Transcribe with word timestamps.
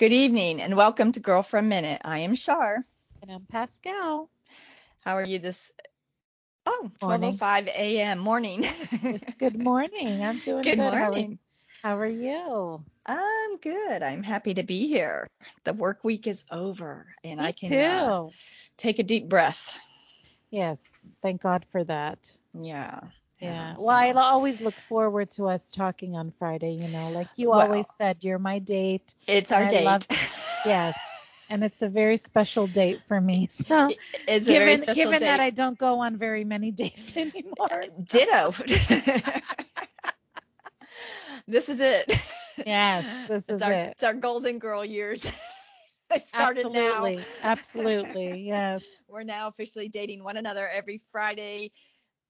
Good 0.00 0.14
evening 0.14 0.62
and 0.62 0.78
welcome 0.78 1.12
to 1.12 1.20
Girlfriend 1.20 1.68
Minute. 1.68 2.00
I 2.06 2.20
am 2.20 2.34
Shar. 2.34 2.86
And 3.20 3.30
I'm 3.30 3.44
Pascal. 3.44 4.30
How 5.04 5.18
are 5.18 5.26
you 5.26 5.38
this? 5.38 5.72
Oh, 6.64 6.90
Morning. 7.02 7.36
12:05 7.36 7.66
a.m. 7.68 8.18
morning. 8.18 8.64
Good 9.38 9.62
morning. 9.62 10.24
I'm 10.24 10.38
doing 10.38 10.62
Good 10.62 10.78
good. 10.78 10.94
How 10.94 10.94
are- 10.94 11.10
morning. 11.10 11.38
How 11.82 11.98
are, 11.98 12.06
you? 12.06 12.82
I'm 13.04 13.58
good. 13.58 14.02
I'm 14.02 14.22
happy 14.22 14.54
to 14.54 14.62
be 14.62 14.88
here. 14.88 15.26
The 15.64 15.74
work 15.74 16.02
week 16.02 16.26
is 16.26 16.46
over 16.50 17.04
and 17.22 17.38
Me 17.38 17.46
I 17.46 17.52
can 17.52 17.72
uh, 17.82 18.28
take 18.78 19.00
a 19.00 19.02
deep 19.02 19.28
breath. 19.28 19.78
yes. 20.50 20.78
Thank 21.20 21.42
God 21.42 21.66
for 21.72 21.84
that. 21.84 22.34
Yeah. 22.54 23.00
Yeah. 23.40 23.74
so- 23.76 23.84
Well, 23.84 23.96
I 23.96 24.10
always 24.12 24.60
look 24.60 24.74
forward 24.88 25.30
to 25.32 25.46
us 25.46 25.70
talking 25.70 26.16
on 26.16 26.32
Friday. 26.38 26.72
You 26.72 26.88
know, 26.88 27.10
like 27.10 27.28
you 27.36 27.50
Well- 27.50 27.60
always 27.62 27.86
said, 27.98 28.18
you're 28.22 28.38
my 28.38 28.58
date. 28.58 29.14
it's 29.26 29.50
our 29.52 29.68
date. 29.68 29.84
love- 29.84 30.06
Yes. 30.66 30.98
And 31.48 31.64
it's 31.64 31.82
a 31.82 31.88
very 31.88 32.16
special 32.16 32.66
date 32.68 33.00
for 33.08 33.20
me. 33.20 33.48
So, 33.48 33.88
it's 34.28 34.46
a 34.46 34.52
very 34.52 34.76
given 34.76 34.76
special 34.76 34.94
given 34.94 35.18
date. 35.20 35.26
that 35.26 35.40
I 35.40 35.50
don't 35.50 35.76
go 35.78 35.98
on 36.00 36.16
very 36.16 36.44
many 36.44 36.70
dates 36.82 37.16
anymore. 37.16 37.82
Ditto. 38.08 38.52
this 41.48 41.68
is 41.68 41.80
it. 41.80 42.12
Yes, 42.64 43.04
this 43.28 43.44
it's 43.48 43.56
is 43.56 43.62
our, 43.62 43.72
it. 43.72 43.88
It's 43.92 44.02
our 44.04 44.14
golden 44.14 44.58
girl 44.58 44.84
years. 44.84 45.26
started 46.20 46.70
now. 46.70 47.04
Absolutely. 47.06 47.24
Absolutely. 47.42 48.40
Yes. 48.42 48.84
We're 49.08 49.22
now 49.24 49.48
officially 49.48 49.88
dating 49.88 50.22
one 50.22 50.36
another 50.36 50.68
every 50.68 51.00
Friday, 51.10 51.72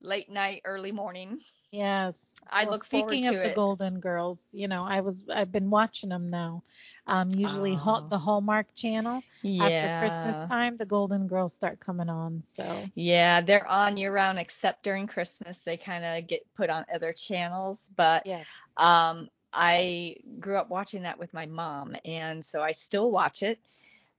late 0.00 0.30
night, 0.30 0.62
early 0.64 0.92
morning. 0.92 1.40
Yes. 1.72 2.40
I 2.48 2.64
Well, 2.64 2.74
look 2.74 2.84
forward 2.84 3.22
speaking 3.22 3.27
of 3.27 3.42
the 3.42 3.50
it. 3.50 3.50
Golden 3.50 4.00
Girls, 4.00 4.48
you 4.52 4.68
know, 4.68 4.84
I 4.84 5.00
was 5.00 5.24
I've 5.28 5.52
been 5.52 5.70
watching 5.70 6.10
them 6.10 6.30
now. 6.30 6.62
Um, 7.06 7.32
usually 7.34 7.74
Oh. 7.74 8.09
the 8.09 8.18
Hallmark 8.18 8.74
Channel 8.74 9.24
after 9.59 9.88
Christmas 9.88 10.40
time, 10.40 10.76
the 10.76 10.87
Golden 10.87 11.26
Girls 11.29 11.54
start 11.54 11.80
coming 11.80 12.09
on. 12.09 12.42
So 12.45 12.90
Yeah, 12.95 13.40
they're 13.40 13.66
on 13.66 13.96
year 13.96 14.12
round 14.12 14.38
except 14.38 14.82
during 14.84 15.07
Christmas. 15.07 15.59
They 15.60 15.76
kind 15.76 16.04
of 16.04 16.26
get 16.26 16.42
put 16.54 16.70
on 16.70 16.85
other 16.92 17.12
channels, 17.12 17.90
but 17.96 18.24
yeah, 18.24 18.45
um 18.76 19.29
I 19.52 20.16
grew 20.38 20.57
up 20.57 20.70
watching 20.70 21.02
that 21.02 21.18
with 21.18 21.32
my 21.35 21.46
mom 21.46 21.96
and 22.04 22.45
so 22.45 22.62
I 22.62 22.73
still 22.73 23.10
watch 23.10 23.42
it. 23.42 23.59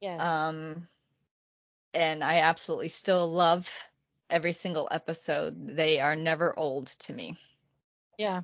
yeah, 0.01 0.19
Um 0.19 0.87
and 1.93 2.23
I 2.23 2.39
absolutely 2.39 2.89
still 2.89 3.31
love 3.31 3.69
every 4.31 4.53
single 4.53 4.87
episode. 4.91 5.75
They 5.77 5.99
are 5.99 6.15
never 6.15 6.57
old 6.57 6.87
to 7.05 7.13
me. 7.13 7.37
yeah. 8.17 8.41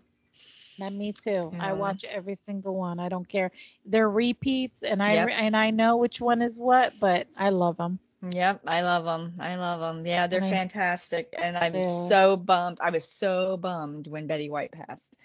Not 0.79 0.93
me 0.93 1.13
too. 1.13 1.53
Yeah. 1.53 1.59
I 1.59 1.73
watch 1.73 2.03
every 2.05 2.35
single 2.35 2.75
one. 2.75 2.99
I 2.99 3.09
don't 3.09 3.27
care. 3.27 3.51
They're 3.85 4.09
repeats, 4.09 4.83
and 4.83 5.01
I 5.03 5.13
Yep. 5.13 5.29
and 5.31 5.55
I 5.57 5.71
know 5.71 5.97
which 5.97 6.21
one 6.21 6.41
is 6.41 6.59
what, 6.59 6.99
but 6.99 7.27
I 7.37 7.49
love 7.49 7.77
them. 7.77 7.99
Yep, 8.21 8.61
I 8.67 8.81
love 8.81 9.05
them. 9.05 9.35
I 9.39 9.55
love 9.55 9.79
them. 9.79 10.05
Yeah, 10.05 10.27
they're 10.27 10.41
fantastic. 10.41 11.33
And 11.37 11.57
I'm 11.57 11.75
Yeah. 11.75 11.83
so 11.83 12.37
bummed. 12.37 12.79
I 12.81 12.89
was 12.91 13.07
so 13.07 13.57
bummed 13.57 14.07
when 14.07 14.27
Betty 14.27 14.49
White 14.49 14.71
passed. 14.71 15.17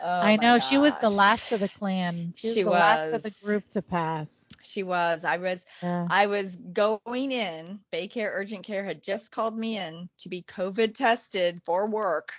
Oh 0.00 0.20
I 0.20 0.36
know 0.36 0.58
she 0.58 0.78
was 0.78 0.96
the 0.98 1.10
last 1.10 1.52
of 1.52 1.60
the 1.60 1.68
clan. 1.68 2.34
She 2.36 2.48
was 2.48 2.54
She 2.54 2.62
the 2.62 2.70
last 2.70 3.12
of 3.12 3.22
the 3.22 3.30
group 3.42 3.70
to 3.72 3.82
pass. 3.82 4.43
She 4.64 4.82
was. 4.82 5.24
I 5.24 5.36
was. 5.38 5.64
Yeah. 5.82 6.06
I 6.10 6.26
was 6.26 6.56
going 6.56 7.32
in. 7.32 7.80
Baycare 7.92 8.30
Urgent 8.32 8.64
Care 8.64 8.84
had 8.84 9.02
just 9.02 9.30
called 9.30 9.56
me 9.56 9.78
in 9.78 10.08
to 10.20 10.28
be 10.28 10.42
COVID 10.42 10.94
tested 10.94 11.60
for 11.64 11.86
work. 11.86 12.32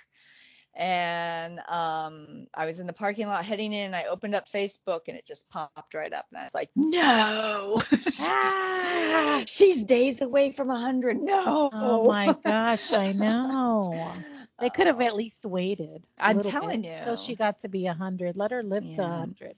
And 0.78 1.58
um, 1.60 2.48
I 2.54 2.66
was 2.66 2.80
in 2.80 2.86
the 2.86 2.92
parking 2.92 3.28
lot 3.28 3.46
heading 3.46 3.72
in. 3.72 3.94
I 3.94 4.04
opened 4.04 4.34
up 4.34 4.44
Facebook 4.50 5.00
and 5.08 5.16
it 5.16 5.24
just 5.26 5.48
popped 5.48 5.94
right 5.94 6.12
up. 6.12 6.26
And 6.30 6.38
I 6.38 6.44
was 6.44 6.54
like, 6.54 6.68
no. 6.76 7.80
Ah. 8.20 9.42
She's 9.46 9.82
days 9.84 10.20
away 10.20 10.52
from 10.52 10.68
a 10.68 10.74
100. 10.74 11.16
No. 11.18 11.70
Oh 11.72 12.04
my 12.06 12.34
gosh, 12.44 12.92
I 12.92 13.12
know. 13.12 14.12
They 14.58 14.70
could 14.70 14.86
have 14.86 15.00
Oh. 15.00 15.04
at 15.04 15.16
least 15.16 15.44
waited. 15.44 16.06
I'm 16.18 16.40
telling 16.42 16.82
bit 16.82 16.90
you. 16.90 16.96
Until 16.96 17.16
she 17.16 17.36
got 17.36 17.60
to 17.60 17.68
be 17.68 17.86
a 17.86 17.94
hundred. 17.94 18.36
Let 18.36 18.50
her 18.50 18.62
live 18.62 18.82
to 18.82 18.88
Yeah. 19.02 19.14
a 19.14 19.18
hundred. 19.18 19.54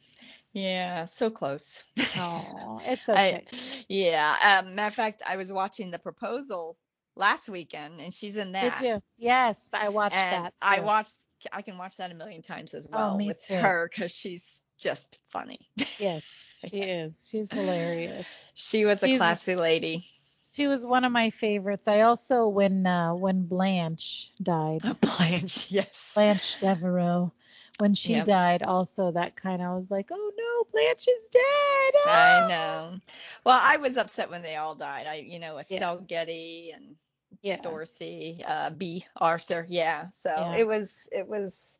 Yeah, 0.52 1.04
so 1.04 1.30
close. 1.30 1.82
Oh, 2.16 2.80
it's 2.84 3.08
I, 3.14 3.42
okay. 3.42 3.84
yeah. 3.88 4.60
Um, 4.64 4.74
matter 4.74 4.88
of 4.88 4.94
fact, 4.94 5.22
I 5.26 5.36
was 5.36 5.52
watching 5.52 5.90
the 5.90 5.98
proposal 5.98 6.76
last 7.16 7.48
weekend, 7.48 8.00
and 8.00 8.12
she's 8.12 8.36
in 8.36 8.52
that. 8.52 8.80
Did 8.80 8.86
you? 8.86 9.02
Yes, 9.18 9.60
I 9.72 9.88
watched 9.88 10.16
and 10.16 10.44
that. 10.44 10.54
I 10.62 10.80
watched. 10.80 11.18
I 11.52 11.62
can 11.62 11.78
watch 11.78 11.98
that 11.98 12.10
a 12.10 12.14
million 12.14 12.42
times 12.42 12.74
as 12.74 12.88
Oh, 12.92 12.96
well 12.96 13.16
me 13.16 13.26
with 13.28 13.44
too. 13.44 13.54
her 13.54 13.88
because 13.92 14.10
she's 14.12 14.62
just 14.78 15.18
funny. 15.30 15.68
Yes, 15.98 16.22
she 16.68 16.76
is. 16.82 17.28
She's 17.30 17.52
hilarious. 17.52 18.26
she 18.54 18.84
was 18.84 19.02
a 19.02 19.16
classy 19.16 19.54
lady. 19.54 20.04
She 20.54 20.66
was 20.66 20.84
one 20.84 21.04
of 21.04 21.12
my 21.12 21.30
favorites. 21.30 21.86
I 21.86 22.00
also 22.00 22.48
when 22.48 22.86
uh, 22.86 23.14
when 23.14 23.44
Blanche 23.46 24.32
died, 24.42 24.80
Blanche, 25.00 25.70
yes. 25.70 26.12
Blanche 26.14 26.58
Devereaux, 26.58 27.32
when 27.78 27.94
she 27.94 28.20
Yep. 28.20 28.22
died, 28.22 28.62
also 28.62 29.12
that 29.12 29.36
kind 29.36 29.62
of 29.62 29.76
was 29.76 29.90
like, 29.90 30.10
oh 30.12 30.32
no, 30.36 30.70
Blanche 30.72 31.08
is 31.08 31.26
dead. 31.32 31.94
I 32.06 32.40
Ah! 32.40 32.46
know. 32.46 32.98
Well, 33.44 33.58
I 33.60 33.76
was 33.78 33.96
upset 33.96 34.30
when 34.30 34.42
they 34.42 34.56
all 34.56 34.74
died. 34.74 35.06
I, 35.06 35.14
you 35.16 35.38
know, 35.40 35.58
Estelle 35.58 36.00
Getty 36.00 36.72
and 36.74 36.96
Yeah. 37.42 37.60
Dorothy, 37.62 38.42
uh, 38.46 38.70
Bea 38.70 39.04
Arthur. 39.16 39.66
Yeah. 39.68 40.08
So 40.10 40.50
Yeah. 40.50 40.54
it 40.54 40.66
was, 40.66 41.08
it 41.12 41.26
was, 41.28 41.78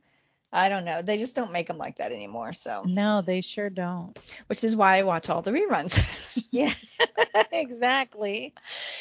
I 0.53 0.69
don't 0.69 0.85
know. 0.85 1.03
They 1.03 1.19
just 1.19 1.37
don't 1.37 1.53
make 1.53 1.67
them 1.69 1.79
like 1.79 1.97
that 1.99 2.13
anymore. 2.13 2.53
So, 2.53 2.91
No, 2.93 3.21
they 3.23 3.41
sure 3.41 3.71
don't. 3.71 4.17
which 4.47 4.65
is 4.65 4.77
why 4.77 4.99
I 4.99 5.03
watch 5.03 5.29
all 5.31 5.43
the 5.43 5.51
reruns. 5.53 5.99
Yes, 6.51 6.99
exactly. 7.53 8.55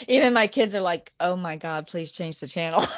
Even 0.08 0.34
my 0.34 0.48
kids 0.48 0.76
are 0.76 0.82
like, 0.82 1.12
oh 1.20 1.36
my 1.36 1.56
God, 1.58 1.88
please 1.88 2.12
change 2.12 2.40
the 2.40 2.48
channel. 2.48 2.84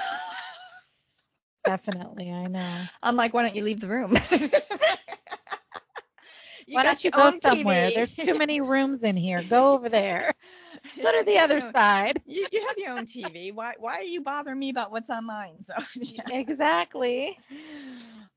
Definitely, 1.66 2.32
I 2.32 2.48
know. 2.48 2.90
I'm 3.02 3.16
like, 3.16 3.34
why 3.34 3.44
don't 3.44 3.56
you 3.56 3.64
leave 3.64 3.80
the 3.82 3.88
room? 3.90 4.16
Why 6.72 6.84
don't 6.84 7.04
you 7.04 7.12
go 7.12 7.32
somewhere? 7.32 7.92
TV. 7.92 7.92
There's 7.92 8.16
too 8.16 8.36
many 8.36 8.62
rooms 8.62 9.04
in 9.04 9.16
here. 9.18 9.44
Go 9.44 9.74
over 9.74 9.90
there. 9.90 10.34
Go 11.04 11.12
to 11.12 11.24
the 11.26 11.40
other 11.40 11.62
side. 11.62 12.22
You, 12.26 12.46
you 12.52 12.66
have 12.68 12.78
your 12.78 12.92
own 12.94 13.06
TV. 13.06 13.52
Why 13.52 13.74
why 13.80 13.96
are 13.96 14.04
you 14.04 14.22
bothering 14.22 14.60
me 14.60 14.70
about 14.70 14.92
what's 14.92 15.10
on 15.10 15.26
mine? 15.26 15.62
So 15.62 15.74
yeah. 15.96 16.24
Exactly. 16.30 17.38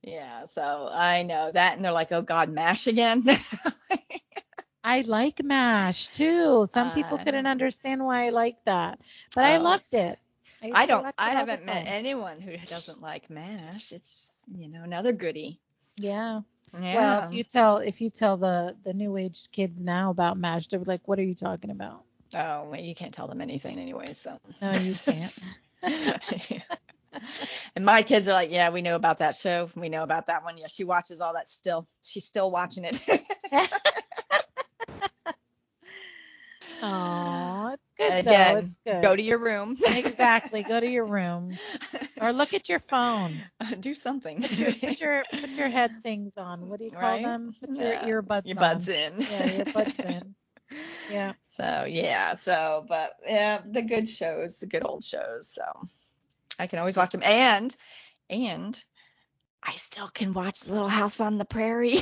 Yeah, 0.03 0.44
so 0.44 0.89
I 0.93 1.22
know 1.22 1.50
that, 1.53 1.77
and 1.77 1.84
they're 1.84 1.93
like, 1.93 2.12
"Oh 2.12 2.22
God, 2.22 2.49
Mash 2.50 2.87
again." 2.87 3.25
I 4.84 5.03
like 5.03 5.43
MASH 5.43 6.10
too. 6.10 6.66
Some 6.66 6.91
people 6.91 7.19
couldn't 7.19 7.47
understand 7.47 8.04
why 8.04 8.27
I 8.27 8.31
liked 8.31 8.65
that, 8.66 9.00
but 9.34 9.44
I 9.44 9.56
Oh, 9.56 9.59
loved 9.59 9.94
it. 9.94 10.19
I 10.62 10.86
don't. 10.86 11.04
I 11.04 11.08
it 11.08 11.14
all 11.18 11.30
the 11.30 11.36
haven't 11.36 11.64
met 11.64 11.86
anyone 11.86 12.40
who 12.40 12.56
doesn't 12.66 13.00
like 13.00 13.28
Mash. 13.30 13.92
It's 13.92 14.36
you 14.54 14.68
know 14.68 14.82
another 14.82 15.12
goodie. 15.12 15.58
Yeah. 15.96 16.40
Yeah. 16.80 16.94
Well, 16.94 17.28
if 17.28 17.34
you 17.34 17.44
tell 17.44 17.78
if 17.78 18.00
you 18.00 18.10
tell 18.10 18.36
the 18.36 18.76
the 18.84 18.94
new 18.94 19.16
age 19.16 19.48
kids 19.50 19.80
now 19.80 20.10
about 20.10 20.38
MASH, 20.38 20.68
they're 20.68 20.80
like, 20.80 21.06
"What 21.06 21.18
are 21.18 21.24
you 21.24 21.34
talking 21.34 21.70
about?" 21.70 22.04
oh, 22.34 22.68
well, 22.70 22.80
you 22.80 22.94
can't 22.94 23.12
tell 23.12 23.28
them 23.28 23.40
anything 23.40 23.78
anyway. 23.78 24.12
So. 24.12 24.38
No, 24.60 24.72
you 24.72 24.94
can't. 24.94 25.38
and 27.76 27.84
my 27.84 28.02
kids 28.02 28.28
are 28.28 28.32
like, 28.32 28.50
"Yeah, 28.50 28.70
we 28.70 28.82
know 28.82 28.96
about 28.96 29.18
that 29.18 29.34
show. 29.34 29.68
We 29.74 29.88
know 29.88 30.02
about 30.02 30.26
that 30.26 30.44
one. 30.44 30.56
Yeah, 30.56 30.68
she 30.68 30.84
watches 30.84 31.20
all 31.20 31.34
that 31.34 31.48
still. 31.48 31.86
She's 32.02 32.24
still 32.24 32.50
watching 32.50 32.84
it." 32.84 33.02
Oh, 36.84 36.88
good 37.97 38.14
And 38.14 38.25
though. 38.25 38.54
again, 38.54 38.56
It's 38.56 38.78
good. 38.86 39.03
Go 39.03 39.14
to 39.16 39.22
your 39.22 39.38
room. 39.38 39.78
exactly. 39.86 40.64
Go 40.64 40.80
to 40.80 40.86
your 40.88 41.06
room 41.06 41.60
or 42.20 42.32
look 42.32 42.54
at 42.54 42.69
your 42.69 42.80
phone. 42.80 43.44
Do 43.80 43.94
something. 43.94 44.42
Put 44.42 44.58
your 44.58 44.72
put 44.75 45.00
your, 45.00 45.25
put 45.41 45.56
your 45.56 45.69
head 45.69 45.97
things 46.03 46.32
on. 46.36 46.69
What 46.69 46.78
do 46.78 46.84
you 46.84 46.92
call 46.92 47.19
Right? 47.19 47.20
them? 47.20 47.54
Put 47.60 47.78
Yeah. 47.78 47.78
your 47.78 48.22
earbuds 48.22 48.44
Your 48.44 48.56
on. 48.56 48.59
buds 48.59 48.89
in. 48.89 49.27
Yeah, 49.27 49.47
your 49.47 49.66
buds 49.66 49.97
in. 50.03 50.34
Yeah. 51.09 51.33
So 51.42 51.84
yeah, 51.89 52.34
so 52.36 52.84
but 52.89 53.12
yeah, 53.27 53.60
the 53.68 53.83
good 53.83 54.09
shows, 54.09 54.59
the 54.59 54.66
good 54.66 54.84
old 54.84 55.04
shows. 55.04 55.48
So 55.48 55.62
I 56.59 56.66
can 56.66 56.78
always 56.78 56.97
watch 56.97 57.12
them, 57.12 57.22
and 57.22 57.74
and 58.30 58.84
I 59.62 59.74
still 59.74 60.09
can 60.09 60.33
watch 60.33 60.66
Little 60.66 60.89
House 60.89 61.21
on 61.21 61.39
the 61.39 61.44
Prairie. 61.44 62.00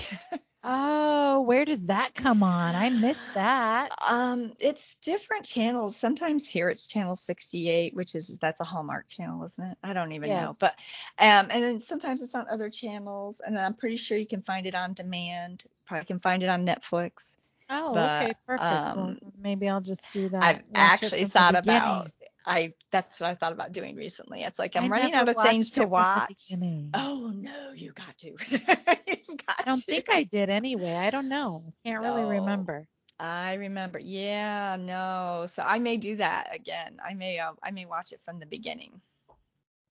Oh, 0.63 1.41
where 1.43 1.65
does 1.65 1.87
that 1.87 2.15
come 2.15 2.43
on? 2.43 2.75
I 2.75 2.91
missed 2.91 3.33
that. 3.35 3.93
um, 4.07 4.53
it's 4.61 4.97
different 4.97 5.45
channels. 5.45 5.97
Sometimes 5.97 6.49
here 6.49 6.69
it's 6.69 6.87
channel 6.87 7.17
68, 7.17 7.95
which 7.95 8.15
is 8.15 8.39
that's 8.39 8.61
a 8.61 8.65
Hallmark 8.65 9.09
channel, 9.09 9.43
isn't 9.45 9.65
it? 9.65 9.79
I 9.83 9.95
don't 9.95 10.13
even 10.13 10.29
know. 10.29 10.49
Yes. 10.49 10.57
But 10.59 10.75
um, 11.19 11.49
and 11.51 11.63
then 11.63 11.79
sometimes 11.79 12.21
it's 12.21 12.35
on 12.35 12.47
other 12.51 12.69
channels, 12.69 13.41
and 13.41 13.59
I'm 13.59 13.75
pretty 13.75 13.97
sure 13.97 14.19
you 14.19 14.27
can 14.27 14.43
find 14.43 14.67
it 14.67 14.75
on 14.75 14.93
demand. 14.93 15.65
Probably 15.87 16.05
can 16.05 16.21
find 16.21 16.43
it 16.43 16.49
on 16.51 16.67
Netflix. 16.67 17.39
Oh, 17.71 17.95
But, 17.95 18.23
okay, 18.23 18.35
perfect. 18.47 18.97
Well, 18.97 18.99
um, 19.07 19.19
maybe 19.41 19.69
I'll 19.69 19.81
just 19.81 20.13
do 20.13 20.29
that. 20.29 20.43
I've 20.43 20.63
actually 20.75 21.25
thought 21.25 21.55
about 21.55 22.11
I 22.47 22.75
that's 22.91 23.21
what 23.21 23.31
I 23.31 23.35
thought 23.35 23.53
about 23.53 23.73
doing 23.73 23.97
recently. 23.97 24.43
It's 24.43 24.59
like 24.59 24.77
I'm 24.77 24.85
I 24.85 24.89
running 24.89 25.15
out 25.15 25.29
of 25.29 25.37
things 25.39 25.71
to 25.73 25.83
it 25.83 25.91
from 25.95 26.07
the 26.15 26.27
watch. 26.27 26.57
Oh 26.95 27.31
no, 27.35 27.73
you 27.73 27.93
got 27.93 28.17
to. 28.19 28.31
Got 28.37 29.59
I 29.59 29.65
don't 29.65 29.81
to. 29.83 29.93
think 29.93 30.07
I 30.11 30.25
did 30.25 30.49
anyway. 30.51 30.95
I 30.95 31.11
don't 31.11 31.29
know. 31.29 31.73
Can't 31.85 32.03
really 32.03 32.25
remember. 32.25 32.87
I 33.19 33.55
remember. 33.55 33.99
Yeah, 33.99 34.77
no. 34.81 35.47
So 35.47 35.63
I 35.63 35.79
may 35.79 35.97
do 35.97 36.17
that 36.17 36.49
again. 36.55 36.99
I 37.05 37.15
may 37.15 37.39
uh, 37.39 37.53
I 37.63 37.71
may 37.71 37.87
watch 37.87 38.13
it 38.13 38.21
from 38.25 38.39
the 38.41 38.47
beginning. 38.47 39.01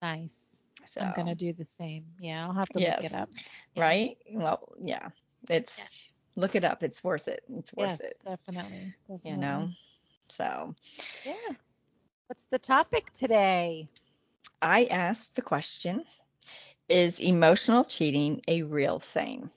Nice. 0.02 0.46
So 0.86 1.02
I'm 1.02 1.12
gonna 1.12 1.36
do 1.36 1.54
the 1.54 1.68
same. 1.80 2.06
Yeah, 2.20 2.46
I'll 2.48 2.54
have 2.54 2.70
to 2.70 2.80
Yes. 2.80 3.02
look 3.02 3.12
it 3.12 3.16
up. 3.16 3.30
Yeah. 3.76 3.84
right? 3.84 4.18
Well, 4.32 4.74
yeah. 4.82 5.10
It's 5.50 6.10
look 6.36 6.56
it 6.56 6.64
up. 6.64 6.84
It's 6.84 7.04
worth 7.04 7.28
it. 7.28 7.44
It's 7.58 7.74
worth 7.74 8.00
Yes, 8.00 8.02
it. 8.02 8.18
definitely. 8.26 8.94
You 9.24 9.38
know. 9.38 9.70
So 10.30 10.76
Yeah. 11.26 11.54
What's 12.30 12.46
the 12.46 12.60
topic 12.60 13.12
today? 13.16 13.90
I 14.62 14.86
asked 14.86 15.36
the 15.36 15.42
question 15.42 16.04
Is 16.88 17.20
emotional 17.20 17.84
cheating 17.84 18.44
a 18.48 18.62
real 18.62 19.00
thing? 19.00 19.50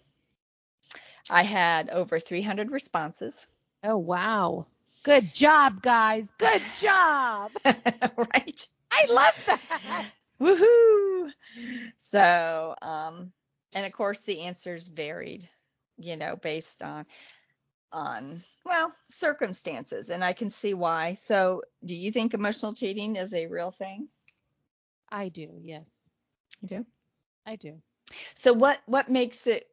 I 1.29 1.43
had 1.43 1.91
over 1.91 2.19
300 2.19 2.71
responses, 2.71 3.47
Oh 3.85 3.99
wow. 3.99 4.65
Good 5.03 5.35
job, 5.35 5.83
guys. 5.83 6.31
Good 6.39 6.63
job. 6.79 7.53
right? 7.67 8.69
I 8.91 9.07
love 9.11 9.35
that. 9.47 10.07
Woohoo! 10.41 11.31
So, 11.99 12.75
um, 12.81 13.33
and 13.75 13.85
of 13.85 13.93
course 13.93 14.23
the 14.23 14.41
answers 14.45 14.89
varied, 14.89 15.47
you 15.99 16.17
know, 16.17 16.37
based 16.37 16.83
on 16.83 17.05
on 17.93 18.43
well 18.65 18.93
circumstances, 19.07 20.11
and 20.11 20.25
I 20.25 20.33
can 20.33 20.51
see 20.51 20.75
why. 20.75 21.15
So, 21.15 21.63
do 21.85 21.95
you 21.95 22.13
think 22.13 22.35
emotional 22.35 22.75
cheating 22.75 23.17
is 23.17 23.35
a 23.35 23.47
real 23.47 23.71
thing? 23.71 24.09
I 25.11 25.29
do, 25.29 25.49
yes. 25.63 25.89
You 26.61 26.69
do. 26.69 26.87
I 27.47 27.57
do. 27.57 27.81
So, 28.35 28.53
what 28.53 28.81
what 28.87 29.09
makes 29.09 29.47
it 29.47 29.69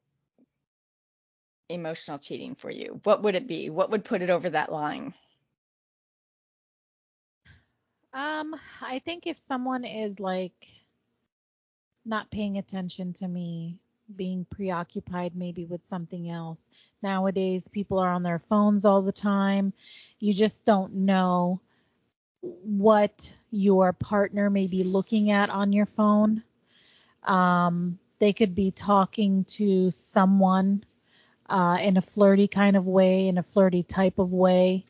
emotional 1.70 2.20
cheating 2.20 2.56
for 2.56 2.70
you? 2.70 3.00
What 3.04 3.24
would 3.24 3.36
it 3.36 3.48
be? 3.48 3.70
What 3.70 3.92
would 3.92 4.04
put 4.04 4.22
it 4.22 4.30
over 4.30 4.50
that 4.50 4.72
line? 4.72 5.14
Um, 8.12 8.56
I 8.82 9.00
think 9.00 9.28
if 9.28 9.38
someone 9.38 9.86
is 9.86 10.20
like 10.20 10.68
not 12.06 12.32
paying 12.32 12.58
attention 12.58 13.14
to 13.14 13.28
me, 13.28 13.80
being 14.16 14.46
preoccupied 14.50 15.36
maybe 15.36 15.66
with 15.66 15.86
something 15.88 16.30
else. 16.30 16.70
Nowadays, 17.02 17.68
people 17.68 18.00
are 18.00 18.12
on 18.12 18.24
their 18.24 18.40
phones 18.40 18.86
all 18.86 19.02
the 19.02 19.12
time. 19.12 19.74
You 20.20 20.34
just 20.34 20.66
don't 20.66 20.94
know 20.94 21.60
what 22.42 23.34
your 23.52 23.94
partner 23.94 24.50
may 24.50 24.68
be 24.68 24.84
looking 24.84 25.32
at 25.32 25.50
on 25.50 25.74
your 25.74 25.86
phone. 25.86 26.44
Um, 27.24 28.00
they 28.20 28.34
could 28.34 28.56
be 28.56 28.72
talking 28.72 29.44
to 29.46 29.92
someone 29.92 30.84
uh, 31.50 31.78
in 31.82 31.98
a 31.98 32.02
flirty 32.02 32.48
kind 32.48 32.76
of 32.76 32.88
way, 32.88 33.28
in 33.28 33.38
a 33.38 33.44
flirty 33.44 33.84
type 33.84 34.20
of 34.20 34.32
way. 34.32 34.86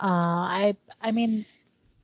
Uh, 0.00 0.06
I, 0.48 0.76
I 1.00 1.12
mean, 1.12 1.44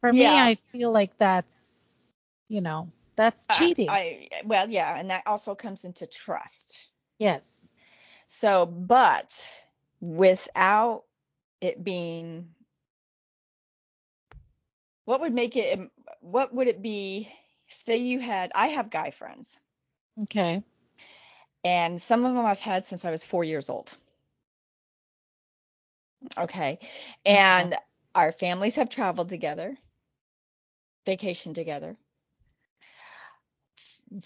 for 0.00 0.12
me, 0.12 0.38
I 0.38 0.56
feel 0.72 0.92
like 0.92 1.16
that's, 1.18 2.02
you 2.48 2.60
know, 2.60 2.88
that's 3.16 3.48
uh, 3.50 3.54
cheating. 3.58 3.88
I, 3.88 4.28
I 4.32 4.42
well, 4.44 4.68
yeah, 4.70 4.96
and 4.98 5.10
that 5.10 5.24
also 5.26 5.54
comes 5.54 5.84
into 5.84 6.06
trust. 6.06 6.86
yes. 7.18 7.74
So, 8.28 8.66
but 8.66 9.48
without 10.00 11.04
it 11.60 11.82
being, 11.84 12.54
what 15.04 15.20
would 15.20 15.34
make 15.34 15.56
it, 15.56 15.78
what 16.20 16.52
would 16.54 16.68
it 16.68 16.82
be? 16.82 17.32
Say 17.68 17.98
you 17.98 18.20
had, 18.20 18.52
I 18.54 18.68
have 18.68 18.90
guy 18.90 19.10
friends, 19.10 19.60
Okay. 20.22 20.62
and 21.64 22.00
some 22.00 22.24
of 22.24 22.34
them 22.34 22.44
I've 22.44 22.60
had 22.60 22.86
since 22.86 23.04
I 23.04 23.10
was 23.10 23.24
four 23.24 23.44
years 23.44 23.70
old. 23.70 23.92
Okay. 26.38 26.78
And 27.24 27.76
our 28.14 28.32
families 28.32 28.76
have 28.76 28.88
traveled 28.88 29.28
together, 29.28 29.76
vacationed 31.06 31.54
together, 31.54 31.96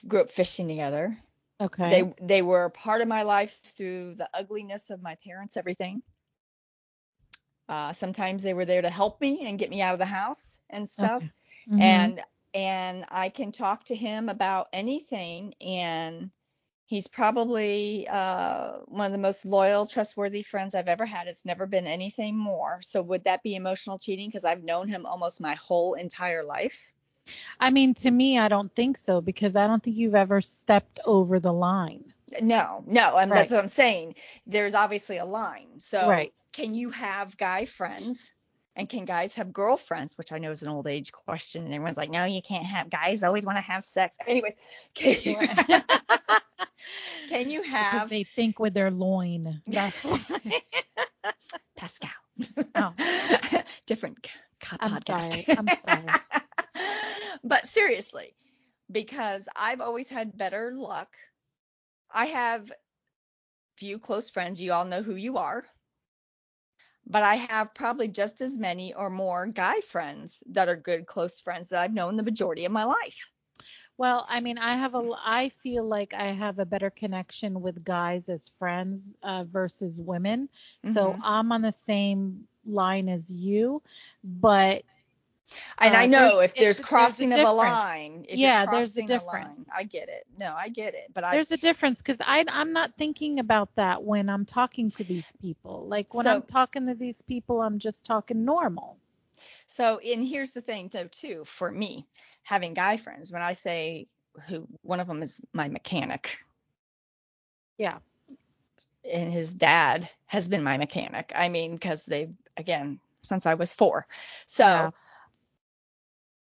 grew 0.07 0.21
up 0.21 0.31
fishing 0.31 0.69
together. 0.69 1.17
Okay. 1.61 1.91
They 1.91 2.15
they 2.21 2.43
were 2.43 2.71
part 2.71 3.01
of 3.01 3.09
my 3.09 3.23
life 3.23 3.59
through 3.77 4.15
the 4.17 4.29
ugliness 4.35 4.91
of 4.91 5.03
my 5.03 5.17
parents, 5.17 5.57
everything. 5.57 6.03
Uh, 7.69 7.93
sometimes 7.93 8.43
they 8.43 8.55
were 8.55 8.65
there 8.65 8.83
to 8.83 8.91
help 8.91 9.21
me 9.21 9.47
and 9.47 9.59
get 9.59 9.71
me 9.71 9.81
out 9.81 9.93
of 9.95 9.99
the 9.99 10.05
house 10.07 10.61
and 10.71 10.89
stuff. 10.89 11.23
Okay. 11.23 11.31
Mhm. 11.69 11.81
And 11.81 12.23
and 12.55 13.05
I 13.09 13.29
can 13.29 13.53
talk 13.53 13.85
to 13.85 13.95
him 13.95 14.29
about 14.29 14.69
anything, 14.73 15.55
and 15.61 16.31
he's 16.87 17.07
probably 17.07 18.09
uh, 18.09 18.79
one 18.87 19.07
of 19.07 19.13
the 19.13 19.19
most 19.19 19.45
loyal, 19.45 19.87
trustworthy 19.87 20.43
friends 20.43 20.75
I've 20.75 20.89
ever 20.89 21.07
had. 21.07 21.29
It's 21.29 21.45
never 21.47 21.67
been 21.67 21.87
anything 21.87 22.37
more. 22.37 22.83
So 22.83 23.03
would 23.03 23.25
that 23.25 23.43
be 23.43 23.55
emotional 23.55 23.99
cheating? 23.99 24.29
Because 24.29 24.45
I've 24.45 24.65
known 24.65 24.89
him 24.89 25.07
almost 25.07 25.41
my 25.41 25.55
whole 25.55 25.95
entire 25.95 26.45
life. 26.45 26.93
I 27.59 27.71
mean, 27.71 27.95
to 27.95 28.11
me, 28.11 28.39
I 28.39 28.49
don't 28.49 28.75
think 28.75 28.97
so 28.99 29.21
because 29.21 29.57
I 29.57 29.67
don't 29.67 29.83
think 29.83 29.97
you've 29.97 30.15
ever 30.15 30.41
stepped 30.41 31.01
over 31.05 31.39
the 31.41 31.53
line. 31.53 32.13
No, 32.41 32.85
no, 32.87 33.17
and 33.17 33.31
that's 33.31 33.51
what 33.51 33.61
I'm 33.61 33.69
saying. 33.69 34.15
There's 34.47 34.75
obviously 34.75 35.19
a 35.19 35.25
line. 35.25 35.79
So 35.81 36.09
Right. 36.09 36.33
can 36.53 36.75
you 36.75 36.91
have 36.91 37.37
guy 37.37 37.65
friends 37.65 38.33
and 38.77 38.89
can 38.89 39.05
guys 39.05 39.35
have 39.35 39.53
girlfriends? 39.53 40.17
Which 40.17 40.31
I 40.31 40.39
know 40.39 40.51
is 40.53 40.63
an 40.63 40.69
old 40.69 40.87
age 40.87 41.11
question, 41.13 41.65
and 41.65 41.75
everyone's 41.75 41.97
like, 41.97 42.11
no, 42.11 42.25
you 42.25 42.41
can't 42.41 42.65
have 42.67 42.89
guys 42.89 43.23
always 43.25 43.45
want 43.45 43.59
to 43.59 43.63
have 43.65 43.85
sex. 43.85 44.17
Anyways, 44.27 44.55
can 44.95 45.17
you, 45.25 45.37
can 47.29 47.51
you 47.51 47.63
Because 47.63 47.71
have 47.71 48.09
they 48.11 48.23
think 48.25 48.59
with 48.61 48.75
their 48.75 48.91
loin. 48.91 49.61
That's 49.67 50.05
why. 50.05 50.21
Pascal? 51.77 52.11
Oh. 52.77 52.93
Different 53.87 54.19
c- 54.25 54.77
I'm 54.81 54.93
podcast. 54.93 55.33
sorry. 55.33 55.45
I'm 55.59 55.69
sorry. 55.85 56.07
But 57.45 57.67
seriously, 57.67 58.35
because 58.91 59.49
I've 59.57 59.81
always 59.81 60.09
had 60.09 60.37
better 60.37 60.73
luck. 60.75 61.17
I 62.11 62.27
have 62.27 62.73
few 63.77 63.99
close 63.99 64.29
friends. 64.31 64.61
You 64.61 64.73
all 64.73 64.85
know 64.85 65.03
who 65.03 65.15
you 65.15 65.37
are. 65.39 65.65
But 67.07 67.23
I 67.23 67.37
have 67.37 67.75
probably 67.75 68.09
just 68.09 68.41
as 68.41 68.59
many 68.59 68.93
or 68.93 69.11
more 69.11 69.47
guy 69.47 69.81
friends 69.81 70.43
that 70.47 70.69
are 70.69 70.77
good 70.77 71.07
close 71.07 71.39
friends 71.41 71.71
that 71.71 71.81
I've 71.81 71.93
known 71.95 72.17
the 72.17 72.23
majority 72.23 72.65
of 72.65 72.73
my 72.73 72.85
life. 72.85 73.31
Well, 73.97 74.27
I 74.29 74.41
mean, 74.41 74.59
I 74.59 74.75
have 74.75 74.95
a, 74.95 75.03
I 75.25 75.49
feel 75.51 75.85
like 75.85 76.15
I 76.15 76.27
have 76.29 76.59
a 76.59 76.65
better 76.67 76.91
connection 76.91 77.61
with 77.61 77.85
guys 77.85 78.29
as 78.29 78.49
friends 78.49 79.17
uh, 79.23 79.45
versus 79.45 80.01
women. 80.01 80.49
So 80.83 81.17
Mhm. 81.17 81.23
I'm 81.23 81.53
on 81.53 81.63
the 81.63 81.73
same 81.73 82.47
line 82.65 83.09
as 83.09 83.31
you, 83.33 83.83
but 84.25 84.83
And 85.79 85.95
Uh, 85.95 85.99
I 85.99 86.07
know 86.07 86.41
if 86.41 86.55
there's 86.55 86.77
there's 86.77 86.81
a 86.81 86.83
crossing 86.83 87.33
of 87.33 87.41
a 87.41 87.53
line, 87.53 88.27
Yeah, 88.29 88.67
there's 88.67 88.97
a 88.97 89.03
crossing 89.03 89.09
line, 89.09 89.19
difference. 89.19 89.71
I 89.75 89.85
get 89.85 90.09
it. 90.09 90.27
No, 90.39 90.55
I 90.57 90.69
get 90.69 90.95
it. 90.95 91.11
But 91.13 91.31
there's 91.31 91.51
a 91.51 91.57
difference 91.57 92.03
because 92.03 92.19
I 92.21 92.45
I'm 92.49 92.73
not 92.73 92.95
thinking 92.97 93.39
about 93.41 93.75
that 93.77 94.03
when 94.03 94.29
I'm 94.29 94.45
talking 94.45 94.91
to 94.93 95.05
these 95.05 95.27
people. 95.41 95.87
Like 95.89 96.15
when 96.15 96.27
I'm 96.27 96.43
talking 96.43 96.87
to 96.87 96.95
these 96.95 97.23
people, 97.23 97.61
I'm 97.61 97.79
just 97.79 98.05
talking 98.05 98.45
normal. 98.45 98.97
So, 99.67 99.99
and 99.99 100.27
here's 100.27 100.53
the 100.53 100.61
thing, 100.61 100.91
though, 100.93 101.07
too, 101.07 101.45
for 101.45 101.71
me, 101.71 102.07
having 102.43 102.75
guy 102.75 102.97
friends, 102.97 103.31
when 103.31 103.43
I 103.43 103.53
say 103.53 104.09
who, 104.49 104.67
one 104.83 104.99
of 104.99 105.07
them 105.07 105.23
is 105.23 105.41
my 105.53 105.69
mechanic. 105.69 106.39
Yeah. 107.79 107.99
And 109.11 109.33
his 109.33 109.55
dad 109.55 110.11
has 110.27 110.49
been 110.49 110.65
my 110.65 110.77
mechanic. 110.77 111.33
I 111.35 111.49
mean, 111.49 111.73
because 111.73 112.05
they've, 112.05 112.35
again, 112.57 112.99
since 113.21 113.47
I 113.47 113.55
was 113.55 113.73
four. 113.73 114.07
So 114.47 114.65
Yeah. 114.65 114.91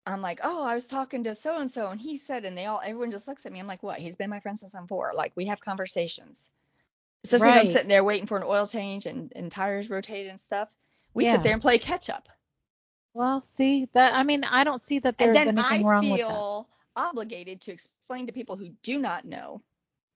I'm 0.06 0.20
like, 0.20 0.40
oh, 0.42 0.62
I 0.64 0.74
was 0.74 0.86
talking 0.86 1.24
to 1.24 1.34
so 1.34 1.58
and 1.58 1.70
so, 1.70 1.88
and 1.88 2.00
he 2.00 2.16
said, 2.16 2.44
and 2.44 2.56
they 2.56 2.66
all, 2.66 2.80
everyone 2.84 3.10
just 3.10 3.26
looks 3.28 3.46
at 3.46 3.52
me. 3.52 3.60
I'm 3.60 3.66
like, 3.66 3.82
what? 3.82 3.98
He's 3.98 4.16
been 4.16 4.30
my 4.30 4.40
friend 4.40 4.58
since 4.58 4.74
I'm 4.74 4.86
four. 4.86 5.12
Like, 5.14 5.32
we 5.36 5.46
have 5.46 5.60
conversations. 5.60 6.50
Especially 7.24 7.50
if 7.50 7.56
I'm 7.56 7.66
sitting 7.66 7.88
there 7.88 8.04
waiting 8.04 8.26
for 8.26 8.36
an 8.36 8.42
oil 8.44 8.66
change 8.66 9.06
and, 9.06 9.32
and 9.34 9.50
tires 9.50 9.88
rotated 9.88 10.28
and 10.28 10.38
stuff. 10.38 10.68
We 11.14 11.24
Yeah. 11.24 11.32
sit 11.32 11.42
there 11.42 11.54
and 11.54 11.62
play 11.62 11.78
catch 11.78 12.10
up. 12.10 12.28
Well, 13.14 13.40
see 13.42 13.88
that 13.92 14.14
I 14.14 14.24
mean 14.24 14.44
I 14.44 14.64
don't 14.64 14.82
see 14.82 14.98
that 14.98 15.16
there's 15.16 15.46
anything 15.46 15.84
I 15.84 15.84
wrong 15.84 16.10
with 16.10 16.20
that. 16.20 16.28
feel 16.28 16.68
obligated 16.96 17.60
to 17.62 17.72
explain 17.72 18.26
to 18.26 18.32
people 18.32 18.56
who 18.56 18.70
do 18.82 18.98
not 18.98 19.24
know 19.24 19.62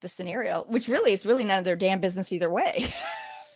the 0.01 0.09
scenario, 0.09 0.65
which 0.69 0.89
really 0.89 1.13
is 1.13 1.25
really 1.27 1.45
none 1.45 1.61
of 1.61 1.65
their 1.65 1.77
damn 1.77 2.01
business 2.01 2.33
either 2.33 2.51
way. 2.51 2.89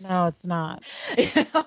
No, 0.00 0.26
it's 0.26 0.46
not. 0.46 0.82
you 1.18 1.46
know, 1.54 1.66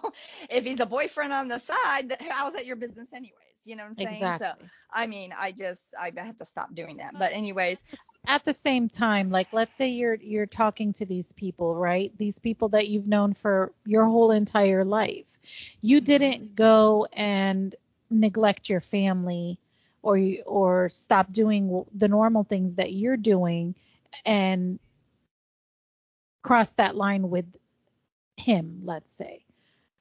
if 0.50 0.66
he's 0.66 0.80
a 0.80 0.86
boyfriend 0.86 1.34
on 1.34 1.48
the 1.48 1.60
side, 1.60 2.16
how's 2.30 2.54
that 2.54 2.66
your 2.66 2.76
business 2.76 3.14
anyways? 3.14 3.55
You 3.66 3.76
know 3.76 3.84
what 3.84 3.90
I'm 3.90 3.94
saying? 3.96 4.32
Exactly. 4.32 4.42
So, 4.42 4.54
I 4.92 5.08
mean, 5.08 5.34
I 5.38 5.52
just 5.52 5.94
I 6.00 6.12
have 6.16 6.38
to 6.38 6.46
stop 6.46 6.74
doing 6.76 6.98
that. 6.98 7.18
But 7.18 7.34
anyways, 7.34 7.84
At 8.28 8.44
the 8.46 8.54
same 8.54 8.90
time, 8.90 9.30
like 9.32 9.54
let's 9.54 9.78
say 9.78 9.90
you're 9.90 10.16
you're 10.16 10.46
talking 10.46 10.94
to 10.94 11.06
these 11.06 11.32
people, 11.34 11.76
right? 11.76 12.16
These 12.18 12.40
people 12.40 12.70
that 12.70 12.88
you've 12.88 13.08
known 13.08 13.34
for 13.34 13.72
your 13.86 14.06
whole 14.06 14.32
entire 14.32 14.84
life. 14.86 15.26
You 15.82 16.02
Mm-hmm. 16.02 16.02
didn't 16.02 16.56
go 16.56 17.08
and 17.14 17.76
neglect 18.10 18.70
your 18.70 18.82
family 18.82 19.60
or 20.02 20.18
you, 20.18 20.44
or 20.46 20.90
stop 20.90 21.32
doing 21.32 21.86
the 21.94 22.08
normal 22.08 22.44
things 22.44 22.76
that 22.76 22.94
you're 22.94 23.18
doing 23.18 23.76
and 24.26 24.80
cross 26.44 26.74
that 26.74 26.96
line 26.96 27.30
with 27.30 27.58
him, 28.38 28.82
let's 28.84 29.14
say, 29.16 29.46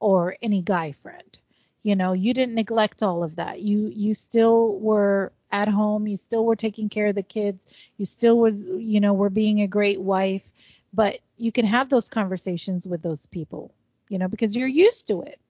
or 0.01 0.37
any 0.43 0.63
guy 0.63 0.93
friend. 0.93 1.39
You 1.85 1.97
know, 1.97 2.15
you 2.15 2.35
didn't 2.35 2.57
neglect 2.57 3.03
all 3.05 3.23
of 3.23 3.37
that. 3.37 3.63
You 3.63 3.89
you 3.95 4.15
still 4.15 4.79
were 4.79 5.33
at 5.53 5.69
home, 5.69 6.09
you 6.09 6.17
still 6.17 6.45
were 6.45 6.57
taking 6.57 6.89
care 6.91 7.09
of 7.09 7.15
the 7.15 7.23
kids, 7.23 7.69
you 7.99 8.07
still 8.07 8.39
was, 8.39 8.69
you 8.69 9.01
know, 9.01 9.15
were 9.15 9.31
being 9.31 9.63
a 9.63 9.69
great 9.69 10.01
wife, 10.01 10.53
but 10.93 11.21
you 11.39 11.53
can 11.53 11.67
have 11.67 11.91
those 11.91 12.09
conversations 12.09 12.87
with 12.89 13.03
those 13.03 13.27
people, 13.27 13.73
you 14.09 14.19
know, 14.19 14.29
because 14.29 14.57
you're 14.57 14.69
used 14.69 15.09
to 15.09 15.23
it. 15.23 15.41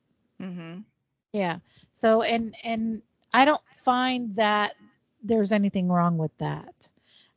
mm-hmm. 0.41 0.81
Yeah. 1.33 1.59
So 1.93 2.23
and 2.23 2.57
and 2.65 3.03
I 3.33 3.45
don't 3.47 3.63
find 3.85 4.37
that 4.37 4.75
there's 5.23 5.53
anything 5.53 5.89
wrong 5.89 6.19
with 6.19 6.37
that. 6.39 6.89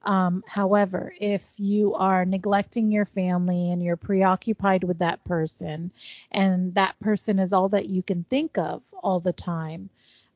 Um, 0.03 0.43
however, 0.47 1.13
if 1.19 1.43
you 1.57 1.93
are 1.95 2.25
neglecting 2.25 2.91
your 2.91 3.05
family 3.05 3.71
and 3.71 3.81
you're 3.83 3.97
preoccupied 3.97 4.83
with 4.83 4.99
that 4.99 5.23
person, 5.23 5.91
and 6.31 6.73
that 6.75 6.99
person 6.99 7.39
is 7.39 7.53
all 7.53 7.69
that 7.69 7.87
you 7.89 8.01
can 8.03 8.23
think 8.23 8.57
of 8.57 8.81
all 9.03 9.19
the 9.19 9.33
time, 9.33 9.89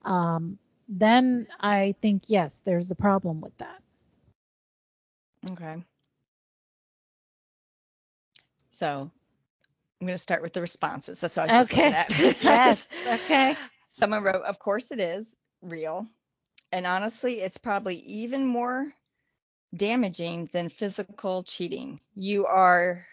um, 0.04 0.58
then 0.88 1.48
I 1.60 1.96
think 2.02 2.24
yes, 2.28 2.62
there's 2.66 2.92
a 2.92 2.96
problem 2.96 3.42
with 3.42 3.58
that. 3.58 3.82
Okay. 5.52 5.84
So 8.70 9.12
I'm 10.00 10.08
going 10.08 10.14
to 10.16 10.18
start 10.18 10.42
with 10.42 10.54
the 10.54 10.62
responses. 10.62 11.20
That's 11.20 11.36
what 11.38 11.44
I 11.44 11.46
was 11.46 11.56
Okay. 11.64 11.96
just. 12.06 12.08
Yes. 12.42 12.88
Okay. 13.06 13.58
Someone 13.90 14.24
wrote, 14.24 14.44
"Of 14.44 14.60
course 14.60 14.92
it 14.92 15.00
is 15.00 15.36
real, 15.62 16.08
and 16.72 16.86
honestly, 16.86 17.42
it's 17.42 17.58
probably 17.58 17.98
even 17.98 18.46
more 18.46 18.92
damaging 19.76 20.50
than 20.54 20.70
physical 20.70 21.44
cheating. 21.44 22.00
You 22.16 22.46
are 22.46 23.06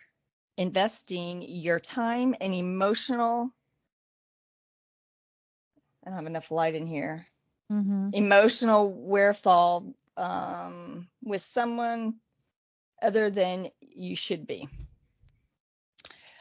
investing 0.56 1.42
your 1.42 1.78
time 1.80 2.34
and 2.40 2.54
emotional. 2.54 3.50
I 6.04 6.10
don't 6.10 6.16
have 6.18 6.26
enough 6.26 6.50
light 6.50 6.74
in 6.74 6.86
here. 6.86 7.26
Mhm. 7.70 8.14
Emotional 8.14 8.90
wherewithal 8.90 9.94
um, 10.16 11.08
with 11.22 11.42
someone 11.42 12.20
other 13.02 13.30
than 13.30 13.70
you 13.80 14.16
should 14.16 14.46
be. 14.46 14.68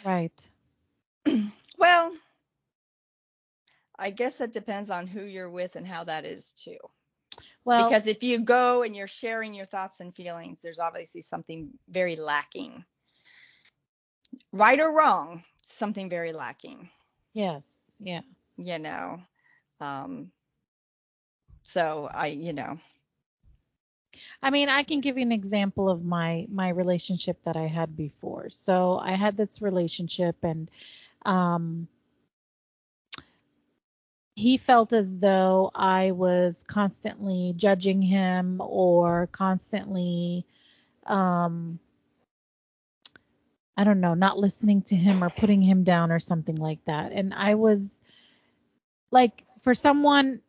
Right. 0.06 0.52
Well, 1.78 2.14
I 3.98 4.10
guess 4.12 4.38
that 4.38 4.52
depends 4.52 4.90
on 4.90 5.08
who 5.08 5.22
you're 5.22 5.50
with 5.50 5.76
and 5.76 5.86
how 5.88 6.04
that 6.06 6.26
is 6.26 6.54
too. 6.54 6.78
Well, 7.68 7.84
because 7.84 8.08
if 8.08 8.24
you 8.24 8.40
go 8.40 8.84
and 8.84 8.96
you're 8.96 9.08
sharing 9.08 9.54
your 9.54 9.66
thoughts 9.66 10.00
and 10.00 10.16
feelings, 10.16 10.62
there's 10.62 10.80
obviously 10.80 11.20
something 11.20 11.70
very 11.90 12.16
lacking. 12.16 12.86
Right 14.54 14.80
or 14.80 14.94
wrong, 14.94 15.44
something 15.66 16.10
very 16.10 16.32
lacking, 16.32 16.90
yes. 17.34 17.98
Yeah. 18.00 18.22
you 18.56 18.80
know. 18.80 19.20
Um, 19.82 20.32
so 21.64 22.10
I, 22.10 22.28
you 22.28 22.54
know, 22.54 22.78
I 24.42 24.50
mean, 24.50 24.70
I 24.70 24.84
can 24.84 25.02
give 25.02 25.18
you 25.18 25.24
an 25.24 25.34
example 25.34 25.90
of 25.90 26.06
my 26.06 26.48
my 26.50 26.70
relationship 26.70 27.44
that 27.44 27.58
I 27.58 27.66
had 27.66 27.98
before. 27.98 28.50
So 28.50 28.98
I 28.98 29.12
had 29.12 29.36
this 29.36 29.62
relationship, 29.62 30.38
and 30.42 30.72
um, 31.26 31.90
he 34.38 34.58
felt 34.58 34.94
as 34.94 35.18
though 35.18 35.72
I 35.74 36.12
was 36.12 36.64
constantly 36.68 37.54
judging 37.58 38.04
him 38.04 38.62
or 38.64 39.28
constantly, 39.32 40.46
um, 41.08 41.80
I 43.76 43.84
don't 43.84 44.00
know, 44.00 44.14
not 44.14 44.38
listening 44.38 44.84
to 44.84 44.96
him 44.96 45.24
or 45.24 45.32
putting 45.32 45.64
him 45.64 45.84
down 45.84 46.12
or 46.12 46.20
something 46.20 46.56
like 46.56 46.86
that. 46.86 47.14
And 47.14 47.34
I 47.34 47.56
was 47.56 48.00
like, 49.10 49.44
for 49.60 49.74
someone 49.74 50.42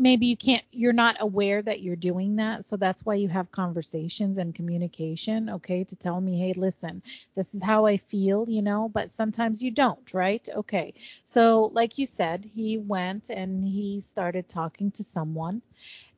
maybe 0.00 0.26
you 0.26 0.36
can't 0.36 0.64
you're 0.72 0.92
not 0.94 1.16
aware 1.20 1.62
that 1.62 1.82
you're 1.82 1.96
doing 1.96 2.36
that. 2.36 2.64
So 2.64 2.76
that's 2.76 3.04
why 3.06 3.14
you 3.16 3.28
have 3.28 3.52
conversations 3.52 4.38
and 4.38 4.54
communication 4.54 5.50
okay 5.50 5.84
to 5.84 5.96
tell 5.96 6.20
me 6.20 6.38
hey 6.40 6.54
listen 6.54 7.02
this 7.36 7.54
is 7.54 7.62
how 7.62 7.86
i 7.86 7.96
feel 7.96 8.48
you 8.48 8.62
know 8.62 8.88
but 8.88 9.12
sometimes 9.12 9.62
you 9.62 9.70
don't 9.70 10.14
right? 10.14 10.48
Okay. 10.56 10.94
So 11.24 11.70
like 11.74 11.98
you 11.98 12.06
said 12.06 12.44
he 12.54 12.78
went 12.78 13.30
and 13.30 13.66
he 13.66 14.00
started 14.00 14.48
talking 14.48 14.90
to 14.92 15.04
someone. 15.04 15.62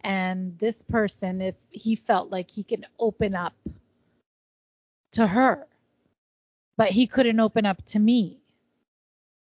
And 0.03 0.59
this 0.59 0.83
person 0.83 1.41
if 1.43 1.55
he 1.71 1.97
felt 1.97 2.31
like 2.31 2.51
he 2.51 2.65
could 2.65 2.87
open 2.99 3.35
up 3.35 3.55
to 5.13 5.27
her 5.27 5.67
but 6.77 6.91
he 6.91 7.07
couldn't 7.07 7.41
open 7.41 7.67
up 7.67 7.85
to 7.85 7.99
me 7.99 8.39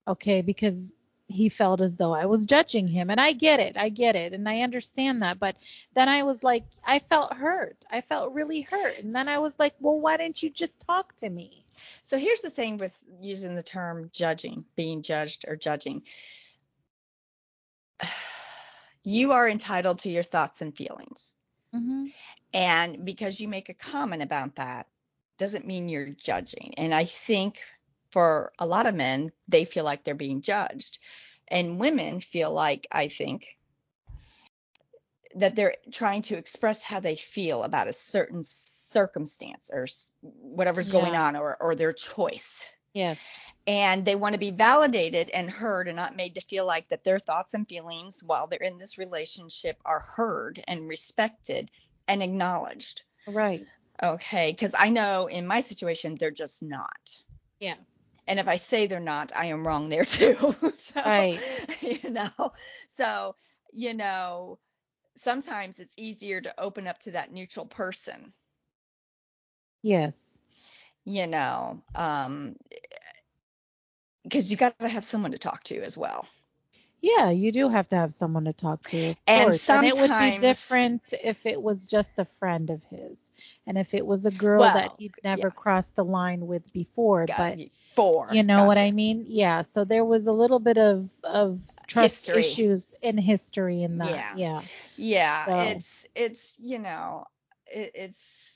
okay 0.06 0.42
because 0.42 0.94
he 1.28 1.50
felt 1.50 1.80
as 1.80 1.96
though 1.96 2.14
I 2.14 2.24
was 2.24 2.46
judging 2.46 2.88
him. 2.88 3.10
And 3.10 3.20
I 3.20 3.32
get 3.32 3.60
it. 3.60 3.76
I 3.76 3.90
get 3.90 4.16
it. 4.16 4.32
And 4.32 4.48
I 4.48 4.62
understand 4.62 5.22
that. 5.22 5.38
But 5.38 5.56
then 5.94 6.08
I 6.08 6.22
was 6.22 6.42
like, 6.42 6.64
I 6.84 6.98
felt 6.98 7.34
hurt. 7.34 7.76
I 7.90 8.00
felt 8.00 8.32
really 8.32 8.62
hurt. 8.62 8.98
And 8.98 9.14
then 9.14 9.28
I 9.28 9.38
was 9.38 9.58
like, 9.58 9.74
well, 9.78 10.00
why 10.00 10.16
didn't 10.16 10.42
you 10.42 10.50
just 10.50 10.80
talk 10.80 11.14
to 11.16 11.28
me? 11.28 11.64
so 12.04 12.18
here's 12.18 12.40
the 12.40 12.50
thing 12.50 12.78
with 12.78 12.98
using 13.20 13.54
the 13.54 13.62
term 13.62 14.10
judging, 14.12 14.64
being 14.76 15.02
judged 15.02 15.44
or 15.46 15.56
judging. 15.56 16.02
You 19.04 19.32
are 19.32 19.48
entitled 19.48 20.00
to 20.00 20.10
your 20.10 20.24
thoughts 20.24 20.60
and 20.60 20.76
feelings. 20.76 21.32
Mm-hmm. 21.74 22.06
And 22.52 23.06
because 23.06 23.40
you 23.40 23.48
make 23.48 23.70
a 23.70 23.74
comment 23.74 24.22
about 24.22 24.56
that, 24.56 24.86
doesn't 25.38 25.66
mean 25.66 25.88
you're 25.88 26.10
judging. 26.10 26.74
And 26.76 26.92
I 26.92 27.06
think 27.06 27.58
for 28.10 28.52
a 28.58 28.66
lot 28.66 28.86
of 28.86 28.94
men, 28.94 29.32
they 29.48 29.64
feel 29.64 29.84
like 29.84 30.04
they're 30.04 30.14
being 30.14 30.40
judged. 30.40 30.98
And 31.48 31.78
women 31.78 32.20
feel 32.20 32.52
like, 32.52 32.86
I 32.92 33.08
think, 33.08 33.58
that 35.34 35.54
they're 35.54 35.76
trying 35.92 36.22
to 36.22 36.36
express 36.36 36.82
how 36.82 37.00
they 37.00 37.16
feel 37.16 37.62
about 37.62 37.88
a 37.88 37.92
certain 37.92 38.42
circumstance 38.42 39.70
or 39.72 39.86
whatever's 40.20 40.90
going 40.90 41.14
on 41.14 41.36
or, 41.36 41.56
or 41.60 41.74
their 41.74 41.92
choice. 41.92 42.68
Yes. 42.94 43.18
And 43.66 44.04
they 44.04 44.14
want 44.14 44.32
to 44.32 44.38
be 44.38 44.50
validated 44.50 45.28
and 45.30 45.50
heard 45.50 45.88
and 45.88 45.96
not 45.96 46.16
made 46.16 46.34
to 46.36 46.40
feel 46.40 46.66
like 46.66 46.88
that 46.88 47.04
their 47.04 47.18
thoughts 47.18 47.52
and 47.52 47.68
feelings 47.68 48.24
while 48.24 48.46
they're 48.46 48.58
in 48.60 48.78
this 48.78 48.96
relationship 48.96 49.76
are 49.84 50.00
heard 50.00 50.62
and 50.66 50.88
respected 50.88 51.70
and 52.06 52.22
acknowledged. 52.22 53.02
Right. 53.26 53.66
Okay, 54.02 54.52
because 54.52 54.74
I 54.78 54.90
know 54.90 55.26
in 55.26 55.46
my 55.46 55.60
situation 55.60 56.14
they're 56.14 56.30
just 56.30 56.62
not. 56.62 57.22
Yeah. 57.60 57.74
And 58.28 58.38
if 58.38 58.46
I 58.46 58.56
say 58.56 58.86
they're 58.86 59.00
not, 59.00 59.32
I 59.34 59.46
am 59.46 59.66
wrong 59.66 59.88
there 59.88 60.04
too. 60.04 60.36
so, 60.76 61.02
Right. 61.04 61.40
You 61.80 62.10
know, 62.10 62.52
so 62.88 63.34
you 63.72 63.94
know, 63.94 64.58
sometimes 65.16 65.78
it's 65.78 65.98
easier 65.98 66.40
to 66.40 66.60
open 66.60 66.86
up 66.86 66.98
to 67.00 67.12
that 67.12 67.32
neutral 67.32 67.66
person. 67.66 68.32
Yes. 69.82 70.40
You 71.04 71.26
know, 71.26 71.82
um, 71.94 72.56
because 74.24 74.50
you 74.50 74.56
got 74.56 74.78
to 74.78 74.88
have 74.88 75.04
someone 75.04 75.32
to 75.32 75.38
talk 75.38 75.64
to 75.64 75.80
as 75.82 75.96
well. 75.96 76.26
Yeah, 77.00 77.30
you 77.30 77.52
do 77.52 77.68
have 77.68 77.88
to 77.88 77.96
have 77.96 78.12
someone 78.12 78.44
to 78.44 78.52
talk 78.52 78.82
to. 78.90 79.14
And 79.26 79.50
course. 79.50 79.70
and 79.70 79.86
it 79.86 79.94
would 79.94 80.18
be 80.18 80.38
different 80.38 81.02
if 81.12 81.46
it 81.46 81.62
was 81.62 81.86
just 81.86 82.18
a 82.18 82.24
friend 82.24 82.70
of 82.70 82.82
his. 82.84 83.16
And 83.66 83.76
if 83.78 83.92
it 83.94 84.06
was 84.06 84.24
a 84.26 84.30
girl 84.30 84.60
that 84.62 84.74
Well, 84.90 84.96
he'd 84.98 85.14
never 85.24 85.48
yeah. 85.48 85.50
crossed 85.50 85.96
the 85.96 86.04
line 86.04 86.46
with 86.46 86.72
before. 86.72 87.26
Got 87.26 87.36
but 87.38 87.58
you. 87.58 87.70
Four. 87.94 88.28
you 88.32 88.42
know 88.42 88.64
what 88.64 88.78
I 88.78 88.90
mean? 88.92 89.24
Yeah. 89.26 89.62
So 89.62 89.84
there 89.84 90.04
was 90.04 90.26
a 90.26 90.32
little 90.32 90.58
bit 90.60 90.78
of 90.78 91.08
of 91.24 91.60
trust 91.86 92.26
History. 92.26 92.40
issues 92.40 92.94
in 93.02 93.18
history 93.18 93.82
in 93.82 93.98
that. 93.98 94.10
Yeah. 94.10 94.32
Yeah. 94.36 94.62
Yeah, 94.96 95.46
So- 95.46 95.60
it's 95.60 96.06
it's 96.14 96.58
you 96.60 96.78
know, 96.78 97.26
it, 97.66 97.92
it's 97.94 98.52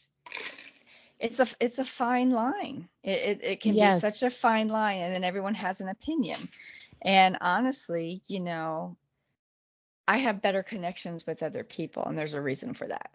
it's 1.18 1.40
a 1.40 1.46
it's 1.60 1.78
a 1.78 1.84
fine 1.84 2.30
line. 2.30 2.88
It 3.02 3.20
it, 3.20 3.44
it 3.44 3.60
can 3.60 3.74
Yes. 3.74 3.96
be 3.96 4.00
such 4.00 4.22
a 4.22 4.30
fine 4.30 4.68
line, 4.68 5.00
and 5.02 5.14
then 5.14 5.24
everyone 5.24 5.54
has 5.54 5.80
an 5.80 5.88
opinion. 5.88 6.38
And 7.02 7.36
honestly, 7.40 8.22
you 8.28 8.40
know, 8.40 8.96
I 10.06 10.18
have 10.18 10.42
better 10.42 10.62
connections 10.62 11.26
with 11.26 11.42
other 11.42 11.64
people, 11.64 12.04
and 12.04 12.16
there's 12.18 12.34
a 12.34 12.40
reason 12.40 12.74
for 12.74 12.86
that, 12.88 13.10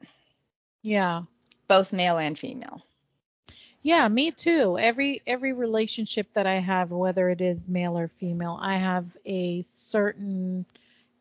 Yeah. 0.81 1.24
Both 1.67 1.93
male 1.93 2.17
and 2.17 2.38
female. 2.38 2.83
Yeah, 3.81 4.07
me 4.07 4.31
too. 4.31 4.77
Every 4.77 5.21
every 5.25 5.53
relationship 5.53 6.33
that 6.33 6.45
I 6.47 6.55
have, 6.55 6.91
whether 6.91 7.29
it 7.29 7.41
is 7.41 7.69
male 7.69 7.97
or 7.97 8.07
female, 8.09 8.57
I 8.59 8.77
have 8.77 9.05
a 9.25 9.62
certain 9.62 10.65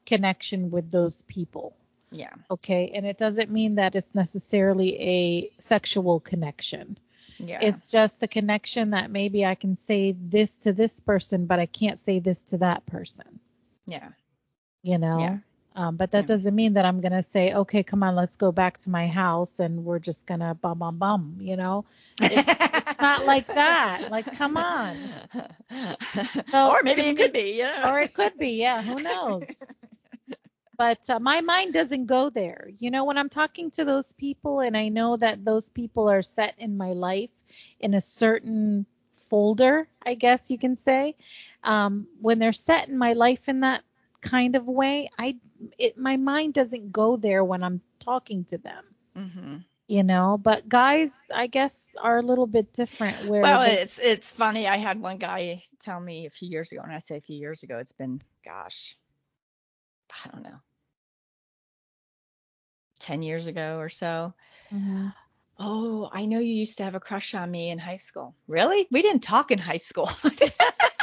connection 0.07 0.71
with 0.71 0.91
those 0.91 1.23
people. 1.23 1.77
Yeah, 2.11 2.33
Okay, 2.51 2.93
and 2.95 3.05
it 3.07 3.19
doesn't 3.19 3.51
mean 3.51 3.75
that 3.77 3.95
it's 3.95 4.15
necessarily 4.15 5.01
a 5.01 5.51
sexual 5.59 6.21
connection. 6.21 6.99
yeah, 7.39 7.59
It's 7.61 7.91
just 7.91 8.23
a 8.23 8.29
connection 8.29 8.91
that 8.91 9.11
maybe 9.11 9.45
I 9.45 9.55
can 9.57 9.77
say 9.77 10.13
this 10.13 10.57
to 10.59 10.73
this 10.73 11.01
person, 11.01 11.47
but 11.47 11.59
I 11.59 11.67
can't 11.67 11.99
say 11.99 12.21
this 12.21 12.43
to 12.43 12.59
that 12.59 12.87
person. 12.87 13.41
yeah, 13.87 14.11
you 14.83 14.99
know. 14.99 15.19
Yeah. 15.21 15.39
Um, 15.77 15.97
but 15.97 16.13
that 16.13 16.27
Yeah. 16.27 16.29
doesn't 16.29 16.55
mean 16.55 16.75
that 16.75 16.87
I'm 16.87 17.01
gonna 17.01 17.23
say, 17.23 17.55
okay, 17.55 17.85
come 17.85 18.03
on, 18.03 18.17
let's 18.17 18.37
go 18.37 18.53
back 18.53 18.79
to 18.81 18.91
my 18.91 19.07
house 19.09 19.61
and 19.61 19.85
we're 19.85 20.01
just 20.01 20.27
gonna 20.27 20.55
bum 20.55 20.79
bum 20.79 20.99
bum, 20.99 21.37
you 21.41 21.57
know. 21.57 21.85
it's 22.21 22.99
not 23.01 23.25
like 23.25 23.53
that. 23.55 24.09
Like, 24.09 24.31
come 24.33 24.57
on. 24.57 25.13
So, 26.53 26.71
or 26.71 26.83
maybe 26.83 27.09
it 27.09 27.17
could 27.17 27.33
be, 27.33 27.55
yeah. 27.59 27.91
Or 27.91 28.01
it 28.01 28.15
could 28.15 28.39
be, 28.39 28.51
yeah, 28.61 28.83
who 28.83 29.01
knows? 29.01 29.69
But 30.77 31.09
uh, 31.11 31.21
my 31.21 31.41
mind 31.41 31.75
doesn't 31.75 32.07
go 32.07 32.31
there. 32.31 32.71
You 32.79 32.91
know, 32.91 33.05
when 33.05 33.19
I'm 33.19 33.31
talking 33.31 33.71
to 33.73 33.85
those 33.85 34.13
people 34.13 34.61
and 34.61 34.77
I 34.77 34.89
know 34.89 35.17
that 35.17 35.45
those 35.45 35.71
people 35.71 36.09
are 36.11 36.23
set 36.23 36.55
in 36.59 36.77
my 36.77 36.93
life 36.93 37.31
in 37.81 37.95
a 37.95 38.01
certain 38.01 38.87
folder, 39.17 39.89
I 40.05 40.15
guess 40.15 40.51
you 40.51 40.59
can 40.59 40.77
say, 40.77 41.17
um, 41.65 42.09
when 42.21 42.39
they're 42.39 42.53
set 42.53 42.89
in 42.89 42.99
my 42.99 43.15
life 43.15 43.49
in 43.49 43.61
that 43.61 43.83
kind 44.29 44.57
of 44.57 44.67
way, 44.67 45.09
I 45.19 45.37
it 45.79 45.97
my 45.99 46.17
mind 46.17 46.55
doesn't 46.55 46.93
go 46.93 47.17
there 47.17 47.45
when 47.45 47.63
I'm 47.63 47.81
talking 48.01 48.45
to 48.47 48.59
them. 48.59 48.85
hmm 49.15 49.57
You 49.89 50.03
know, 50.05 50.39
but 50.39 50.69
guys, 50.69 51.13
I 51.35 51.47
guess, 51.47 51.95
are 52.01 52.19
a 52.19 52.23
little 52.23 52.47
bit 52.47 52.73
different. 52.73 53.23
Where 53.23 53.43
Well, 53.43 53.61
they- 53.63 53.83
it's 53.83 53.99
it's 53.99 54.33
funny. 54.33 54.67
I 54.67 54.77
had 54.77 55.01
one 55.01 55.19
guy 55.19 55.63
tell 55.79 56.01
me 56.01 56.27
a 56.27 56.31
few 56.31 56.49
years 56.49 56.73
ago, 56.73 56.83
and 56.83 56.93
I 56.93 56.99
say 56.99 57.17
a 57.17 57.21
few 57.21 57.37
years 57.37 57.63
ago, 57.63 57.79
it's 57.79 57.93
been, 57.93 58.21
gosh, 58.45 58.97
I 60.25 60.29
don't 60.31 60.43
know, 60.43 60.59
ten 63.01 63.23
years 63.23 63.47
ago 63.47 63.79
or 63.79 63.89
so. 63.89 64.35
Mhm. 64.73 65.13
Oh, 65.59 66.09
I 66.13 66.27
know 66.27 66.39
you 66.41 66.55
used 66.55 66.79
to 66.79 66.85
have 66.85 66.95
a 66.95 67.01
crush 67.01 67.35
on 67.35 67.51
me 67.51 67.71
in 67.71 67.79
high 67.79 67.97
school. 67.97 68.35
Really? 68.49 68.87
We 68.91 69.03
didn't 69.03 69.23
talk 69.23 69.51
in 69.51 69.59
high 69.59 69.77
school. 69.79 70.11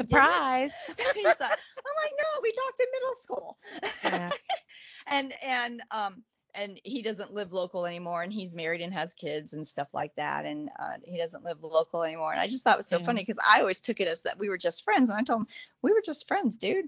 We 0.00 0.06
surprise. 0.06 0.72
He's 1.14 1.40
like, 1.40 1.50
I'm 1.50 1.94
like, 2.02 2.12
no, 2.18 2.40
we 2.42 2.52
talked 2.52 2.80
in 2.80 2.86
middle 2.92 3.14
school. 3.20 3.58
Yeah. 4.02 4.30
and 5.06 5.32
and 5.44 5.82
um 5.90 6.22
and 6.54 6.80
he 6.84 7.02
doesn't 7.02 7.32
live 7.34 7.52
local 7.52 7.84
anymore 7.86 8.22
and 8.22 8.32
he's 8.32 8.56
married 8.56 8.80
and 8.80 8.92
has 8.94 9.14
kids 9.14 9.52
and 9.52 9.66
stuff 9.66 9.88
like 9.92 10.14
that 10.16 10.44
and 10.46 10.70
uh, 10.78 10.94
he 11.04 11.18
doesn't 11.18 11.44
live 11.44 11.62
local 11.62 12.02
anymore 12.02 12.32
and 12.32 12.40
i 12.40 12.48
just 12.48 12.64
thought 12.64 12.74
it 12.74 12.78
was 12.78 12.86
so 12.86 12.98
Yeah. 12.98 13.04
funny 13.04 13.20
because 13.22 13.38
i 13.48 13.60
always 13.60 13.80
took 13.80 14.00
it 14.00 14.08
as 14.08 14.22
that 14.22 14.38
we 14.38 14.48
were 14.48 14.58
just 14.58 14.82
friends 14.84 15.10
and 15.10 15.18
i 15.18 15.22
told 15.22 15.42
him 15.42 15.46
we 15.82 15.92
were 15.92 16.02
just 16.04 16.26
friends 16.26 16.56
dude 16.56 16.86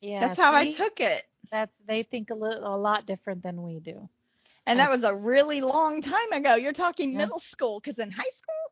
Yeah, 0.00 0.20
that's 0.20 0.36
how 0.36 0.54
i 0.54 0.66
took 0.70 1.00
it 1.00 1.24
That's 1.50 1.78
they 1.86 2.02
think 2.02 2.30
a 2.30 2.34
little 2.34 2.74
a 2.74 2.76
lot 2.76 3.06
different 3.06 3.42
than 3.42 3.62
we 3.62 3.80
do. 3.80 4.08
and 4.66 4.78
that 4.78 4.90
was 4.90 5.04
a 5.04 5.14
really 5.14 5.60
long 5.60 6.00
time 6.02 6.32
ago 6.32 6.54
you're 6.54 6.72
talking 6.72 7.12
Yeah. 7.12 7.18
middle 7.18 7.40
school 7.40 7.80
because 7.80 7.98
in 7.98 8.10
high 8.10 8.22
school 8.36 8.67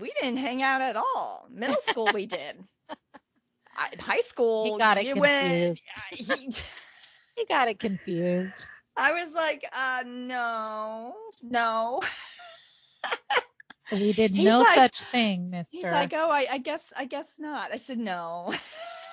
we 0.00 0.12
didn't 0.20 0.38
hang 0.38 0.62
out 0.62 0.80
at 0.80 0.96
all 0.96 1.46
middle 1.50 1.76
school 1.76 2.08
we 2.14 2.26
did 2.26 2.56
I, 3.76 3.88
high 3.98 4.20
school 4.20 4.72
He 4.72 4.78
got 4.78 4.98
it 4.98 5.06
you 5.06 5.16
went 5.16 5.78
confused. 5.78 5.88
he, 6.12 6.50
He 7.36 7.46
got 7.46 7.68
it 7.68 7.78
confused. 7.78 8.66
I 8.94 9.12
was 9.12 9.32
like, 9.32 9.64
uh, 9.74 10.04
no, 10.06 11.14
no. 11.42 12.02
We 13.90 14.12
did 14.12 14.32
He's 14.36 14.44
no 14.44 14.60
like- 14.60 14.74
such 14.74 15.00
thing, 15.10 15.48
Mister. 15.48 15.68
He's 15.70 15.84
like, 15.84 16.12
oh, 16.14 16.28
I, 16.30 16.46
I 16.50 16.58
guess, 16.58 16.92
I 16.94 17.06
guess 17.06 17.38
not. 17.38 17.72
I 17.72 17.76
said 17.76 17.98
no, 17.98 18.52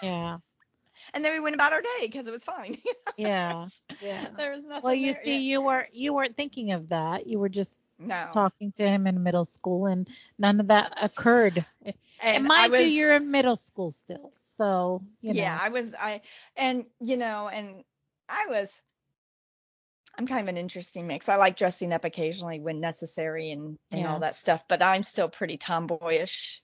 yeah, 0.03 0.39
and 1.13 1.23
then 1.23 1.31
we 1.31 1.39
went 1.39 1.55
about 1.55 1.71
our 1.71 1.81
day 1.81 2.01
because 2.01 2.27
it 2.27 2.31
was 2.31 2.43
fine. 2.43 2.77
yeah, 3.17 3.65
yeah. 4.01 4.27
there 4.35 4.51
was 4.51 4.65
nothing. 4.65 4.83
Well, 4.83 4.93
you 4.93 5.13
there, 5.13 5.23
see, 5.23 5.33
yeah. 5.35 5.51
you 5.51 5.61
weren't 5.61 5.93
you 5.93 6.13
weren't 6.13 6.35
thinking 6.35 6.73
of 6.73 6.89
that. 6.89 7.25
You 7.27 7.39
were 7.39 7.49
just 7.49 7.79
no. 7.99 8.29
talking 8.33 8.71
to 8.73 8.87
him 8.87 9.07
in 9.07 9.21
middle 9.23 9.45
school, 9.45 9.85
and 9.85 10.07
none 10.37 10.59
of 10.59 10.67
that 10.67 10.97
occurred. 11.01 11.65
And, 11.85 11.95
and 12.21 12.43
mind 12.45 12.75
I 12.75 12.79
you, 12.79 12.87
you're 12.87 13.15
in 13.15 13.31
middle 13.31 13.55
school 13.57 13.91
still, 13.91 14.31
so 14.55 15.01
you 15.21 15.33
know. 15.33 15.41
yeah, 15.41 15.57
I 15.61 15.69
was, 15.69 15.93
I, 15.93 16.21
and 16.57 16.85
you 16.99 17.17
know, 17.17 17.49
and 17.49 17.83
I 18.27 18.47
was. 18.49 18.81
I'm 20.17 20.27
kind 20.27 20.41
of 20.41 20.47
an 20.49 20.57
interesting 20.57 21.07
mix. 21.07 21.29
I 21.29 21.37
like 21.37 21.55
dressing 21.55 21.93
up 21.93 22.03
occasionally 22.03 22.59
when 22.59 22.81
necessary 22.81 23.51
and 23.51 23.77
and 23.91 24.01
Yeah. 24.01 24.11
all 24.13 24.19
that 24.19 24.35
stuff, 24.35 24.63
but 24.67 24.81
I'm 24.81 25.03
still 25.03 25.29
pretty 25.29 25.57
tomboyish. 25.57 26.61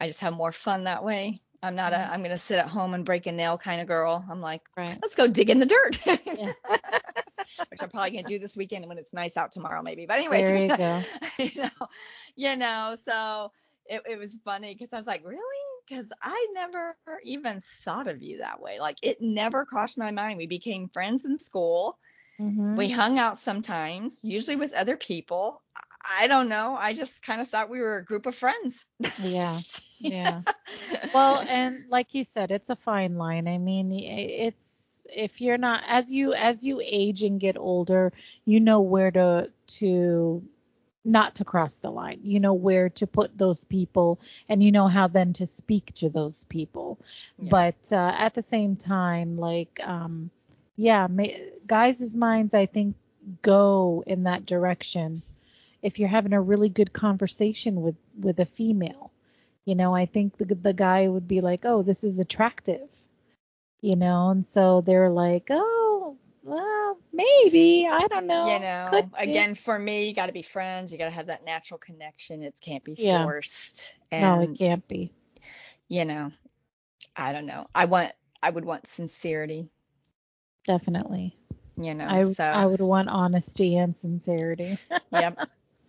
I 0.00 0.08
just 0.08 0.20
have 0.22 0.34
more 0.34 0.50
fun 0.50 0.84
that 0.84 1.04
way. 1.04 1.40
I'm 1.62 1.76
not 1.76 1.92
a 1.92 1.96
mm-hmm. 1.96 2.12
I'm 2.12 2.22
gonna 2.22 2.36
sit 2.36 2.58
at 2.58 2.68
home 2.68 2.94
and 2.94 3.04
break 3.04 3.26
a 3.26 3.32
nail 3.32 3.58
kind 3.58 3.80
of 3.80 3.86
girl. 3.86 4.24
I'm 4.28 4.40
like, 4.40 4.62
Right. 4.76 4.98
let's 5.00 5.14
go 5.14 5.26
dig 5.28 5.50
in 5.50 5.58
the 5.60 5.66
dirt. 5.66 6.00
Yeah. 6.04 6.52
Which 7.70 7.82
I'm 7.82 7.90
probably 7.90 8.10
gonna 8.10 8.24
do 8.24 8.38
this 8.38 8.56
weekend 8.56 8.86
when 8.88 8.98
it's 8.98 9.12
nice 9.12 9.36
out 9.36 9.52
tomorrow, 9.52 9.82
maybe. 9.82 10.06
But 10.06 10.18
anyways, 10.18 10.44
There 10.44 10.58
you 10.58 10.68
go. 10.76 11.02
you 11.38 11.62
know, 11.62 11.88
you 12.36 12.56
know, 12.56 12.94
so 13.02 13.52
it, 13.86 14.02
it 14.08 14.18
was 14.18 14.38
funny 14.44 14.74
because 14.74 14.92
I 14.92 14.96
was 14.96 15.06
like, 15.06 15.24
really? 15.24 15.40
Because 15.88 16.10
I 16.22 16.46
never 16.54 16.96
even 17.24 17.62
thought 17.84 18.08
of 18.08 18.22
you 18.22 18.38
that 18.38 18.60
way. 18.60 18.80
Like 18.80 18.98
it 19.02 19.20
never 19.20 19.64
crossed 19.64 19.98
my 19.98 20.10
mind. 20.10 20.38
We 20.38 20.46
became 20.46 20.88
friends 20.88 21.24
in 21.24 21.38
school. 21.38 21.98
Mhm. 22.40 22.76
We 22.76 22.88
hung 22.90 23.18
out 23.18 23.38
sometimes, 23.38 24.20
usually 24.22 24.56
with 24.56 24.72
other 24.74 24.96
people. 24.96 25.62
I- 25.76 25.82
I 26.18 26.28
don't 26.28 26.48
know. 26.48 26.76
I 26.78 26.92
just 26.92 27.20
kind 27.22 27.40
of 27.40 27.48
thought 27.48 27.68
we 27.68 27.80
were 27.80 27.96
a 27.96 28.04
group 28.04 28.26
of 28.26 28.34
friends. 28.36 28.84
Yeah. 29.20 29.56
Yeah. 29.98 30.42
well 31.12 31.42
and 31.48 31.84
like 31.88 32.14
you 32.14 32.24
said 32.24 32.50
it's 32.50 32.70
a 32.70 32.76
fine 32.76 33.16
line 33.16 33.48
i 33.48 33.58
mean 33.58 33.90
it's 33.92 34.75
if 35.14 35.40
you're 35.40 35.58
not 35.58 35.82
as 35.86 36.12
you 36.12 36.32
as 36.32 36.64
you 36.64 36.80
age 36.84 37.22
and 37.22 37.40
get 37.40 37.56
older 37.56 38.12
you 38.44 38.60
know 38.60 38.80
where 38.80 39.10
to 39.10 39.50
to 39.66 40.42
not 41.06 41.36
to 41.36 41.44
cross 41.44 41.78
the 41.78 41.90
line. 41.90 42.18
You 42.24 42.40
know 42.40 42.54
where 42.54 42.88
to 42.90 43.06
put 43.06 43.38
those 43.38 43.64
people 43.64 44.18
and 44.48 44.62
you 44.62 44.72
know 44.72 44.88
how 44.88 45.06
then 45.06 45.32
to 45.34 45.46
speak 45.46 45.94
to 45.94 46.10
those 46.10 46.44
people. 46.44 46.98
Yeah. 47.38 47.48
but 47.50 47.92
uh, 47.92 48.14
at 48.18 48.34
the 48.34 48.42
same 48.42 48.76
time 48.76 49.36
like 49.36 49.80
um 49.84 50.30
yeah 50.76 51.06
guys' 51.66 52.16
minds 52.16 52.52
i 52.52 52.66
think 52.66 52.96
go 53.42 54.02
in 54.06 54.24
that 54.24 54.44
direction. 54.44 55.22
If 55.82 55.98
you're 55.98 56.08
having 56.08 56.32
a 56.32 56.40
really 56.40 56.68
good 56.68 56.92
conversation 56.92 57.82
with 57.82 57.96
with 58.18 58.40
a 58.40 58.46
female 58.46 59.12
you 59.66 59.74
know 59.74 59.94
i 59.94 60.06
think 60.06 60.38
the, 60.38 60.54
the 60.54 60.72
guy 60.72 61.06
would 61.06 61.28
be 61.28 61.42
like 61.42 61.64
oh 61.64 61.82
this 61.82 62.02
is 62.02 62.18
attractive 62.18 62.88
you 63.86 63.96
know 63.96 64.30
and 64.30 64.46
so 64.46 64.82
they're 64.82 65.10
like 65.10 65.48
oh 65.50 66.16
well 66.42 66.98
maybe 67.12 67.86
i 67.90 68.06
don't 68.08 68.26
know 68.26 68.54
you 68.54 68.60
know, 68.60 68.86
Could 68.90 69.12
be. 69.22 69.22
again, 69.22 69.54
for 69.54 69.78
me, 69.78 70.08
you 70.08 70.14
got 70.14 70.26
to 70.26 70.32
be 70.32 70.42
friends. 70.42 70.92
You 70.92 70.98
got 70.98 71.06
to 71.06 71.10
have 71.10 71.26
that 71.26 71.44
natural 71.44 71.78
connection. 71.78 72.42
It 72.42 72.58
can't 72.62 72.84
be 72.84 72.96
Yeah. 72.96 73.26
forced. 73.26 73.98
no 74.16 74.40
it 74.40 74.54
can't 74.54 74.86
be 74.88 75.12
you 75.88 76.04
know, 76.04 76.30
I 77.16 77.32
don't 77.32 77.46
know. 77.46 77.66
I 77.74 77.86
want, 77.86 78.12
I 78.42 78.50
would 78.50 78.64
want 78.64 78.86
sincerity. 78.86 79.70
definitely 80.64 81.36
You 81.76 81.94
know, 81.94 82.20
i 82.20 82.24
so 82.24 82.44
i 82.52 82.66
would 82.66 82.80
want 82.80 83.08
honesty 83.08 83.76
and 83.76 83.96
sincerity 83.96 84.78
yep. 85.10 85.38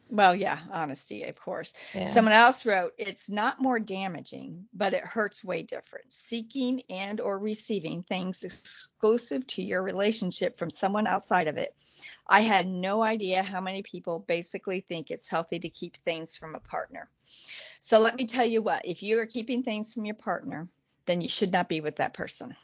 Well, 0.10 0.36
yeah, 0.36 0.60
honesty, 0.72 1.24
of 1.24 1.36
course. 1.36 1.74
yeah. 1.94 2.08
Someone 2.08 2.34
else 2.34 2.66
wrote, 2.66 2.94
"It's 2.98 3.30
not 3.30 3.62
more 3.62 3.80
damaging, 3.80 4.68
but 4.74 4.94
it 4.94 5.04
hurts 5.04 5.44
way 5.44 5.64
different. 5.64 6.14
Seeking 6.14 6.82
and 6.90 7.20
or 7.20 7.38
receiving 7.38 8.04
things 8.04 8.44
exclusive 8.44 9.46
to 9.48 9.64
your 9.64 9.84
relationship 9.84 10.58
from 10.58 10.70
someone 10.70 11.08
outside 11.08 11.48
of 11.48 11.58
it. 11.58 11.76
I 12.28 12.42
had 12.42 12.68
no 12.68 13.04
idea 13.04 13.44
how 13.44 13.62
many 13.62 13.84
people 13.84 14.20
basically 14.20 14.82
think 14.82 15.12
it's 15.12 15.28
healthy 15.28 15.60
to 15.60 15.70
keep 15.70 15.98
things 15.98 16.38
from 16.38 16.56
a 16.56 16.60
partner. 16.60 17.10
So 17.80 18.00
let 18.00 18.16
me 18.16 18.26
tell 18.26 18.46
you 18.46 18.62
what, 18.62 18.86
if 18.86 19.04
you 19.04 19.20
are 19.20 19.26
keeping 19.26 19.64
things 19.64 19.94
from 19.94 20.06
your 20.06 20.16
partner, 20.16 20.68
then 21.06 21.22
you 21.22 21.30
should 21.30 21.52
not 21.52 21.70
be 21.70 21.82
with 21.82 21.98
that 21.98 22.14
person. 22.14 22.56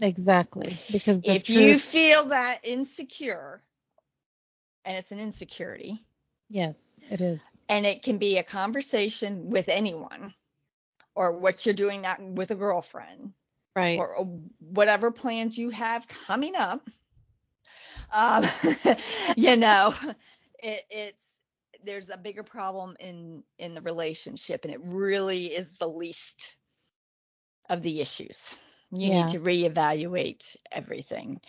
exactly 0.00 0.76
because 0.90 1.20
if 1.24 1.48
you 1.48 1.78
feel 1.78 2.26
that 2.26 2.60
insecure, 2.64 3.62
and 4.84 4.96
it's 4.96 5.12
an 5.12 5.20
insecurity, 5.20 6.04
yes 6.52 7.02
it 7.10 7.22
is. 7.22 7.62
And 7.68 7.86
it 7.86 8.02
can 8.02 8.18
be 8.18 8.38
a 8.38 8.44
conversation 8.44 9.50
with 9.50 9.68
anyone 9.68 10.34
or 11.14 11.32
what 11.32 11.64
you're 11.66 11.74
doing 11.74 12.06
out 12.06 12.20
with 12.22 12.50
a 12.50 12.56
girlfriend 12.56 13.34
right. 13.76 14.04
or, 14.04 14.14
or 14.16 14.26
whatever 14.60 15.10
plans 15.10 15.58
you 15.58 15.70
have 15.70 16.06
coming 16.08 16.56
up. 16.56 16.88
Um, 18.12 18.44
you 19.36 19.56
know 19.56 19.94
it, 20.62 20.82
it's 20.90 21.40
there's 21.84 22.10
a 22.10 22.16
bigger 22.18 22.44
problem 22.44 22.96
in 23.00 23.44
in 23.58 23.74
the 23.74 23.82
relationship 23.82 24.64
and 24.64 24.72
it 24.74 24.80
really 24.82 25.46
is 25.46 25.78
the 25.78 25.88
least 25.88 26.56
of 27.68 27.82
the 27.82 28.00
issues. 28.00 28.54
You 28.98 29.10
Yeah. 29.10 29.26
need 29.26 29.28
to 29.28 29.40
reevaluate 29.40 30.56
everything. 30.70 31.40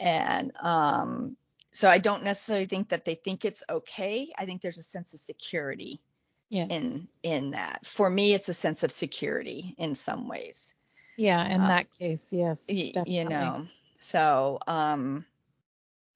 And 0.00 0.52
um 0.62 1.36
so 1.76 1.88
i 1.90 1.98
don't 1.98 2.24
necessarily 2.24 2.66
think 2.66 2.88
that 2.88 3.04
they 3.04 3.14
think 3.14 3.44
it's 3.44 3.62
okay. 3.68 4.32
I 4.36 4.46
think 4.46 4.62
there's 4.62 4.78
a 4.78 4.82
sense 4.82 5.12
of 5.12 5.20
security 5.20 6.00
yes. 6.48 6.68
in 6.70 7.08
in 7.22 7.50
that. 7.50 7.84
For 7.84 8.08
me 8.08 8.32
it's 8.32 8.48
a 8.48 8.54
sense 8.54 8.82
of 8.82 8.90
security 8.90 9.74
in 9.76 9.94
some 9.94 10.26
ways. 10.26 10.74
Yeah 11.16 11.44
in 11.46 11.60
uh, 11.60 11.68
that 11.68 11.86
case 11.98 12.32
yes 12.32 12.64
y- 12.68 12.94
you 13.06 13.24
know. 13.24 13.66
So 13.98 14.58
um 14.66 15.26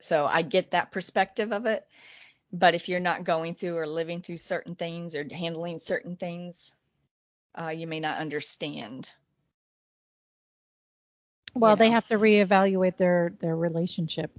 so 0.00 0.24
i 0.24 0.40
get 0.42 0.70
that 0.70 0.92
perspective 0.92 1.52
of 1.52 1.66
it. 1.66 1.86
But 2.52 2.74
if 2.74 2.88
you're 2.88 2.98
not 3.00 3.24
going 3.24 3.54
through 3.54 3.76
or 3.76 3.86
living 3.86 4.22
through 4.22 4.38
certain 4.38 4.74
things 4.74 5.14
or 5.14 5.24
handling 5.30 5.78
certain 5.78 6.16
things 6.16 6.72
uh, 7.58 7.68
you 7.68 7.86
may 7.86 8.00
not 8.00 8.18
understand 8.18 9.12
Well, 11.54 11.72
you 11.72 11.76
they 11.76 11.90
have 11.90 12.06
to 12.08 12.14
reevaluate 12.18 12.96
their 12.96 13.32
their 13.40 13.56
relationship 13.56 14.30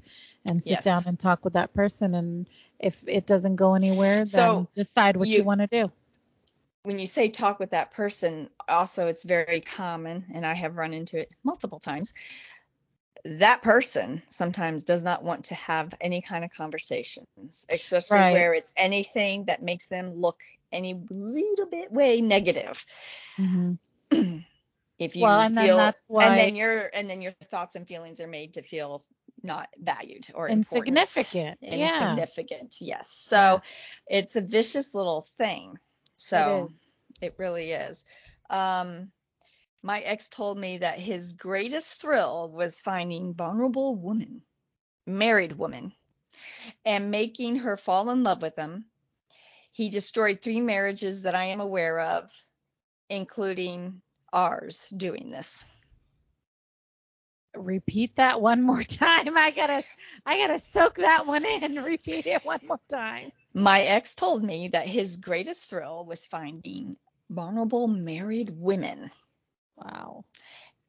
and 0.45 0.61
sit 0.63 0.71
Yes. 0.71 0.83
down 0.83 1.03
and 1.05 1.19
talk 1.19 1.43
with 1.43 1.53
that 1.53 1.73
person 1.73 2.15
and 2.15 2.47
if 2.79 3.03
it 3.05 3.27
doesn't 3.27 3.57
go 3.57 3.75
anywhere, 3.75 4.25
then 4.25 4.27
So, 4.27 4.67
decide 4.73 5.15
what 5.17 5.27
you, 5.27 5.37
you- 5.37 5.43
want 5.43 5.61
to 5.61 5.67
do. 5.67 5.91
when 6.83 6.97
you 6.97 7.05
say 7.05 7.29
talk 7.29 7.59
with 7.59 7.71
that 7.71 7.91
person, 7.91 8.49
also 8.67 9.05
it's 9.07 9.23
very 9.23 9.61
common, 9.61 10.25
and 10.33 10.43
I 10.45 10.55
have 10.55 10.77
run 10.77 10.93
into 10.93 11.19
it 11.19 11.29
multiple 11.43 11.79
times. 11.79 12.11
That 13.23 13.61
person 13.61 14.23
sometimes 14.29 14.83
does 14.83 15.03
not 15.03 15.23
want 15.23 15.45
to 15.45 15.55
have 15.55 15.93
any 16.01 16.23
kind 16.23 16.43
of 16.43 16.49
conversations, 16.57 17.67
especially 17.69 18.17
Right. 18.17 18.33
where 18.33 18.53
it's 18.55 18.73
anything 18.75 19.45
that 19.45 19.61
makes 19.61 19.85
them 19.85 20.13
look 20.15 20.39
any 20.71 20.95
little 21.11 21.67
bit 21.67 21.91
way 21.91 22.19
negative. 22.21 22.83
hmm 23.37 23.73
If 25.01 25.15
you 25.15 25.23
Well, 25.23 25.41
and 25.41 25.57
then 25.57 25.75
that's 25.75 26.07
why- 26.07 26.27
and 26.27 26.37
then 26.37 26.55
your 26.55 26.87
and 26.93 27.09
then 27.09 27.23
your 27.23 27.31
thoughts 27.31 27.75
and 27.75 27.87
feelings 27.87 28.21
are 28.21 28.27
made 28.27 28.53
to 28.53 28.61
feel 28.61 29.03
not 29.41 29.67
valued 29.75 30.27
or. 30.35 30.47
Insignificant. 30.47 31.57
Yeah. 31.59 31.93
Insignificant, 31.95 32.79
yes. 32.81 33.09
So 33.09 33.63
it's 34.05 34.35
a 34.35 34.41
vicious 34.41 34.93
little 34.93 35.25
thing. 35.39 35.79
So 36.17 36.69
is. 36.69 36.79
it 37.19 37.33
really 37.39 37.71
is. 37.71 38.05
Um, 38.51 39.11
my 39.81 40.01
ex 40.01 40.29
told 40.29 40.59
me 40.59 40.77
that 40.77 40.99
his 40.99 41.33
greatest 41.33 41.99
thrill 41.99 42.51
was 42.51 42.79
finding 42.79 43.33
vulnerable 43.33 43.95
woman, 43.95 44.43
married 45.07 45.53
woman, 45.53 45.93
and 46.85 47.09
making 47.09 47.55
her 47.55 47.75
fall 47.75 48.11
in 48.11 48.21
love 48.21 48.43
with 48.43 48.55
him. 48.55 48.85
He 49.71 49.89
destroyed 49.89 50.41
three 50.41 50.61
marriages 50.61 51.23
that 51.23 51.33
I 51.33 51.45
am 51.45 51.59
aware 51.59 51.99
of, 51.99 52.31
including 53.09 54.03
ours 54.33 54.87
doing 54.95 55.31
this. 55.31 55.65
Repeat 57.55 58.15
that 58.15 58.41
one 58.41 58.61
more 58.61 58.83
time. 58.83 59.37
I 59.37 59.51
gotta 59.51 59.83
I 60.25 60.37
gotta 60.37 60.59
soak 60.59 60.95
that 60.95 61.27
one 61.27 61.45
in. 61.45 61.75
Repeat 61.83 62.25
it 62.25 62.45
one 62.45 62.61
more 62.67 62.79
time. 62.89 63.31
My 63.53 63.81
ex 63.81 64.15
told 64.15 64.43
me 64.43 64.69
that 64.69 64.87
his 64.87 65.17
greatest 65.17 65.65
thrill 65.65 66.05
was 66.05 66.25
finding 66.25 66.95
vulnerable 67.29 67.87
married 67.87 68.49
women 68.49 69.11
Wow. 69.75 70.25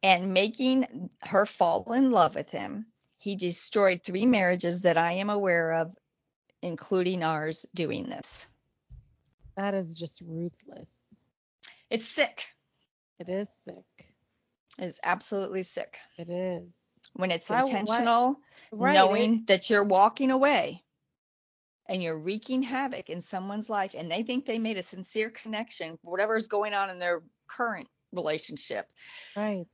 and 0.03 0.33
making 0.35 1.11
her 1.23 1.47
fall 1.47 1.93
in 1.93 2.11
love 2.13 2.35
with 2.37 2.51
him. 2.51 2.87
He 3.19 3.37
destroyed 3.37 4.03
three 4.03 4.27
marriages 4.27 4.83
that 4.83 4.97
I 4.99 5.13
am 5.15 5.31
aware 5.31 5.73
of, 5.73 5.97
including 6.61 7.23
ours 7.23 7.67
doing 7.75 8.09
this. 8.09 8.49
That 9.57 9.75
is 9.75 9.95
just 9.95 10.21
ruthless. 10.21 10.93
It's 11.91 12.07
sick. 12.07 12.45
It 13.23 13.29
is 13.33 13.49
sick. 13.65 14.15
It's 14.79 14.99
absolutely 15.03 15.63
sick 15.63 15.99
It 16.19 16.29
is. 16.29 16.69
when 17.15 17.31
it's 17.31 17.51
Why- 17.51 17.57
why- 17.63 17.69
intentional, 17.69 18.41
Right. 18.71 18.95
knowing 18.95 19.35
it- 19.41 19.47
that 19.47 19.71
you're 19.71 19.85
walking 19.85 20.31
away 20.31 20.83
and 21.87 22.03
you're 22.03 22.19
wreaking 22.19 22.63
havoc 22.63 23.11
in 23.11 23.21
someone's 23.21 23.69
life 23.69 23.95
and 23.95 24.11
they 24.11 24.23
think 24.23 24.47
they 24.47 24.59
made 24.59 24.79
a 24.79 24.83
sincere 24.83 25.31
connection, 25.31 25.99
whatever's 26.03 26.49
going 26.49 26.75
on 26.75 26.91
in 26.91 26.99
their 26.99 27.23
current 27.47 27.89
relationship. 28.13 28.89
right. 29.37 29.67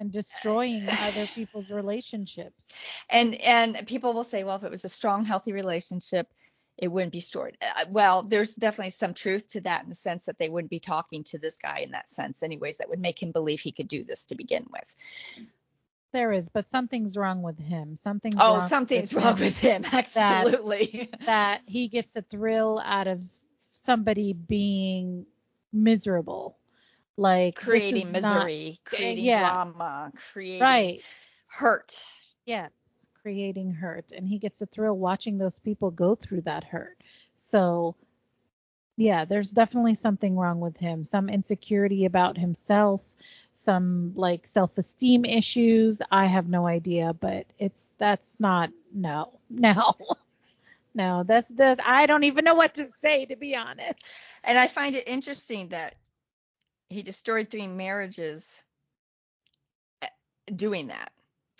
And 0.00 0.12
destroying 0.12 0.88
other 1.02 1.26
people's 1.34 1.70
relationships. 1.70 2.68
and 3.10 3.34
and 3.36 3.86
people 3.86 4.12
will 4.14 4.24
say 4.24 4.44
well 4.44 4.56
if 4.56 4.62
it 4.64 4.70
was 4.70 4.84
a 4.84 4.88
strong 4.88 5.24
healthy 5.24 5.52
relationship 5.52 6.32
it 6.78 6.88
wouldn't 6.88 7.12
be 7.12 7.20
stored 7.20 7.56
uh, 7.60 7.84
well 7.90 8.22
there's 8.22 8.54
definitely 8.54 8.90
some 8.90 9.12
truth 9.12 9.46
to 9.48 9.60
that 9.60 9.82
in 9.82 9.88
the 9.88 9.94
sense 9.94 10.24
that 10.26 10.38
they 10.38 10.48
wouldn't 10.48 10.70
be 10.70 10.78
talking 10.78 11.24
to 11.24 11.38
this 11.38 11.56
guy 11.56 11.80
in 11.80 11.90
that 11.90 12.08
sense 12.08 12.42
anyways 12.42 12.78
that 12.78 12.88
would 12.88 13.00
make 13.00 13.20
him 13.22 13.32
believe 13.32 13.60
he 13.60 13.72
could 13.72 13.88
do 13.88 14.04
this 14.04 14.24
to 14.24 14.34
begin 14.34 14.66
with 14.72 14.96
There 16.12 16.32
is, 16.32 16.48
but 16.48 16.70
something's 16.70 17.18
wrong 17.18 17.42
with 17.42 17.58
him. 17.58 17.94
Something's 17.94 18.36
oh 18.38 18.58
wrong 18.58 18.68
something's 18.68 19.12
with 19.12 19.22
wrong 19.22 19.36
him 19.36 19.44
with 19.44 19.58
him 19.58 19.84
absolutely 19.92 21.10
that 21.26 21.60
he 21.66 21.88
gets 21.88 22.16
a 22.16 22.22
thrill 22.22 22.80
out 22.82 23.06
of 23.06 23.20
somebody 23.72 24.32
being 24.32 25.26
miserable. 25.70 26.56
Like 27.18 27.56
creating 27.56 28.14
is 28.14 28.22
not- 28.22 28.46
misery 28.46 28.80
creating 28.84 29.24
yeah. 29.26 29.40
drama 29.40 30.12
creating 30.32 30.62
right. 30.62 31.02
hurt 31.46 31.92
Yes, 32.48 32.70
creating 33.28 33.74
hurt. 33.74 34.12
And 34.12 34.28
he 34.28 34.38
gets 34.38 34.62
a 34.62 34.66
thrill 34.66 34.98
watching 34.98 35.38
those 35.38 35.60
people 35.60 35.90
go 35.90 36.14
through 36.14 36.42
that 36.42 36.64
hurt. 36.64 37.02
So, 37.34 37.96
yeah, 38.96 39.24
there's 39.24 39.50
definitely 39.52 39.94
something 39.94 40.36
wrong 40.36 40.60
with 40.60 40.76
him. 40.78 41.04
Some 41.04 41.28
insecurity 41.28 42.04
about 42.06 42.38
himself, 42.38 43.02
some 43.52 44.12
like 44.16 44.46
self 44.46 44.78
esteem 44.78 45.24
issues. 45.24 46.02
I 46.10 46.26
have 46.26 46.48
no 46.48 46.66
idea, 46.66 47.14
but 47.14 47.46
it's 47.58 47.94
that's 47.98 48.40
not, 48.40 48.70
no, 48.92 49.38
no. 49.50 49.94
No, 50.94 51.24
that's 51.24 51.48
that. 51.50 51.80
I 51.86 52.06
don't 52.06 52.24
even 52.24 52.44
know 52.44 52.54
what 52.54 52.74
to 52.74 52.88
say, 53.02 53.26
to 53.26 53.36
be 53.36 53.56
honest. 53.56 54.04
and 54.44 54.58
i 54.58 54.68
find 54.68 54.94
it 54.96 55.08
interesting 55.08 55.68
that 55.68 55.94
he 56.88 57.02
destroyed 57.02 57.50
three 57.50 57.66
marriages 57.66 58.64
uh, 60.02 60.06
doing 60.54 60.88
that 60.88 61.12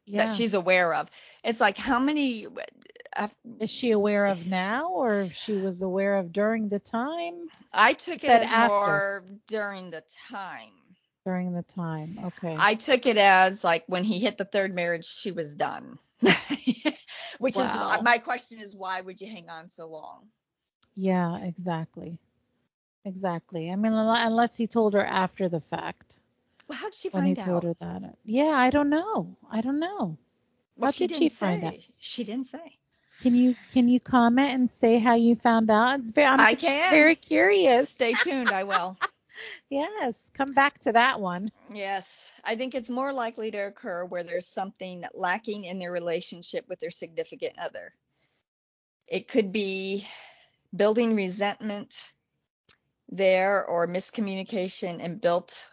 Yeah. 0.07 0.11
that 0.16 0.28
she's 0.31 0.54
aware 0.54 0.94
of 0.94 1.11
it's 1.44 1.61
like 1.61 1.77
how 1.79 1.98
many 1.98 2.46
uh, 3.16 3.29
Is 3.61 3.70
she 3.70 3.90
aware 3.92 4.27
of 4.27 4.46
now, 4.46 4.90
or 4.90 5.22
if 5.22 5.33
she 5.35 5.57
was 5.57 5.83
aware 5.83 6.16
of 6.18 6.33
during 6.33 6.68
the 6.68 6.79
time? 6.79 7.51
I 7.72 7.94
took 7.94 8.24
it 8.24 8.42
as 8.44 8.72
more 8.81 9.24
during 9.46 9.90
the 9.90 10.03
time. 10.29 10.72
During 11.24 11.53
the 11.53 11.62
time. 11.62 12.18
Okay. 12.24 12.57
I 12.57 12.74
took 12.74 13.07
it 13.07 13.16
as 13.16 13.64
like 13.64 13.85
when 13.87 14.05
he 14.05 14.18
hit 14.20 14.38
the 14.38 14.44
third 14.44 14.74
marriage, 14.74 15.05
she 15.07 15.31
was 15.33 15.55
done. 15.55 15.98
Which 17.38 17.59
Wow. 17.59 17.59
is 17.59 17.81
my 18.03 18.18
question 18.18 18.59
is 18.61 18.74
why 18.77 19.01
would 19.01 19.20
you 19.20 19.29
hang 19.31 19.48
on 19.48 19.68
so 19.68 19.87
long? 19.88 20.31
Yeah, 20.96 21.38
exactly. 21.38 22.18
Exactly. 23.05 23.70
I 23.70 23.77
mean, 23.77 23.92
unless 23.92 24.57
he 24.57 24.66
told 24.66 24.94
her 24.94 25.05
after 25.05 25.48
the 25.48 25.61
fact 25.61 26.20
Well, 26.68 26.79
how 26.79 26.87
did 26.87 26.94
she 26.94 27.09
find 27.11 27.14
out? 27.14 27.14
when 27.14 27.24
he 27.24 27.35
out? 27.35 27.37
told 27.37 27.62
her 27.64 27.74
that. 27.74 28.16
Yeah, 28.24 28.53
I 28.57 28.70
don't 28.70 28.90
know. 28.90 29.37
I 29.51 29.61
don't 29.61 29.79
know. 29.81 30.18
Well, 30.79 30.93
she 30.93 31.07
did 31.07 31.12
she 31.12 31.29
find 31.29 31.62
say. 31.62 31.67
out? 31.67 31.75
She 31.99 32.25
didn't 32.25 32.47
say. 32.47 32.79
Can 33.21 33.35
you 33.35 33.57
can 33.73 33.88
you 33.88 34.01
comment 34.01 34.51
and 34.53 34.71
say 34.71 34.99
how 34.99 35.14
you 35.14 35.37
found 35.37 35.71
out? 35.71 36.01
It's 36.01 36.12
very 36.12 36.27
I'm 36.29 36.41
I 36.41 36.55
can. 36.55 36.91
very 36.91 37.17
curious. 37.17 37.91
Stay 37.91 38.14
tuned. 38.14 38.53
I 38.53 38.64
will. 38.64 38.97
Yes, 39.71 40.31
come 40.35 40.53
back 40.53 40.81
to 40.81 40.93
that 40.93 41.21
one. 41.21 41.53
Yes, 41.73 42.33
I 42.45 42.57
think 42.57 42.75
it's 42.75 42.91
more 42.91 43.12
likely 43.12 43.51
to 43.53 43.59
occur 43.59 44.05
where 44.05 44.25
there's 44.25 44.47
something 44.47 45.05
lacking 45.14 45.64
in 45.64 45.79
their 45.79 45.93
relationship 45.93 46.69
with 46.69 46.81
their 46.81 46.91
significant 46.91 47.59
other. 47.59 47.95
It 49.07 49.29
could 49.29 49.53
be 49.53 50.07
building 50.75 51.14
resentment 51.14 52.12
there 53.09 53.64
or 53.64 53.87
miscommunication 53.87 55.03
and 55.03 55.21
built 55.21 55.69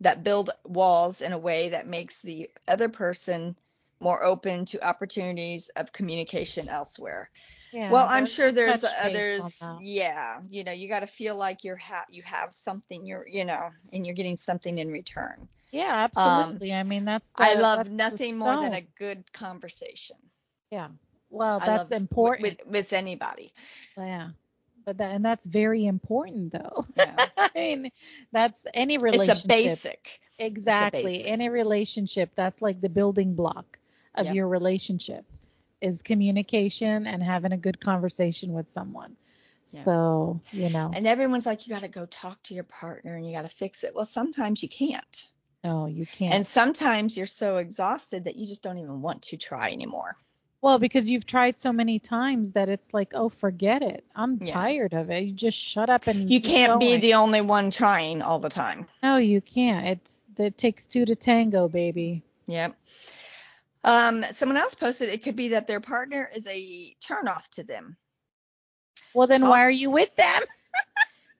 that 0.00 0.24
build 0.24 0.50
walls 0.64 1.20
in 1.20 1.32
a 1.32 1.38
way 1.38 1.70
that 1.70 1.86
makes 1.86 2.18
the 2.20 2.50
other 2.66 2.88
person 2.88 3.56
more 4.00 4.24
open 4.24 4.64
to 4.66 4.86
opportunities 4.86 5.68
of 5.76 5.92
communication 5.92 6.68
elsewhere. 6.68 7.30
Yeah. 7.72 7.90
well, 7.90 8.06
I'm 8.08 8.24
sure 8.24 8.50
there's 8.50 8.80
touch 8.80 8.90
base 9.02 9.02
on 9.02 9.10
others. 9.10 9.62
Yeah, 9.82 10.40
you 10.48 10.64
know, 10.64 10.72
you 10.72 10.88
got 10.88 11.00
to 11.00 11.06
feel 11.06 11.36
like 11.36 11.64
you're 11.64 11.76
ha- 11.76 12.06
you 12.08 12.22
have 12.22 12.54
something. 12.54 13.04
You're, 13.04 13.28
you 13.28 13.44
know, 13.44 13.68
and 13.92 14.06
you're 14.06 14.14
getting 14.14 14.36
something 14.36 14.78
in 14.78 14.90
return. 14.90 15.48
Yeah, 15.70 16.08
absolutely. 16.16 16.72
I 16.72 16.82
mean, 16.82 17.04
that's 17.04 17.30
the, 17.32 17.42
Um, 17.42 17.48
I 17.50 17.60
love 17.60 17.90
nothing 17.90 18.38
more 18.38 18.62
than 18.62 18.72
a 18.72 18.80
good 18.80 19.30
conversation. 19.32 20.16
Yeah. 20.70 20.88
Well, 21.30 21.60
that's 21.60 21.90
important. 21.90 22.42
with 22.42 22.66
with 22.66 22.92
anybody. 22.92 23.52
yeah. 23.96 24.30
But 24.86 24.96
that 24.98 25.10
and 25.10 25.22
that's 25.22 25.46
very 25.46 25.84
important 25.84 26.52
though. 26.52 26.86
Yeah. 26.96 27.26
I 27.36 27.50
mean, 27.54 27.90
that's 28.32 28.64
any 28.72 28.96
relationship. 28.96 29.36
It's 29.36 29.44
a 29.44 29.48
basic. 29.48 30.20
Exactly. 30.38 31.26
Any 31.26 31.50
relationship, 31.50 32.30
that's 32.34 32.62
like 32.62 32.80
the 32.80 32.88
building 32.88 33.34
block 33.34 33.77
of 34.18 34.26
Yep. 34.26 34.34
your 34.34 34.48
relationship 34.48 35.24
is 35.80 36.02
communication 36.02 37.06
and 37.06 37.22
having 37.22 37.52
a 37.52 37.56
good 37.56 37.80
conversation 37.80 38.52
with 38.52 38.70
someone. 38.72 39.16
Yeah. 39.70 39.82
So, 39.82 40.40
you 40.52 40.70
know, 40.70 40.90
And 40.94 41.06
everyone's 41.06 41.46
like, 41.46 41.66
you 41.66 41.74
got 41.74 41.82
to 41.82 41.88
go 41.88 42.06
talk 42.06 42.42
to 42.44 42.54
your 42.54 42.64
partner 42.64 43.14
and 43.16 43.26
you 43.26 43.32
got 43.32 43.42
to 43.42 43.48
fix 43.54 43.84
it. 43.84 43.94
Well, 43.94 44.04
sometimes 44.04 44.62
you 44.62 44.68
can't. 44.68 45.28
no, 45.64 45.86
you 45.86 46.06
can't. 46.06 46.34
And 46.34 46.46
sometimes 46.46 47.16
you're 47.16 47.26
so 47.26 47.56
exhausted 47.58 48.24
that 48.24 48.36
you 48.36 48.46
just 48.46 48.62
don't 48.62 48.78
even 48.78 49.02
want 49.02 49.22
to 49.22 49.36
try 49.36 49.70
anymore. 49.72 50.16
well, 50.60 50.78
because 50.80 51.08
you've 51.08 51.26
tried 51.26 51.60
so 51.60 51.72
many 51.72 51.98
times 52.00 52.52
that 52.54 52.68
it's 52.68 52.92
like, 52.92 53.12
oh, 53.14 53.28
forget 53.28 53.82
it. 53.82 54.04
I'm 54.16 54.38
Yeah. 54.42 54.52
tired 54.54 54.92
of 54.94 55.10
it. 55.10 55.24
You 55.24 55.30
just 55.32 55.56
shut 55.58 55.88
up 55.90 56.06
and 56.08 56.28
You 56.30 56.40
can't 56.40 56.80
be 56.80 56.96
the 56.96 57.14
only 57.14 57.40
one 57.42 57.70
trying 57.70 58.22
all 58.22 58.40
the 58.40 58.48
time. 58.48 58.86
No, 59.02 59.18
you 59.18 59.40
can't. 59.40 59.86
It's 59.86 60.24
it 60.36 60.56
takes 60.58 60.86
two 60.86 61.04
to 61.04 61.14
tango, 61.14 61.68
baby. 61.68 62.22
Yep. 62.46 62.74
Um, 63.84 64.24
someone 64.34 64.56
else 64.56 64.74
posted 64.74 65.08
it 65.08 65.22
could 65.22 65.36
be 65.36 65.48
that 65.50 65.66
their 65.66 65.80
partner 65.80 66.28
is 66.34 66.46
a 66.46 66.96
turnoff 67.04 67.46
to 67.52 67.64
them. 67.64 67.96
Well, 69.14 69.26
then 69.26 69.42
why 69.42 69.64
are 69.64 69.70
you 69.70 69.90
with 69.90 70.14
them? 70.16 70.42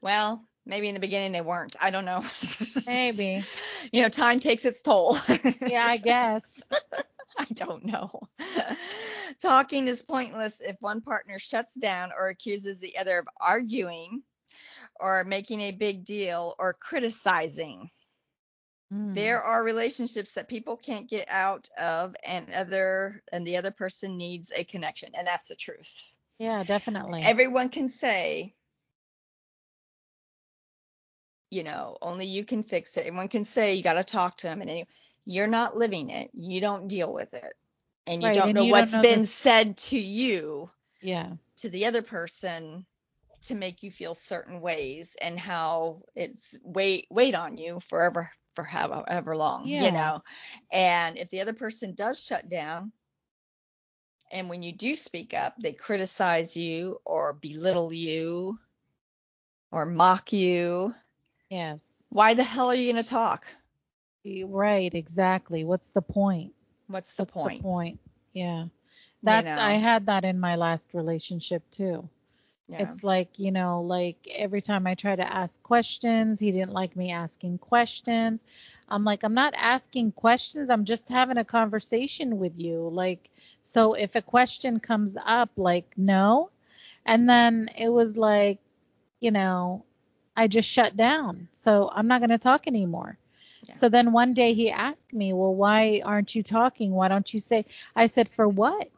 Well, 0.01 0.49
Maybe 0.69 0.89
in 0.89 0.95
the 0.95 1.01
beginning 1.01 1.33
they 1.33 1.41
weren't. 1.41 1.77
I 1.81 1.91
don't 1.91 2.05
know. 2.05 2.23
Maybe. 2.87 3.43
you 3.91 4.03
know, 4.03 4.11
time 4.11 4.39
takes 4.39 4.67
its 4.67 4.83
toll. 4.83 5.19
Yeah, 5.67 5.85
I 5.87 5.97
guess. 5.97 6.43
I 7.39 7.47
don't 7.55 7.87
know. 7.87 8.21
Talking 9.41 9.89
is 9.89 10.03
pointless 10.03 10.61
if 10.61 10.77
one 10.81 11.01
partner 11.01 11.39
shuts 11.39 11.75
down 11.75 12.13
or 12.17 12.29
accuses 12.29 12.81
the 12.81 12.99
other 12.99 13.19
of 13.19 13.29
arguing 13.41 14.23
or 15.01 15.25
making 15.25 15.63
a 15.63 15.73
big 15.73 16.05
deal 16.05 16.55
or 16.59 16.75
criticizing. 16.75 17.89
Mm. 18.93 19.15
There 19.15 19.43
are 19.43 19.63
relationships 19.63 20.33
that 20.33 20.49
people 20.49 20.77
can't 20.77 21.09
get 21.09 21.29
out 21.29 21.69
of 21.79 22.15
and 22.27 22.53
other 22.55 23.23
and 23.33 23.47
the 23.47 23.57
other 23.59 23.71
person 23.71 24.17
needs 24.17 24.53
a 24.57 24.65
connection 24.65 25.11
and 25.15 25.27
that's 25.27 25.45
the 25.45 25.57
truth. 25.57 26.11
Yeah, 26.39 26.65
definitely. 26.65 27.23
Everyone 27.23 27.69
can 27.69 27.89
say 27.89 28.55
you 31.51 31.65
know, 31.65 31.97
only 32.03 32.27
you 32.27 32.45
can 32.45 32.63
fix 32.63 32.97
it. 32.97 33.07
Everyone 33.07 33.29
can 33.29 33.45
say 33.45 33.75
you 33.75 33.83
got 33.83 33.95
to 33.95 34.05
talk 34.05 34.37
to 34.39 34.47
them 34.47 34.61
and 34.61 34.69
any, 34.71 34.87
you're 35.25 35.47
not 35.47 35.77
living 35.77 36.11
it. 36.11 36.31
You 36.35 36.61
don't 36.61 36.89
deal 36.89 37.11
with 37.13 37.33
it. 37.33 37.55
And 38.07 38.23
you 38.23 38.29
Right, 38.29 38.35
don't 38.35 38.49
and 38.51 38.55
know 38.55 38.65
you 38.65 38.73
don't 38.73 38.93
know 38.93 39.03
been 39.03 39.21
the- 39.21 39.27
said 39.27 39.77
to 39.79 39.99
you 39.99 40.71
yeah. 41.01 41.33
to 41.59 41.69
the 41.69 41.87
other 41.87 42.03
person 42.03 42.87
to 43.43 43.55
make 43.55 43.83
you 43.83 43.91
feel 43.91 44.15
certain 44.15 44.61
ways 44.61 45.17
and 45.21 45.39
how 45.39 46.03
it's 46.15 46.57
weight 46.63 47.07
weight 47.11 47.35
on 47.35 47.57
you 47.57 47.81
forever 47.89 48.31
for 48.59 48.65
however 48.65 49.35
uh, 49.35 49.37
long 49.37 49.73
Yeah. 49.73 49.83
you 49.83 49.93
know 49.93 50.23
and 50.73 51.19
if 51.19 51.31
the 51.31 51.41
other 51.41 51.53
person 51.55 51.95
does 51.95 52.23
shut 52.23 52.49
down 52.49 52.93
and 54.33 54.49
when 54.49 54.63
you 54.63 54.73
do 54.73 54.97
speak 54.97 55.35
up 55.35 55.55
they 55.61 55.73
criticize 55.73 56.57
you 56.57 57.01
or 57.05 57.33
belittle 57.35 57.93
you 57.93 58.59
or 59.73 59.87
mock 59.87 60.33
you 60.33 60.95
Yes. 61.51 62.09
why 62.11 62.35
the 62.35 62.45
hell 62.45 62.69
are 62.71 62.75
you 62.75 62.93
going 62.93 63.03
to 63.03 63.09
talk 63.09 63.47
Right, 64.47 64.95
exactly. 64.95 65.65
What's 65.65 65.91
the 65.91 66.03
point? 66.03 66.55
what's 66.89 67.15
the 67.15 67.25
What's 67.33 67.37
point 67.37 67.65
the 67.65 67.73
point? 67.73 68.01
Yeah. 68.35 68.67
That's 69.23 69.57
I 69.57 69.75
know? 69.75 69.75
had 69.75 70.07
that 70.07 70.25
in 70.25 70.41
my 70.41 70.57
last 70.57 70.95
relationship 70.95 71.63
too. 71.71 72.09
Yeah. 72.69 72.83
It's 72.83 73.03
like, 73.03 73.39
you 73.39 73.51
know, 73.51 73.81
like 73.81 74.29
every 74.37 74.61
time 74.61 74.87
I 74.87 74.95
try 74.95 75.17
to 75.17 75.33
ask 75.33 75.63
questions, 75.63 76.39
he 76.39 76.53
didn't 76.53 76.73
like 76.73 76.97
me 76.97 77.13
asking 77.13 77.59
questions. 77.59 78.45
I'm 78.91 79.05
like, 79.05 79.23
I'm 79.23 79.35
not 79.35 79.55
asking 79.57 80.13
questions. 80.13 80.69
I'm 80.69 80.85
just 80.85 81.09
having 81.09 81.39
a 81.39 81.45
conversation 81.45 82.39
with 82.39 82.59
you. 82.59 82.89
Like, 82.89 83.31
so 83.63 83.95
if 83.95 84.17
a 84.17 84.23
question 84.23 84.81
comes 84.81 85.17
up, 85.25 85.51
like, 85.57 85.93
no. 85.97 86.51
And 87.07 87.29
then 87.29 87.69
it 87.77 87.89
was 87.89 88.17
like, 88.17 88.59
you 89.21 89.31
know, 89.31 89.85
I 90.37 90.47
just 90.47 90.69
shut 90.69 90.95
down. 90.95 91.49
So 91.53 91.91
I'm 91.93 92.07
not 92.07 92.21
going 92.21 92.31
to 92.31 92.39
talk 92.39 92.67
anymore. 92.67 93.17
Yeah. 93.67 93.75
So 93.75 93.89
then 93.89 94.13
one 94.13 94.35
day 94.35 94.53
he 94.53 94.71
asked 94.71 95.13
me, 95.13 95.33
well, 95.33 95.55
why 95.55 96.03
aren't 96.05 96.35
you 96.35 96.43
talking? 96.43 96.93
Why 96.93 97.09
don't 97.09 97.33
you 97.33 97.41
say? 97.41 97.65
I 97.97 98.07
said, 98.07 98.29
for 98.29 98.47
what? 98.47 98.91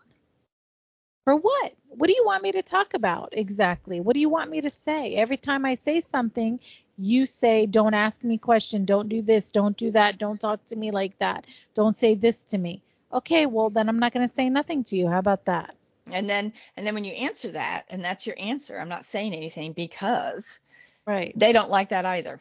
For 1.25 1.37
what? 1.37 1.75
What 1.91 2.07
do 2.09 2.15
you 2.15 2.25
want 2.25 2.43
me 2.43 2.53
to 2.53 2.63
talk 2.63 2.95
about 2.95 3.31
exactly? 3.33 4.01
What 4.01 4.15
do 4.15 4.21
you 4.21 4.29
want 4.31 4.51
me 4.51 4.61
to 4.63 4.71
say? 4.71 5.15
Every 5.17 5.37
time 5.37 5.65
I 5.67 5.75
say 5.75 6.01
something, 6.01 6.61
you 6.97 7.27
say, 7.27 7.67
don't 7.67 7.95
ask 7.95 8.23
me 8.25 8.39
question, 8.39 8.85
don't 8.87 9.09
do 9.09 9.23
this, 9.23 9.51
don't 9.51 9.77
do 9.77 9.91
that, 9.93 10.19
don't 10.19 10.41
talk 10.41 10.65
to 10.67 10.77
me 10.77 10.91
like 10.91 11.19
that, 11.19 11.47
don't 11.75 11.97
say 11.97 12.15
this 12.15 12.43
to 12.45 12.59
me. 12.59 12.83
Okay, 13.13 13.47
well 13.47 13.71
then 13.71 13.89
I'm 13.89 13.99
not 13.99 14.13
going 14.13 14.27
to 14.27 14.35
say 14.35 14.49
nothing 14.51 14.85
to 14.85 14.97
you. 14.97 15.09
How 15.09 15.19
about 15.19 15.47
that? 15.47 15.75
and 16.11 16.29
then 16.29 16.53
and 16.77 16.87
then 16.87 16.95
when 16.95 17.05
you 17.05 17.13
answer 17.13 17.53
that 17.53 17.85
and 17.89 18.05
that's 18.05 18.27
your 18.27 18.37
answer 18.39 18.79
i'm 18.79 18.89
not 18.89 19.05
saying 19.05 19.33
anything 19.35 19.73
because 19.73 20.61
Right. 21.07 21.37
they 21.37 21.53
don't 21.53 21.71
like 21.71 21.91
that 21.91 22.05
either 22.07 22.41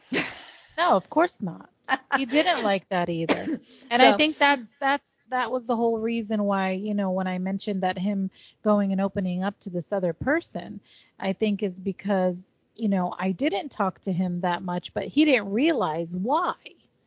No, 0.76 0.90
of 0.96 1.10
course 1.10 1.42
not. 1.42 1.70
You 2.12 2.26
didn't 2.26 2.62
like 2.62 2.88
that 2.88 3.08
either. 3.08 3.50
And 3.90 4.02
I 4.02 4.12
think 4.12 4.38
that's 4.38 4.74
that's 4.76 5.18
that 5.30 5.50
was 5.52 5.66
the 5.66 5.76
whole 5.76 5.98
reason 5.98 6.44
why, 6.44 6.72
you 6.72 6.94
know, 6.94 7.10
when 7.10 7.26
I 7.28 7.38
mentioned 7.38 7.82
that 7.82 7.98
him 7.98 8.30
going 8.62 8.92
and 8.92 9.00
opening 9.00 9.42
up 9.44 9.58
to 9.60 9.70
this 9.70 9.92
other 9.92 10.12
person, 10.14 10.80
I 11.18 11.32
think 11.32 11.62
is 11.62 11.80
because, 11.80 12.62
you 12.76 12.88
know, 12.88 13.14
I 13.18 13.32
didn't 13.32 13.70
talk 13.70 14.00
to 14.00 14.12
him 14.12 14.40
that 14.42 14.62
much, 14.62 14.94
but 14.94 15.04
he 15.04 15.24
didn't 15.24 15.50
realize 15.52 16.16
why. 16.16 16.54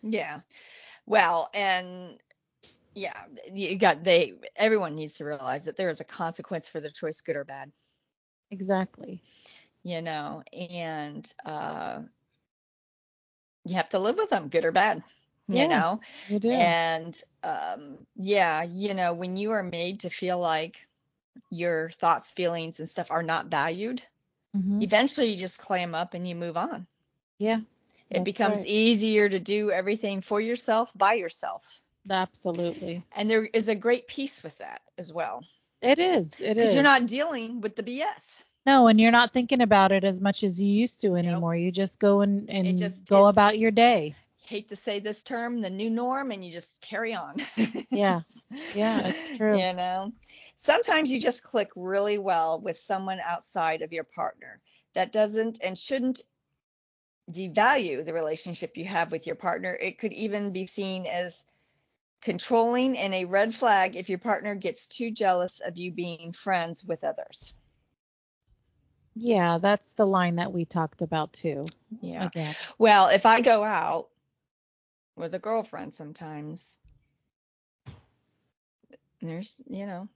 Yeah. 0.04 0.42
Well, 1.06 1.50
and 1.54 2.20
yeah, 2.96 3.26
you 3.52 3.78
got 3.78 4.04
they 4.04 4.34
everyone 4.56 4.96
needs 4.96 5.14
to 5.16 5.26
realize 5.26 5.66
that 5.66 5.78
there 5.78 5.90
is 5.90 6.02
a 6.02 6.06
consequence 6.06 6.68
for 6.70 6.80
the 6.82 6.90
choice, 6.90 7.22
good 7.22 7.36
or 7.36 7.46
bad, 7.46 7.72
Exactly. 8.52 9.22
you 9.84 10.02
know, 10.02 10.44
and 10.54 11.32
uh 11.46 12.02
you 13.66 13.76
have 13.76 13.90
to 13.90 14.00
live 14.00 14.18
with 14.18 14.30
them, 14.30 14.50
good 14.50 14.66
or 14.66 14.72
bad, 14.72 15.04
you 15.48 15.68
know. 15.68 16.00
You 16.30 16.40
do. 16.40 16.52
And 16.52 17.20
um 17.44 18.06
yeah, 18.16 18.64
you 18.64 18.94
know, 18.94 19.14
when 19.14 19.36
you 19.38 19.52
are 19.52 19.64
made 19.64 20.02
to 20.02 20.10
feel 20.10 20.40
like 20.40 20.78
your 21.50 21.90
thoughts, 21.92 22.32
feelings 22.32 22.80
and 22.80 22.90
stuff 22.90 23.10
are 23.12 23.24
not 23.24 23.48
valued, 23.48 24.04
Mhm. 24.56 24.84
eventually 24.84 25.28
you 25.32 25.38
just 25.38 25.60
clam 25.62 25.96
up 25.96 26.14
and 26.14 26.28
you 26.28 26.36
move 26.36 26.58
on. 26.58 26.86
Yeah. 27.40 27.62
It 28.10 28.24
becomes 28.24 28.60
right. 28.60 28.68
easier 28.68 29.28
to 29.28 29.40
do 29.40 29.72
everything 29.72 30.22
for 30.22 30.40
yourself 30.40 30.92
by 30.96 31.14
yourself. 31.16 31.82
Absolutely. 32.10 33.04
And 33.12 33.30
there 33.30 33.46
is 33.46 33.70
a 33.70 33.76
great 33.76 34.08
peace 34.08 34.44
with 34.44 34.58
that 34.60 34.82
as 34.98 35.12
well. 35.12 35.44
it 35.82 36.00
is 36.00 36.40
it 36.40 36.58
is 36.58 36.74
you're 36.74 36.84
not 36.84 37.08
dealing 37.08 37.60
with 37.62 37.76
the 37.76 37.84
BS. 37.84 38.44
no, 38.66 38.88
and 38.88 39.02
you're 39.02 39.12
not 39.12 39.34
thinking 39.34 39.62
about 39.62 39.92
it 39.92 40.04
as 40.06 40.22
much 40.22 40.44
as 40.44 40.62
you 40.62 40.68
used 40.72 41.02
to 41.02 41.16
anymore. 41.16 41.56
You 41.56 41.72
just 41.72 42.00
go 42.00 42.22
and, 42.22 42.50
and 42.50 42.78
just- 42.78 43.04
go 43.06 43.26
about 43.26 43.58
your 43.60 43.72
day. 43.72 44.16
Hate 44.54 44.70
to 44.70 44.76
say 44.76 45.00
this 45.00 45.24
term, 45.24 45.62
the 45.62 45.70
new 45.72 45.89
norm, 45.89 46.30
and 46.30 46.46
you 46.46 46.52
just 46.52 46.80
carry 46.80 47.16
on. 47.16 47.38
yes. 47.89 48.46
Yeah, 48.76 49.00
it's 49.08 49.18
true. 49.38 49.58
You 49.58 49.74
know, 49.74 50.13
sometimes 50.58 51.10
you 51.10 51.20
just 51.20 51.42
click 51.42 51.72
really 51.76 52.20
well 52.20 52.62
with 52.62 52.78
someone 52.78 53.20
outside 53.20 53.82
of 53.82 53.92
your 53.92 54.04
partner. 54.04 54.62
That 54.94 55.12
doesn't 55.12 55.63
and 55.63 55.76
shouldn't 55.76 56.22
devalue 57.32 58.06
the 58.06 58.13
relationship 58.13 58.78
you 58.78 58.86
have 58.86 59.12
with 59.12 59.26
your 59.26 59.36
partner. 59.36 59.76
It 59.82 59.98
could 59.98 60.13
even 60.13 60.52
be 60.52 60.68
seen 60.68 61.08
as 61.08 61.46
controlling 62.22 62.96
and 62.96 63.12
a 63.16 63.26
red 63.26 63.56
flag 63.56 63.96
if 63.96 64.08
your 64.08 64.20
partner 64.20 64.54
gets 64.54 64.86
too 64.86 65.10
jealous 65.10 65.62
of 65.62 65.80
you 65.80 65.92
being 65.92 66.32
friends 66.32 66.86
with 66.86 67.04
others. 67.04 67.56
Yeah, 69.16 69.58
that's 69.58 69.94
the 69.94 70.06
line 70.06 70.36
that 70.36 70.54
we 70.54 70.66
talked 70.66 71.02
about 71.02 71.34
too. 71.34 71.66
Yeah. 72.02 72.26
Again. 72.26 72.56
Well, 72.78 73.08
if 73.08 73.26
I 73.26 73.42
go 73.42 73.63
out 73.63 74.10
with 75.15 75.34
a 75.34 75.39
girlfriend 75.39 75.93
sometimes, 75.93 76.80
there's, 79.21 79.62
you 79.69 79.86
know, 79.86 80.08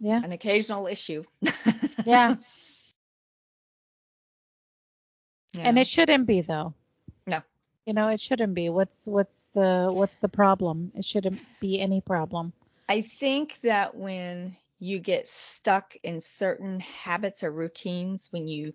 Yeah. 0.00 0.22
an 0.22 0.32
occasional 0.32 0.86
issue. 0.86 1.24
Yeah. 2.04 2.36
And 5.58 5.78
it 5.78 5.86
shouldn't 5.86 6.26
be 6.26 6.40
though. 6.42 6.74
No. 7.26 7.42
You 7.84 7.94
know, 7.94 8.08
it 8.08 8.20
shouldn't 8.20 8.54
be. 8.54 8.68
What's 8.68 9.06
what's 9.06 9.48
the 9.54 9.88
what's 9.92 10.16
the 10.18 10.28
problem? 10.28 10.92
It 10.94 11.04
shouldn't 11.04 11.40
be 11.60 11.80
any 11.80 12.00
problem. 12.00 12.52
I 12.88 13.02
think 13.02 13.58
that 13.62 13.94
when 13.96 14.56
you 14.78 14.98
get 15.00 15.26
stuck 15.26 15.96
in 16.02 16.20
certain 16.20 16.80
habits 16.80 17.42
or 17.42 17.50
routines 17.50 18.28
when 18.32 18.46
you 18.46 18.72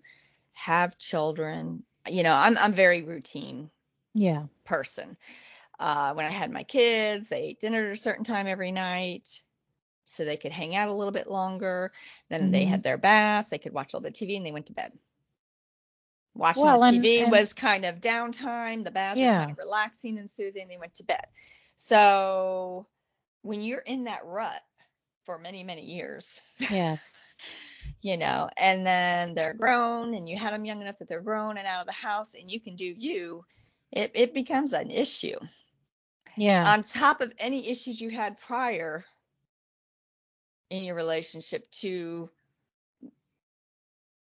have 0.52 0.98
children, 0.98 1.84
you 2.06 2.22
know, 2.22 2.34
I'm 2.34 2.58
I'm 2.58 2.74
very 2.74 3.02
routine 3.02 3.70
Yeah. 4.14 4.44
person. 4.64 5.16
Uh, 5.78 6.14
when 6.14 6.24
I 6.24 6.30
had 6.30 6.52
my 6.52 6.62
kids, 6.62 7.28
they 7.28 7.40
ate 7.42 7.60
dinner 7.60 7.86
at 7.88 7.92
a 7.92 7.96
certain 7.96 8.24
time 8.24 8.46
every 8.46 8.70
night 8.72 9.42
so 10.04 10.24
they 10.24 10.36
could 10.36 10.52
hang 10.52 10.76
out 10.76 10.88
a 10.88 10.92
little 10.92 11.12
bit 11.12 11.26
longer. 11.26 11.92
Then 12.28 12.50
they 12.50 12.64
Mhm. 12.64 12.68
had 12.68 12.82
their 12.82 12.98
baths, 12.98 13.48
they 13.48 13.58
could 13.58 13.72
watch 13.72 13.92
a 13.92 13.96
little 13.96 14.02
bit 14.08 14.20
of 14.20 14.28
TV, 14.28 14.36
and 14.36 14.46
they 14.46 14.52
went 14.52 14.66
to 14.66 14.72
bed. 14.74 14.96
Watching 16.34 16.62
Well, 16.64 16.80
the 16.80 16.98
TV 16.98 17.22
and- 17.22 17.30
was 17.32 17.52
kind 17.52 17.84
of 17.84 18.00
downtime. 18.00 18.84
The 18.84 18.90
baths 18.90 19.18
were 19.18 19.24
Yeah. 19.24 19.38
kind 19.38 19.50
of 19.52 19.58
relaxing 19.58 20.18
and 20.18 20.30
soothing. 20.30 20.68
They 20.68 20.76
went 20.78 20.94
to 20.94 21.04
bed. 21.04 21.26
So 21.76 22.86
when 23.42 23.60
you're 23.62 23.80
in 23.80 24.04
that 24.04 24.24
rut 24.24 24.62
for 25.24 25.38
many, 25.38 25.62
many 25.64 25.82
years, 25.84 26.40
Yeah. 26.70 26.98
you 28.00 28.16
know, 28.16 28.50
and 28.56 28.86
then 28.86 29.34
they're 29.34 29.54
grown 29.54 30.14
and 30.14 30.28
you 30.28 30.36
had 30.36 30.52
them 30.52 30.64
young 30.64 30.80
enough 30.82 30.98
that 30.98 31.08
they're 31.08 31.20
grown 31.20 31.56
and 31.56 31.66
out 31.66 31.80
of 31.80 31.86
the 31.86 31.92
house 31.92 32.34
and 32.34 32.50
you 32.50 32.60
can 32.60 32.74
do 32.76 32.84
you, 32.84 33.44
it, 33.94 34.10
it 34.14 34.34
becomes 34.34 34.72
an 34.74 34.90
issue. 34.90 35.38
Yeah. 36.36 36.70
On 36.70 36.82
top 36.82 37.20
of 37.20 37.32
any 37.38 37.70
issues 37.70 38.00
you 38.00 38.10
had 38.10 38.38
prior 38.40 39.04
in 40.70 40.82
your 40.84 40.96
relationship 40.96 41.70
to 41.70 42.28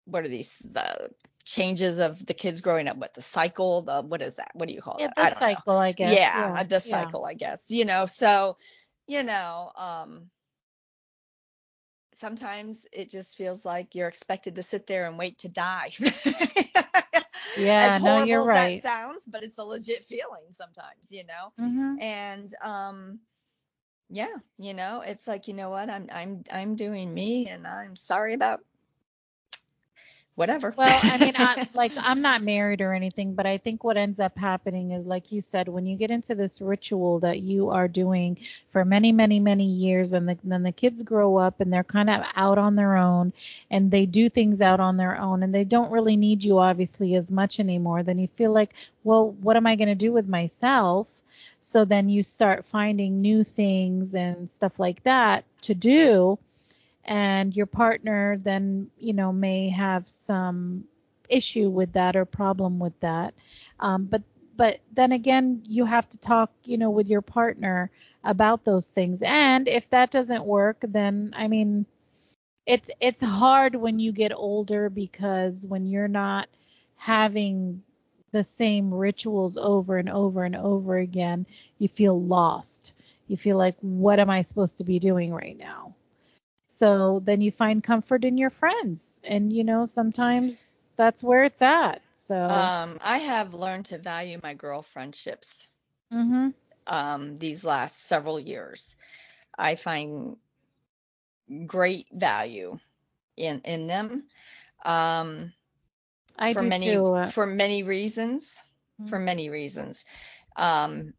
what 0.05 0.23
are 0.23 0.27
these 0.29 0.57
the 0.71 1.09
changes 1.43 1.97
of 1.99 2.23
the 2.25 2.33
kids 2.33 2.61
growing 2.61 2.87
up 2.87 2.97
what 2.97 3.13
the 3.13 3.21
cycle 3.21 3.81
the 3.81 4.01
what 4.01 4.21
is 4.21 4.35
that 4.35 4.51
what 4.53 4.67
do 4.67 4.75
you 4.75 4.81
call 4.81 4.97
it? 4.97 5.01
yeah, 5.01 5.07
that 5.07 5.15
the 5.15 5.21
don't 5.21 5.39
know. 5.41 5.55
cycle, 5.55 5.77
I 5.77 5.91
guess. 5.93 6.13
yeah, 6.13 6.53
Yeah. 6.55 6.63
the 6.63 6.75
yeah. 6.75 6.79
cycle 6.79 7.25
i 7.25 7.33
guess 7.33 7.71
you 7.71 7.85
know 7.85 8.05
so 8.05 8.57
you 9.07 9.23
know 9.23 9.71
um 9.75 10.29
sometimes 12.13 12.85
it 12.91 13.09
just 13.09 13.37
feels 13.37 13.65
like 13.65 13.95
you're 13.95 14.07
expected 14.07 14.55
to 14.55 14.61
sit 14.63 14.87
there 14.87 15.07
and 15.07 15.17
wait 15.17 15.37
to 15.39 15.47
die 15.49 15.91
Yeah, 17.57 17.97
as 17.97 17.99
no, 17.99 18.17
you're 18.17 18.43
as 18.43 18.43
right. 18.43 18.51
that 18.51 18.73
sounds, 18.75 19.25
but 19.27 19.43
it's 19.43 19.57
a 19.57 19.63
legit 19.63 20.05
feeling 20.05 20.51
sometimes, 20.51 21.11
you 21.11 21.23
know. 21.25 21.53
hmm 21.57 21.97
And 21.99 22.53
um, 22.61 23.19
yeah, 24.09 24.35
you 24.57 24.73
know, 24.73 25.01
it's 25.01 25.27
like 25.27 25.47
you 25.47 25.53
know 25.53 25.69
what, 25.69 25.89
I'm 25.89 26.07
I'm 26.11 26.43
I'm 26.51 26.75
doing 26.75 27.13
me, 27.13 27.47
and 27.47 27.67
I'm 27.67 27.95
sorry 27.95 28.33
about 28.33 28.61
whatever. 30.37 30.71
Well, 30.77 30.99
I 31.01 31.17
mean, 31.17 31.33
I, 31.35 31.67
like 31.73 31.91
I'm 31.97 32.21
not 32.21 32.43
married 32.43 32.79
or 32.79 32.93
anything, 32.93 33.33
but 33.33 33.47
I 33.47 33.57
think 33.57 33.83
what 33.83 33.97
ends 33.97 34.19
up 34.19 34.37
happening 34.37 34.91
is, 34.91 35.03
like 35.03 35.31
you 35.31 35.41
said, 35.41 35.67
when 35.67 35.87
you 35.87 35.97
get 35.97 36.11
into 36.11 36.35
this 36.35 36.61
ritual 36.61 37.19
that 37.21 37.39
you 37.41 37.71
are 37.71 37.87
doing 37.87 38.37
for 38.69 38.85
many, 38.85 39.11
many, 39.11 39.39
many 39.39 39.65
years, 39.65 40.13
and 40.13 40.29
the, 40.29 40.37
then 40.43 40.61
the 40.61 40.71
kids 40.71 41.01
grow 41.01 41.37
up 41.37 41.59
and 41.59 41.73
they're 41.73 41.83
kind 41.83 42.09
of 42.09 42.23
out 42.35 42.59
on 42.59 42.75
their 42.75 42.95
own, 42.95 43.33
and 43.71 43.89
they 43.89 44.05
do 44.05 44.29
things 44.29 44.61
out 44.61 44.79
on 44.79 44.95
their 44.95 45.17
own, 45.17 45.41
and 45.41 45.53
they 45.53 45.63
don't 45.63 45.91
really 45.91 46.15
need 46.15 46.43
you 46.43 46.59
obviously 46.59 47.15
as 47.15 47.31
much 47.31 47.59
anymore. 47.59 48.03
Then 48.03 48.19
you 48.19 48.27
feel 48.35 48.51
like, 48.51 48.75
well, 49.03 49.31
what 49.31 49.57
am 49.57 49.65
I 49.65 49.75
going 49.75 49.89
to 49.89 49.95
do 49.95 50.13
with 50.13 50.27
myself? 50.27 51.07
So 51.61 51.83
then 51.83 52.09
you 52.09 52.21
start 52.21 52.65
finding 52.65 53.21
new 53.21 53.43
things 53.43 54.13
and 54.13 54.51
stuff 54.51 54.77
like 54.77 55.01
that 55.03 55.45
to 55.63 55.73
do 55.73 56.37
and 57.07 57.55
your 57.55 57.65
partner 57.65 58.37
then 58.37 58.89
you 58.97 59.13
know 59.13 59.31
may 59.31 59.69
have 59.69 60.09
some 60.09 60.83
issue 61.29 61.69
with 61.69 61.93
that 61.93 62.15
or 62.15 62.25
problem 62.25 62.79
with 62.79 62.99
that. 63.01 63.33
Um, 63.79 64.05
but 64.05 64.23
but 64.55 64.79
then 64.93 65.11
again 65.11 65.61
you 65.65 65.85
have 65.85 66.09
to 66.09 66.17
talk 66.17 66.51
you 66.63 66.77
know 66.77 66.89
with 66.89 67.07
your 67.07 67.21
partner 67.21 67.91
about 68.23 68.65
those 68.65 68.89
things. 68.89 69.21
And 69.21 69.67
if 69.67 69.89
that 69.91 70.11
doesn't 70.11 70.45
work 70.45 70.77
then 70.81 71.33
i 71.37 71.47
mean 71.47 71.85
it's 72.65 72.91
it's 72.99 73.21
hard 73.23 73.75
when 73.75 73.99
you 73.99 74.11
get 74.11 74.33
older 74.33 74.89
because 74.89 75.65
when 75.65 75.85
you're 75.85 76.09
not 76.09 76.49
having 76.97 77.83
the 78.31 78.43
same 78.43 78.93
rituals 78.93 79.57
over 79.57 79.97
and 79.97 80.09
over 80.09 80.43
and 80.43 80.55
over 80.55 80.97
again 80.97 81.45
you 81.79 81.87
feel 81.87 82.21
lost. 82.21 82.93
You 83.27 83.37
feel 83.37 83.57
like 83.57 83.75
what 83.81 84.19
am 84.19 84.29
i 84.29 84.41
supposed 84.41 84.79
to 84.79 84.83
be 84.83 84.99
doing 84.99 85.33
right 85.33 85.57
now 85.57 85.95
so 86.77 87.19
then 87.25 87.41
you 87.41 87.51
find 87.51 87.83
comfort 87.83 88.23
in 88.25 88.37
your 88.37 88.51
friends. 88.51 89.21
And, 89.23 89.53
you 89.53 89.63
know, 89.63 89.85
sometimes 89.85 90.89
that's 90.97 91.23
where 91.23 91.43
it's 91.45 91.61
at. 91.61 92.01
So, 92.15 92.71
um, 92.71 92.97
I 93.01 93.17
have 93.19 93.53
learned 93.53 93.85
to 93.87 93.97
value 93.97 94.39
my 94.43 94.53
girl 94.53 94.81
friendships 94.83 95.69
hmm 96.11 96.49
um, 96.87 97.37
these 97.39 97.63
last 97.63 98.03
several 98.07 98.39
years. 98.39 98.95
I 99.57 99.75
find 99.75 100.37
great 101.65 102.07
value 102.11 102.77
in 103.37 103.61
in 103.65 103.87
them. 103.87 104.23
Um, 104.85 105.53
I 106.37 106.53
for 106.53 106.61
do 106.61 106.69
many 106.69 107.03
too. 107.03 107.15
for 107.23 107.45
many 107.45 107.83
reasons. 107.83 108.57
Mhm. 108.99 109.07
For 109.07 109.19
many 109.19 109.49
reasons. 109.49 110.05
Um, 110.55 111.13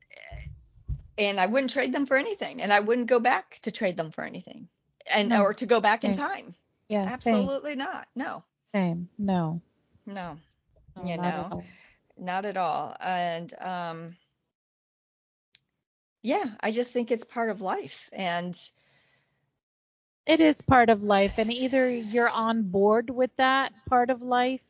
and 1.18 1.40
I 1.40 1.46
wouldn't 1.46 1.72
trade 1.72 1.92
them 1.92 2.06
for 2.06 2.16
anything, 2.16 2.60
and 2.62 2.72
I 2.72 2.80
wouldn't 2.80 3.08
go 3.08 3.20
back 3.20 3.58
to 3.62 3.70
trade 3.72 3.96
them 3.96 4.10
for 4.10 4.24
anything, 4.24 4.68
and 5.10 5.32
No, 5.32 5.38
or 5.38 5.54
to 5.54 5.66
go 5.66 5.80
back 5.80 6.04
in 6.04 6.12
time. 6.12 6.54
yeah, 6.88 7.06
Absolutely 7.06 7.74
not. 7.76 8.08
No, 8.14 8.44
same, 8.72 9.08
same. 9.08 9.08
No, 9.18 9.62
no, 10.06 10.38
no, 10.96 11.02
you 11.02 11.16
not 11.16 11.34
at 11.36 11.46
know, 11.46 11.52
all. 11.52 11.66
not 12.16 12.44
at 12.46 12.56
all. 12.56 12.96
And 13.00 13.52
um, 13.60 14.16
yeah, 16.22 16.44
I 16.60 16.70
just 16.70 16.92
think 16.92 17.10
it's 17.10 17.24
part 17.24 17.50
of 17.50 17.60
life, 17.60 18.08
and 18.12 18.54
It 20.26 20.40
is 20.40 20.60
part 20.62 20.88
of 20.90 21.02
life, 21.02 21.38
and 21.38 21.52
either 21.52 21.90
you're 21.90 22.28
on 22.30 22.70
board 22.70 23.10
with 23.10 23.34
that 23.36 23.72
part 23.86 24.10
of 24.10 24.22
life 24.22 24.62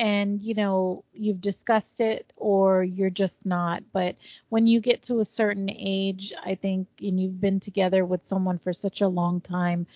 and 0.00 0.40
you 0.40 0.54
know 0.54 1.04
you've 1.12 1.42
discussed 1.42 2.00
it 2.00 2.32
or 2.36 2.82
you're 2.82 3.10
just 3.10 3.44
not 3.44 3.82
but 3.92 4.16
when 4.48 4.66
you 4.66 4.80
get 4.80 5.02
to 5.02 5.20
a 5.20 5.24
certain 5.24 5.70
age 5.70 6.32
i 6.44 6.54
think 6.54 6.88
and 7.00 7.20
you've 7.20 7.40
been 7.40 7.60
together 7.60 8.04
with 8.04 8.24
someone 8.24 8.58
for 8.58 8.72
such 8.72 9.02
a 9.02 9.08
long 9.08 9.40
time 9.40 9.86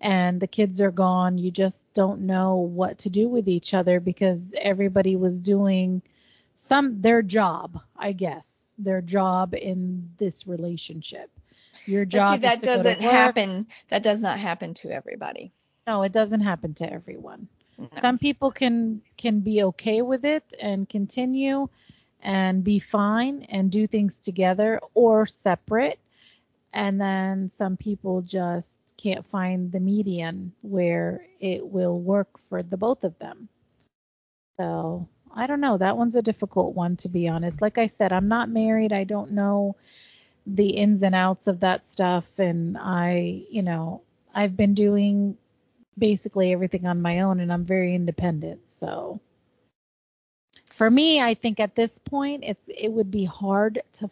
and 0.00 0.40
the 0.40 0.48
kids 0.48 0.80
are 0.80 0.90
gone 0.90 1.38
you 1.38 1.50
just 1.50 1.86
don't 1.94 2.20
know 2.20 2.56
what 2.56 2.98
to 2.98 3.08
do 3.08 3.28
with 3.28 3.48
each 3.48 3.72
other 3.72 4.00
because 4.00 4.52
everybody 4.60 5.14
was 5.14 5.38
doing 5.38 6.02
some 6.56 7.00
their 7.00 7.22
job 7.22 7.80
i 7.96 8.10
guess 8.10 8.74
their 8.78 9.00
job 9.00 9.54
in 9.54 10.10
this 10.18 10.46
relationship 10.46 11.30
your 11.86 12.04
see, 12.04 12.10
job 12.10 12.34
is 12.36 12.40
that 12.42 12.60
to 12.60 12.66
go 12.66 12.76
to 12.76 12.82
doesn't 12.82 13.02
happen. 13.02 13.66
That 13.88 14.04
does 14.04 14.22
not 14.22 14.38
happen 14.38 14.74
to 14.74 14.90
everybody. 14.90 15.52
no 15.86 16.02
it 16.02 16.12
doesn't 16.12 16.40
happen 16.40 16.74
to 16.74 16.92
everyone 16.92 17.48
No. 17.78 17.88
some 18.00 18.18
people 18.18 18.50
can 18.50 19.02
can 19.16 19.40
be 19.40 19.62
okay 19.64 20.02
with 20.02 20.24
it 20.24 20.54
and 20.60 20.88
continue 20.88 21.68
and 22.22 22.62
be 22.62 22.78
fine 22.78 23.42
and 23.48 23.70
do 23.70 23.86
things 23.86 24.18
together 24.18 24.80
or 24.94 25.26
separate. 25.26 25.98
And 26.72 27.00
then 27.00 27.50
some 27.50 27.76
people 27.76 28.22
just 28.22 28.80
can't 28.96 29.26
find 29.26 29.72
the 29.72 29.80
median 29.80 30.52
where 30.62 31.26
it 31.40 31.66
will 31.66 31.98
work 32.00 32.38
for 32.38 32.62
the 32.62 32.76
both 32.76 33.04
of 33.04 33.18
them. 33.18 33.48
So 34.58 35.08
i 35.34 35.46
don't 35.46 35.60
know. 35.60 35.78
That 35.78 35.96
one's 35.96 36.16
a 36.16 36.22
difficult 36.22 36.74
one 36.74 36.96
to 36.98 37.08
be 37.08 37.28
honest. 37.28 37.60
Like 37.62 37.78
i 37.78 37.86
said 37.86 38.12
i'm 38.12 38.28
not 38.28 38.48
married. 38.48 38.92
I 38.92 39.04
don't 39.04 39.32
know 39.32 39.76
the 40.46 40.70
ins 40.70 41.02
and 41.02 41.14
outs 41.14 41.46
of 41.46 41.60
that 41.60 41.84
stuff. 41.86 42.30
And 42.38 42.76
i 42.78 43.42
you 43.50 43.62
know 43.62 44.02
i've 44.34 44.56
been 44.56 44.74
doing 44.74 45.36
basically 45.98 46.52
everything 46.52 46.86
on 46.86 47.02
my 47.02 47.20
own 47.20 47.40
and 47.40 47.52
I'm 47.52 47.64
very 47.64 47.94
independent. 47.94 48.70
So 48.70 49.20
for 50.74 50.90
me, 50.90 51.20
I 51.20 51.34
think 51.34 51.60
at 51.60 51.74
this 51.74 51.98
point 51.98 52.44
it's 52.46 52.68
it 52.68 52.90
would 52.90 53.10
be 53.10 53.24
hard 53.24 53.82
to 53.94 54.10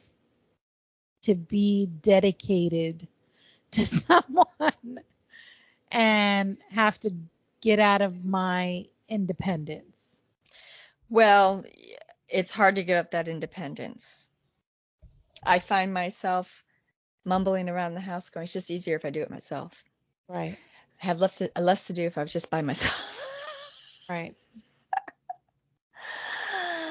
to 1.23 1.35
be 1.35 1.87
dedicated 1.87 3.07
to 3.73 3.87
someone 3.87 5.01
and 5.93 6.57
have 6.71 6.99
to 7.01 7.13
get 7.61 7.79
out 7.79 8.03
of 8.03 8.25
my 8.25 8.87
independence. 9.09 10.23
Well, 11.09 11.65
it's 12.29 12.53
hard 12.53 12.77
to 12.77 12.85
give 12.85 12.97
up 12.97 13.11
that 13.11 13.29
independence. 13.29 14.27
I 15.43 15.59
find 15.59 15.93
myself 15.93 16.65
mumbling 17.25 17.69
around 17.69 17.95
the 17.95 18.01
house 18.01 18.31
going, 18.31 18.45
it's 18.45 18.53
just 18.53 18.71
easier 18.71 18.97
if 18.97 19.05
I 19.05 19.11
do 19.11 19.23
it 19.23 19.31
myself. 19.31 19.85
Right. 20.29 20.57
Have 21.01 21.21
less 21.21 21.39
to, 21.39 21.51
less 21.61 21.87
to 21.89 21.95
do 21.95 22.05
if 22.05 22.19
I 22.19 22.23
was 22.23 22.33
just 22.33 22.51
by 22.51 22.63
myself. 22.63 23.19
Right. 24.09 24.35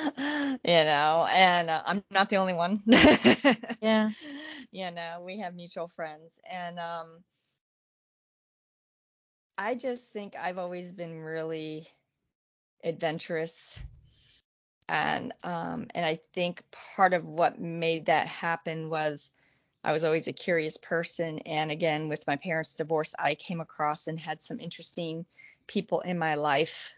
you 0.18 0.84
know, 0.86 1.28
and 1.30 1.70
uh, 1.70 1.84
I'm 1.86 2.04
not 2.12 2.30
the 2.30 2.38
only 2.38 2.54
one. 2.54 2.84
Yeah. 3.82 4.12
you 4.72 4.92
know, 4.92 5.22
we 5.26 5.40
have 5.40 5.56
mutual 5.56 5.88
friends. 5.88 6.34
And 6.50 6.80
um, 6.80 7.24
I 9.58 9.76
just 9.76 10.12
think 10.14 10.36
I've 10.36 10.58
always 10.58 10.92
been 10.94 11.20
really 11.20 11.88
adventurous. 12.84 13.80
And 14.90 15.34
um, 15.44 15.88
and 15.94 16.06
I 16.06 16.20
think 16.34 16.64
part 16.72 17.14
of 17.14 17.26
what 17.26 17.60
made 17.60 18.08
that 18.08 18.28
happen 18.28 18.90
was 18.90 19.32
I 19.84 19.92
was 19.92 20.04
always 20.04 20.28
a 20.28 20.34
curious 20.34 20.78
person. 20.78 21.40
And 21.40 21.72
again, 21.72 22.10
with 22.10 22.28
my 22.28 22.36
parents' 22.36 22.76
divorce, 22.76 23.16
I 23.18 23.36
came 23.36 23.62
across 23.62 24.08
and 24.08 24.20
had 24.20 24.42
some 24.42 24.60
interesting 24.60 25.26
people 25.68 26.02
in 26.02 26.20
my 26.20 26.36
life 26.36 26.94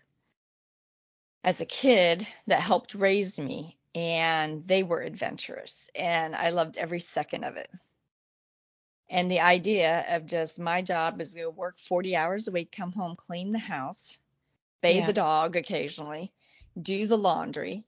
as 1.44 1.62
a 1.62 1.66
kid 1.66 2.28
that 2.48 2.62
helped 2.62 2.96
raise 2.96 3.40
me. 3.40 3.78
And 3.94 4.68
they 4.68 4.84
were 4.84 5.02
adventurous. 5.02 5.90
And 5.96 6.36
I 6.36 6.50
loved 6.52 6.78
every 6.78 7.00
second 7.02 7.44
of 7.44 7.58
it. 7.58 7.70
And 9.10 9.30
the 9.30 9.42
idea 9.42 10.06
of 10.08 10.26
just 10.26 10.60
my 10.60 10.82
job 10.82 11.20
is 11.20 11.34
to 11.34 11.40
go 11.42 11.50
work 11.50 11.78
40 11.78 12.16
hours 12.16 12.48
a 12.48 12.52
week, 12.52 12.72
come 12.72 12.94
home, 12.94 13.18
clean 13.18 13.52
the 13.52 13.60
house, 13.60 14.18
bathe 14.82 15.00
Yeah. 15.00 15.08
the 15.08 15.14
dog 15.14 15.58
occasionally, 15.58 16.32
do 16.82 17.06
the 17.08 17.18
laundry 17.18 17.84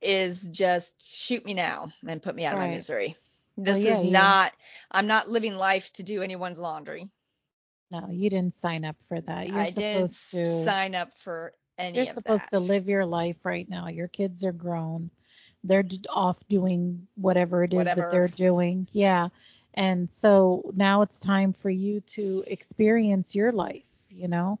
is 0.00 0.42
just 0.48 1.06
shoot 1.06 1.44
me 1.44 1.54
now 1.54 1.92
and 2.06 2.20
put 2.22 2.34
me 2.34 2.44
out 2.44 2.54
of 2.54 2.58
my 2.58 2.66
Right. 2.66 2.74
Misery. 3.56 3.74
Well, 3.74 3.78
This 3.78 3.86
yeah, 3.86 3.98
is 3.98 4.04
you- 4.04 4.10
not, 4.12 4.52
I'm 4.90 5.06
not 5.06 5.28
living 5.28 5.54
life 5.54 5.92
to 5.94 6.02
do 6.02 6.22
anyone's 6.22 6.58
laundry. 6.58 7.08
No, 7.90 8.08
you 8.10 8.30
didn't 8.30 8.54
sign 8.54 8.84
up 8.84 8.96
for 9.08 9.20
that. 9.20 9.48
You're 9.48 9.60
I 9.60 9.70
didn't 9.70 10.08
supposed 10.08 10.30
to 10.32 10.64
sign 10.64 10.94
up 10.94 11.12
for 11.18 11.54
any 11.78 11.96
You're 11.96 12.06
supposed 12.06 12.50
to 12.50 12.58
live 12.60 12.88
your 12.88 13.06
life 13.06 13.44
right 13.44 13.68
now. 13.68 13.88
Your 13.88 14.08
kids 14.08 14.44
are 14.44 14.52
grown. 14.52 15.10
They're 15.64 15.84
off 16.10 16.46
doing 16.48 17.06
whatever 17.16 17.62
it 17.64 17.72
is 17.72 17.78
Whatever. 17.78 18.02
that 18.02 18.10
they're 18.10 18.28
doing. 18.28 18.88
Yeah. 18.92 19.28
And 19.74 20.10
so 20.12 20.72
now 20.74 21.02
it's 21.02 21.20
time 21.20 21.52
for 21.52 21.70
you 21.70 22.00
to 22.00 22.44
experience 22.46 23.34
your 23.34 23.52
life, 23.52 23.84
you 24.08 24.28
know? 24.28 24.58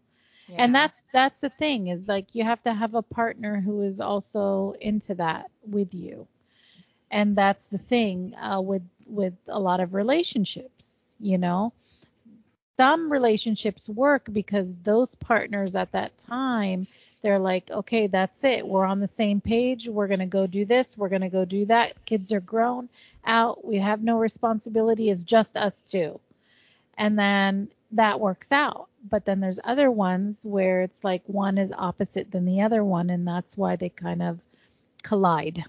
And 0.56 0.74
that's 0.74 1.02
that's 1.12 1.40
the 1.40 1.50
thing 1.50 1.88
is 1.88 2.06
like 2.08 2.34
you 2.34 2.44
have 2.44 2.62
to 2.62 2.72
have 2.72 2.94
a 2.94 3.02
partner 3.02 3.60
who 3.60 3.82
is 3.82 4.00
also 4.00 4.74
into 4.80 5.14
that 5.16 5.50
with 5.66 5.94
you. 5.94 6.26
And 7.14 7.36
that's 7.36 7.68
the 7.68 7.78
thing 7.78 8.34
uh, 8.34 8.60
with 8.60 8.82
with 9.06 9.34
a 9.46 9.60
lot 9.60 9.78
of 9.78 9.94
relationships, 9.94 11.06
you 11.20 11.38
know? 11.38 11.72
Some 12.76 13.12
relationships 13.12 13.88
work 13.88 14.26
because 14.32 14.74
those 14.82 15.14
partners 15.14 15.76
at 15.76 15.92
that 15.92 16.18
time 16.18 16.88
they're 17.22 17.38
like, 17.38 17.70
okay, 17.70 18.08
that's 18.08 18.42
it. 18.42 18.66
We're 18.66 18.84
on 18.84 18.98
the 18.98 19.06
same 19.06 19.40
page. 19.40 19.88
We're 19.88 20.08
going 20.08 20.18
to 20.18 20.26
go 20.26 20.48
do 20.48 20.64
this. 20.64 20.98
We're 20.98 21.08
going 21.08 21.22
to 21.22 21.28
go 21.28 21.44
do 21.44 21.64
that. 21.66 22.04
Kids 22.04 22.32
are 22.32 22.40
grown 22.40 22.88
out. 23.24 23.64
We 23.64 23.76
have 23.76 24.02
no 24.02 24.18
responsibility. 24.18 25.08
It's 25.08 25.24
just 25.24 25.56
us 25.56 25.82
two. 25.82 26.20
And 26.98 27.16
then 27.16 27.68
that 27.92 28.20
works 28.20 28.50
out. 28.50 28.88
But 29.08 29.24
then 29.24 29.38
there's 29.38 29.60
other 29.62 29.90
ones 29.90 30.44
where 30.44 30.82
it's 30.82 31.04
like 31.04 31.22
one 31.26 31.58
is 31.58 31.72
opposite 31.72 32.30
than 32.32 32.44
the 32.44 32.60
other 32.62 32.82
one. 32.84 33.08
And 33.08 33.26
that's 33.26 33.56
why 33.56 33.76
they 33.76 33.88
kind 33.88 34.22
of 34.22 34.40
collide. 35.02 35.64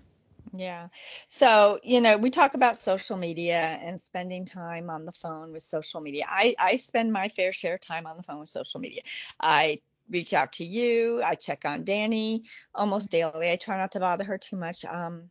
Yeah. 0.54 0.88
So, 1.28 1.80
you 1.84 2.02
know, 2.02 2.18
we 2.18 2.30
talk 2.30 2.54
about 2.54 2.78
social 2.78 3.18
media 3.18 3.60
and 3.82 4.00
spending 4.00 4.46
time 4.46 4.90
on 4.90 5.06
the 5.06 5.12
phone 5.12 5.52
with 5.52 5.64
social 5.64 6.02
media. 6.02 6.26
I, 6.30 6.56
I 6.60 6.76
spend 6.78 7.12
my 7.12 7.30
fair 7.30 7.52
share 7.52 7.76
of 7.76 7.82
time 7.82 8.06
on 8.08 8.18
the 8.18 8.24
phone 8.24 8.40
with 8.40 8.50
social 8.50 8.80
media. 8.80 9.02
I 9.40 9.82
reach 10.10 10.34
out 10.34 10.54
to 10.54 10.66
you. 10.66 11.22
I 11.24 11.36
check 11.36 11.66
on 11.66 11.84
Danny 11.84 12.44
almost 12.74 13.12
daily. 13.12 13.52
I 13.52 13.56
try 13.58 13.78
not 13.78 13.92
to 13.94 14.00
bother 14.00 14.24
her 14.24 14.38
too 14.38 14.56
much. 14.56 14.86
Um, 14.86 15.30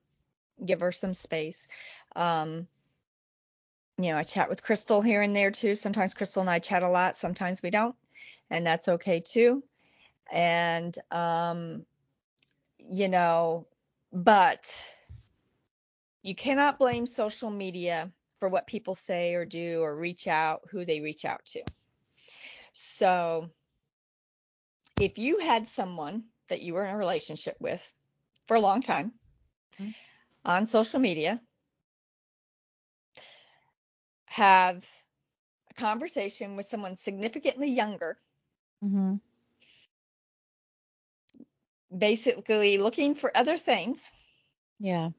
give 0.65 0.81
her 0.81 0.93
some 0.93 1.15
space. 1.15 1.69
Um, 2.17 2.67
you 3.99 4.11
know, 4.11 4.17
I 4.17 4.25
chat 4.25 4.49
with 4.49 4.63
Crystal 4.63 5.01
here 5.01 5.23
and 5.23 5.35
there 5.35 5.51
too. 5.53 5.75
Sometimes 5.77 6.15
Crystal 6.15 6.41
and 6.43 6.51
I 6.51 6.59
chat 6.59 6.83
a 6.83 6.89
lot. 6.89 7.17
Sometimes 7.17 7.63
we 7.63 7.71
don't, 7.71 7.95
and 8.51 8.67
that's 8.67 8.89
okay 8.89 9.21
too. 9.21 9.63
And 10.33 10.95
um, 11.13 11.87
you 12.79 13.09
know, 13.09 13.67
but 14.13 14.75
you 16.25 16.35
cannot 16.35 16.79
blame 16.79 17.05
social 17.05 17.51
media 17.51 18.11
for 18.41 18.49
what 18.49 18.67
people 18.67 18.95
say 18.95 19.35
or 19.35 19.45
do 19.45 19.81
or 19.83 19.95
reach 19.95 20.27
out 20.27 20.63
who 20.71 20.85
they 20.87 21.01
reach 21.01 21.27
out 21.27 21.45
to. 21.45 21.63
So 22.73 23.51
if 24.99 25.19
you 25.19 25.39
had 25.39 25.67
someone 25.67 26.25
that 26.49 26.63
you 26.63 26.73
were 26.73 26.85
in 26.85 26.95
a 26.95 26.97
relationship 26.97 27.57
with 27.61 27.93
for 28.49 28.57
a 28.57 28.61
long 28.61 28.81
time 28.81 29.13
mm-hmm. 29.79 29.91
on 30.47 30.65
social 30.65 30.99
media, 30.99 31.41
have 34.25 34.83
a 35.71 35.75
conversation 35.75 36.57
with 36.57 36.65
someone 36.65 36.97
significantly 36.97 37.71
younger, 37.71 38.17
mm-hmm. 38.83 39.17
basically 41.97 42.79
looking 42.79 43.15
for 43.15 43.37
other 43.37 43.59
things. 43.59 44.11
Yeah. 44.81 45.11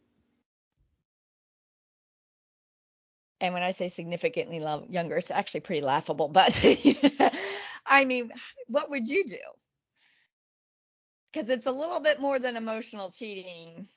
And 3.42 3.54
when 3.54 3.64
I 3.64 3.72
say 3.72 3.90
significantly 3.90 4.60
younger, 4.90 5.18
it's 5.18 5.32
actually 5.32 5.60
pretty 5.62 5.82
laughable, 5.82 6.30
but 6.30 6.64
I 7.86 8.06
mean, 8.06 8.32
what 8.68 8.90
would 8.90 9.08
you 9.08 9.26
do? 9.26 9.38
because 11.36 11.50
it's 11.50 11.66
a 11.66 11.72
little 11.72 12.00
bit 12.00 12.20
more 12.20 12.40
than 12.40 12.56
emotional 12.56 13.12
cheating. 13.12 13.88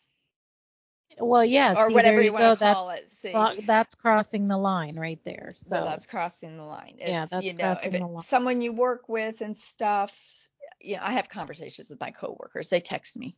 Well, 1.20 1.44
yeah, 1.44 1.74
or 1.76 1.88
see, 1.88 1.94
whatever 1.94 2.18
you, 2.18 2.26
you 2.26 2.32
want 2.32 2.58
to 2.58 2.64
call 2.64 2.90
it. 2.90 3.08
See. 3.08 3.32
that's 3.66 3.94
crossing 3.94 4.48
the 4.48 4.58
line 4.58 4.96
right 4.96 5.20
there. 5.24 5.52
So 5.54 5.76
well, 5.76 5.84
that's 5.84 6.06
crossing 6.06 6.56
the 6.56 6.64
line. 6.64 6.96
It's, 6.98 7.10
yeah, 7.10 7.26
that's 7.26 7.44
you 7.44 7.54
know, 7.54 7.74
crossing 7.74 7.92
the 7.92 8.06
line. 8.06 8.22
Someone 8.22 8.60
you 8.60 8.72
work 8.72 9.08
with 9.08 9.40
and 9.40 9.56
stuff. 9.56 10.48
You 10.80 10.96
know, 10.96 11.02
I 11.02 11.12
have 11.12 11.28
conversations 11.28 11.90
with 11.90 12.00
my 12.00 12.10
coworkers. 12.10 12.68
They 12.68 12.80
text 12.80 13.16
me. 13.16 13.36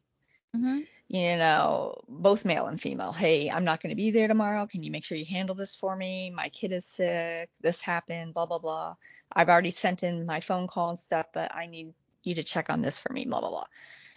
Mm-hmm. 0.56 0.80
You 1.08 1.36
know, 1.36 2.00
both 2.08 2.44
male 2.44 2.66
and 2.66 2.80
female. 2.80 3.12
Hey, 3.12 3.50
I'm 3.50 3.64
not 3.64 3.82
going 3.82 3.90
to 3.90 3.96
be 3.96 4.10
there 4.10 4.28
tomorrow. 4.28 4.66
Can 4.66 4.82
you 4.82 4.90
make 4.90 5.04
sure 5.04 5.18
you 5.18 5.24
handle 5.24 5.54
this 5.54 5.74
for 5.74 5.94
me? 5.96 6.30
My 6.30 6.48
kid 6.48 6.72
is 6.72 6.84
sick. 6.84 7.50
This 7.60 7.80
happened. 7.80 8.34
Blah 8.34 8.46
blah 8.46 8.58
blah. 8.58 8.94
I've 9.32 9.48
already 9.48 9.70
sent 9.70 10.02
in 10.02 10.26
my 10.26 10.40
phone 10.40 10.66
call 10.66 10.90
and 10.90 10.98
stuff, 10.98 11.26
but 11.32 11.54
I 11.54 11.66
need 11.66 11.94
you 12.22 12.34
to 12.34 12.42
check 12.42 12.70
on 12.70 12.82
this 12.82 13.00
for 13.00 13.12
me, 13.12 13.24
blah, 13.24 13.40
blah, 13.40 13.50
blah. 13.50 13.66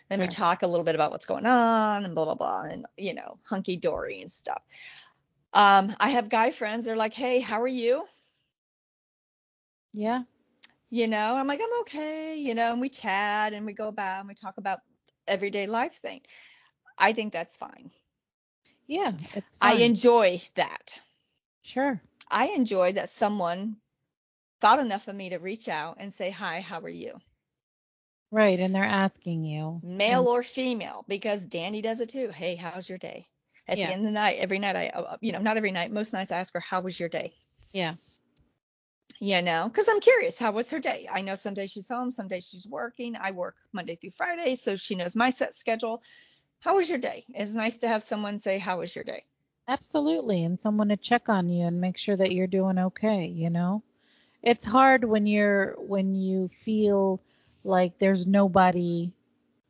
Then 0.10 0.20
we 0.20 0.28
talk 0.28 0.64
a 0.64 0.68
little 0.68 0.84
bit 0.84 0.96
about 0.96 1.12
what's 1.12 1.26
going 1.26 1.46
on 1.46 2.06
and 2.06 2.14
blah, 2.14 2.26
blah, 2.26 2.36
blah, 2.36 2.64
and, 2.64 2.86
you 2.98 3.14
know, 3.14 3.38
hunky 3.44 3.78
dory 3.78 4.22
and 4.22 4.30
stuff. 4.30 4.62
Um, 5.54 5.96
I 6.00 6.10
have 6.10 6.30
guy 6.30 6.52
friends. 6.52 6.86
They're 6.86 6.96
like, 6.96 7.14
hey, 7.14 7.40
how 7.40 7.62
are 7.62 7.68
you? 7.68 8.06
Yeah. 9.94 10.24
You 10.90 11.08
know, 11.08 11.36
I'm 11.36 11.48
like, 11.48 11.62
I'm 11.64 11.82
okay, 11.82 12.36
you 12.36 12.54
know, 12.54 12.72
and 12.72 12.82
we 12.82 12.90
chat 12.90 13.54
and 13.54 13.66
we 13.66 13.74
go 13.74 13.88
about 13.88 14.20
and 14.20 14.28
we 14.28 14.36
talk 14.36 14.58
about 14.58 14.80
everyday 15.28 15.68
life 15.68 16.00
thing. 16.02 16.22
I 16.98 17.14
think 17.14 17.34
that's 17.34 17.58
fine. 17.58 17.92
Yeah, 18.88 19.14
it's 19.34 19.58
fine. 19.58 19.78
I 19.78 19.80
enjoy 19.82 20.42
that. 20.56 21.02
Sure. 21.64 22.02
I 22.30 22.48
enjoy 22.48 22.94
that 22.94 23.10
someone 23.10 23.78
thought 24.62 24.80
enough 24.80 25.08
of 25.08 25.16
me 25.16 25.30
to 25.30 25.38
reach 25.38 25.68
out 25.70 25.98
and 26.00 26.14
say, 26.14 26.30
hi, 26.30 26.62
how 26.62 26.80
are 26.80 26.90
you? 26.90 27.20
Right, 28.32 28.60
and 28.60 28.74
they're 28.74 28.84
asking 28.84 29.44
you. 29.44 29.80
Male 29.84 30.20
and, 30.20 30.28
or 30.28 30.44
female, 30.44 31.06
because 31.08 31.46
Danny 31.46 31.82
does 31.82 32.00
it 32.00 32.10
too. 32.10 32.30
Hey, 32.30 32.56
how's 32.56 32.90
your 32.90 32.98
day? 32.98 33.28
At 33.68 33.78
yeah. 33.78 33.88
the 33.88 33.94
end 33.94 34.02
of 34.02 34.06
the 34.06 34.12
night, 34.12 34.40
every 34.40 34.60
night 34.60 34.76
I, 34.76 34.88
uh, 34.88 35.18
you 35.22 35.32
know, 35.32 35.40
not 35.40 35.56
every 35.56 35.72
night, 35.72 35.92
most 35.92 36.14
nights 36.14 36.32
I 36.32 36.40
ask 36.40 36.54
her, 36.54 36.60
how 36.60 36.82
was 36.82 37.00
your 37.00 37.10
day? 37.10 37.34
Yeah. 37.72 37.94
You 39.24 39.42
know, 39.42 39.70
because 39.70 39.88
I'm 39.88 40.02
curious, 40.02 40.38
how 40.38 40.52
was 40.52 40.70
her 40.72 40.80
day? 40.80 41.08
I 41.10 41.22
know 41.22 41.36
some 41.36 41.54
days 41.54 41.72
she's 41.72 41.88
home, 41.88 42.12
some 42.12 42.28
days 42.28 42.46
she's 42.46 42.68
working. 42.68 43.16
I 43.16 43.32
work 43.32 43.56
Monday 43.72 43.96
through 43.96 44.12
Friday, 44.18 44.56
so 44.56 44.76
she 44.76 44.96
knows 44.96 45.16
my 45.16 45.30
set 45.30 45.54
schedule. 45.54 46.04
How 46.60 46.76
was 46.76 46.90
your 46.90 46.98
day? 46.98 47.24
It's 47.30 47.54
nice 47.54 47.78
to 47.78 47.88
have 47.88 48.04
someone 48.04 48.38
say, 48.38 48.60
how 48.60 48.80
was 48.80 48.94
your 48.94 49.06
day? 49.06 49.24
Absolutely, 49.66 50.44
and 50.44 50.60
someone 50.60 50.90
to 50.90 50.98
check 50.98 51.30
on 51.30 51.48
you 51.48 51.66
and 51.68 51.80
make 51.80 51.96
sure 51.96 52.18
that 52.18 52.34
you're 52.34 52.48
doing 52.48 52.78
okay, 52.78 53.28
you 53.28 53.50
know? 53.50 53.82
It's 54.42 54.66
hard 54.66 55.06
when 55.06 55.26
you're 55.26 55.76
when 55.78 56.16
you 56.16 56.50
feel 56.62 57.22
like 57.64 57.98
there's 58.00 58.28
nobody 58.28 59.14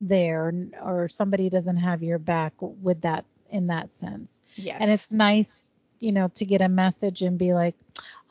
there 0.02 0.52
or 0.82 1.08
somebody 1.10 1.52
doesn't 1.52 1.78
have 1.78 2.02
your 2.02 2.18
back 2.18 2.54
with 2.60 3.02
that 3.02 3.24
in 3.52 3.68
that 3.68 3.94
sense. 3.94 4.42
Yes. 4.56 4.82
And 4.82 4.90
it's 4.90 5.12
nice, 5.12 5.64
you 6.00 6.12
know, 6.12 6.30
to 6.30 6.44
get 6.44 6.62
a 6.62 6.70
message 6.70 7.22
and 7.22 7.38
be 7.38 7.54
like, 7.54 7.76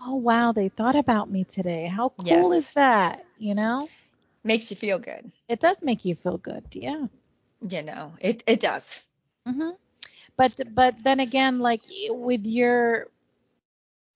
"Oh 0.01 0.17
wow, 0.17 0.53
they 0.53 0.69
thought 0.69 0.97
about 0.97 1.31
me 1.31 1.45
today. 1.45 1.87
How 1.87 2.11
cool 2.11 2.55
yes. 2.55 2.65
is 2.67 2.73
that?" 2.75 3.25
You 3.39 3.55
know? 3.55 3.89
Makes 4.45 4.71
you 4.71 4.77
feel 4.77 4.99
good. 4.99 5.31
It 5.49 5.61
does 5.61 5.83
make 5.83 6.05
you 6.05 6.15
feel 6.17 6.39
good. 6.39 6.65
Yeah. 6.73 7.07
You 7.69 7.83
know, 7.83 8.15
it 8.21 8.43
it 8.47 8.61
does. 8.61 9.01
Mhm. 9.47 9.77
But 10.37 10.61
but 10.75 11.03
then 11.03 11.21
again, 11.21 11.61
like 11.61 11.83
with 12.09 12.47
your 12.47 13.09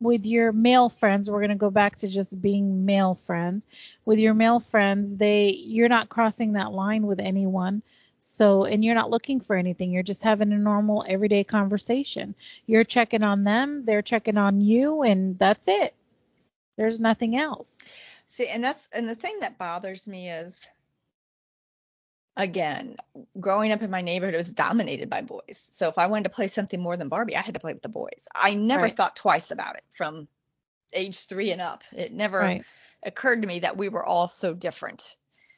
with 0.01 0.26
your 0.26 0.53
male 0.53 0.88
friends 0.88 1.30
we're 1.30 1.40
going 1.40 1.49
to 1.51 1.57
go 1.57 1.70
back 1.70 1.97
to 1.97 2.09
just 2.09 2.40
being 2.40 2.84
male 2.84 3.14
friends 3.14 3.66
with 4.05 4.18
your 4.18 4.34
male 4.34 4.61
friends 4.61 5.16
they 5.16 5.49
you're 5.49 5.88
not 5.88 6.09
crossing 6.09 6.53
that 6.53 6.72
line 6.72 7.07
with 7.07 7.20
anyone 7.20 7.82
so 8.26 8.64
and 8.64 8.84
you're 8.84 8.94
not 8.94 9.10
looking 9.10 9.40
for 9.40 9.56
anything 9.56 9.90
you're 9.90 10.02
just 10.02 10.22
having 10.22 10.52
a 10.52 10.58
normal 10.58 11.04
everyday 11.08 11.44
conversation 11.44 12.34
you're 12.66 12.84
checking 12.84 13.22
on 13.22 13.44
them 13.44 13.84
they're 13.84 14.02
checking 14.02 14.36
on 14.36 14.60
you 14.60 15.02
and 15.02 15.38
that's 15.38 15.68
it 15.68 15.94
there's 16.76 17.00
nothing 17.00 17.36
else 17.36 17.78
see 18.28 18.48
and 18.48 18.62
that's 18.62 18.88
and 18.92 19.08
the 19.08 19.14
thing 19.14 19.40
that 19.40 19.58
bothers 19.58 20.08
me 20.08 20.30
is 20.30 20.68
again, 22.36 22.96
growing 23.40 23.72
up 23.72 23.82
in 23.82 23.90
my 23.90 24.02
neighborhood, 24.02 24.34
it 24.34 24.38
was 24.38 24.52
dominated 24.52 25.08
by 25.08 25.22
boys. 25.22 25.68
So 25.72 25.88
if 25.88 25.98
I 25.98 26.06
wanted 26.06 26.24
to 26.24 26.30
play 26.30 26.48
something 26.48 26.80
more 26.80 26.96
than 26.96 27.08
Barbie, 27.08 27.36
I 27.36 27.40
had 27.40 27.54
to 27.54 27.60
play 27.60 27.72
with 27.72 27.82
the 27.82 27.88
boys. 27.88 28.28
I 28.34 28.54
never 28.54 28.84
right. 28.84 28.96
thought 28.96 29.16
twice 29.16 29.50
about 29.50 29.76
it 29.76 29.84
from 29.90 30.28
age 30.92 31.26
three 31.26 31.50
and 31.50 31.60
up. 31.60 31.82
It 31.92 32.12
never 32.12 32.38
right. 32.38 32.64
occurred 33.02 33.42
to 33.42 33.48
me 33.48 33.60
that 33.60 33.76
we 33.76 33.88
were 33.88 34.04
all 34.04 34.28
so 34.28 34.54
different. 34.54 35.16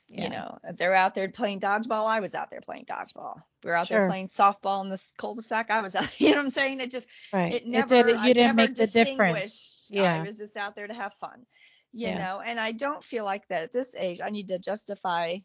Yeah. 0.09 0.25
You 0.25 0.31
know, 0.31 0.59
if 0.65 0.77
they're 0.77 0.95
out 0.95 1.15
there 1.15 1.29
playing 1.29 1.61
dodgeball, 1.61 2.07
I 2.07 2.21
was 2.21 2.35
out 2.35 2.51
there 2.51 2.63
playing 2.63 2.87
dodgeball. 2.87 3.41
We 3.63 3.71
were 3.71 3.77
out 3.77 3.89
sure. 3.89 4.01
there 4.01 4.09
playing 4.09 4.29
softball 4.29 4.83
in 4.83 4.89
the 4.89 5.03
cul-de-sac. 5.19 5.71
I 5.71 5.83
was 5.83 5.95
out. 5.95 6.09
You 6.19 6.31
know 6.31 6.37
what 6.37 6.45
I'm 6.45 6.51
saying? 6.51 6.81
It 6.81 6.91
just, 6.91 7.09
right. 7.33 7.55
it 7.55 7.67
never. 7.67 7.95
It 7.95 8.07
did, 8.07 8.15
you 8.15 8.21
I 8.21 8.33
didn't 8.33 8.57
make 8.57 8.75
the 8.75 8.87
difference. 8.87 9.89
Yeah. 9.93 10.15
I 10.15 10.23
was 10.23 10.39
just 10.39 10.57
out 10.57 10.75
there 10.75 10.87
to 10.87 10.95
have 10.95 11.13
fun. 11.15 11.45
You 11.93 12.09
yeah. 12.09 12.19
know, 12.19 12.41
and 12.41 12.59
I 12.59 12.73
don't 12.73 13.05
feel 13.05 13.25
like 13.25 13.47
that 13.49 13.65
at 13.65 13.73
this 13.73 13.95
age. 13.95 14.21
I 14.23 14.31
need 14.31 14.49
to 14.49 14.59
justify 14.59 15.39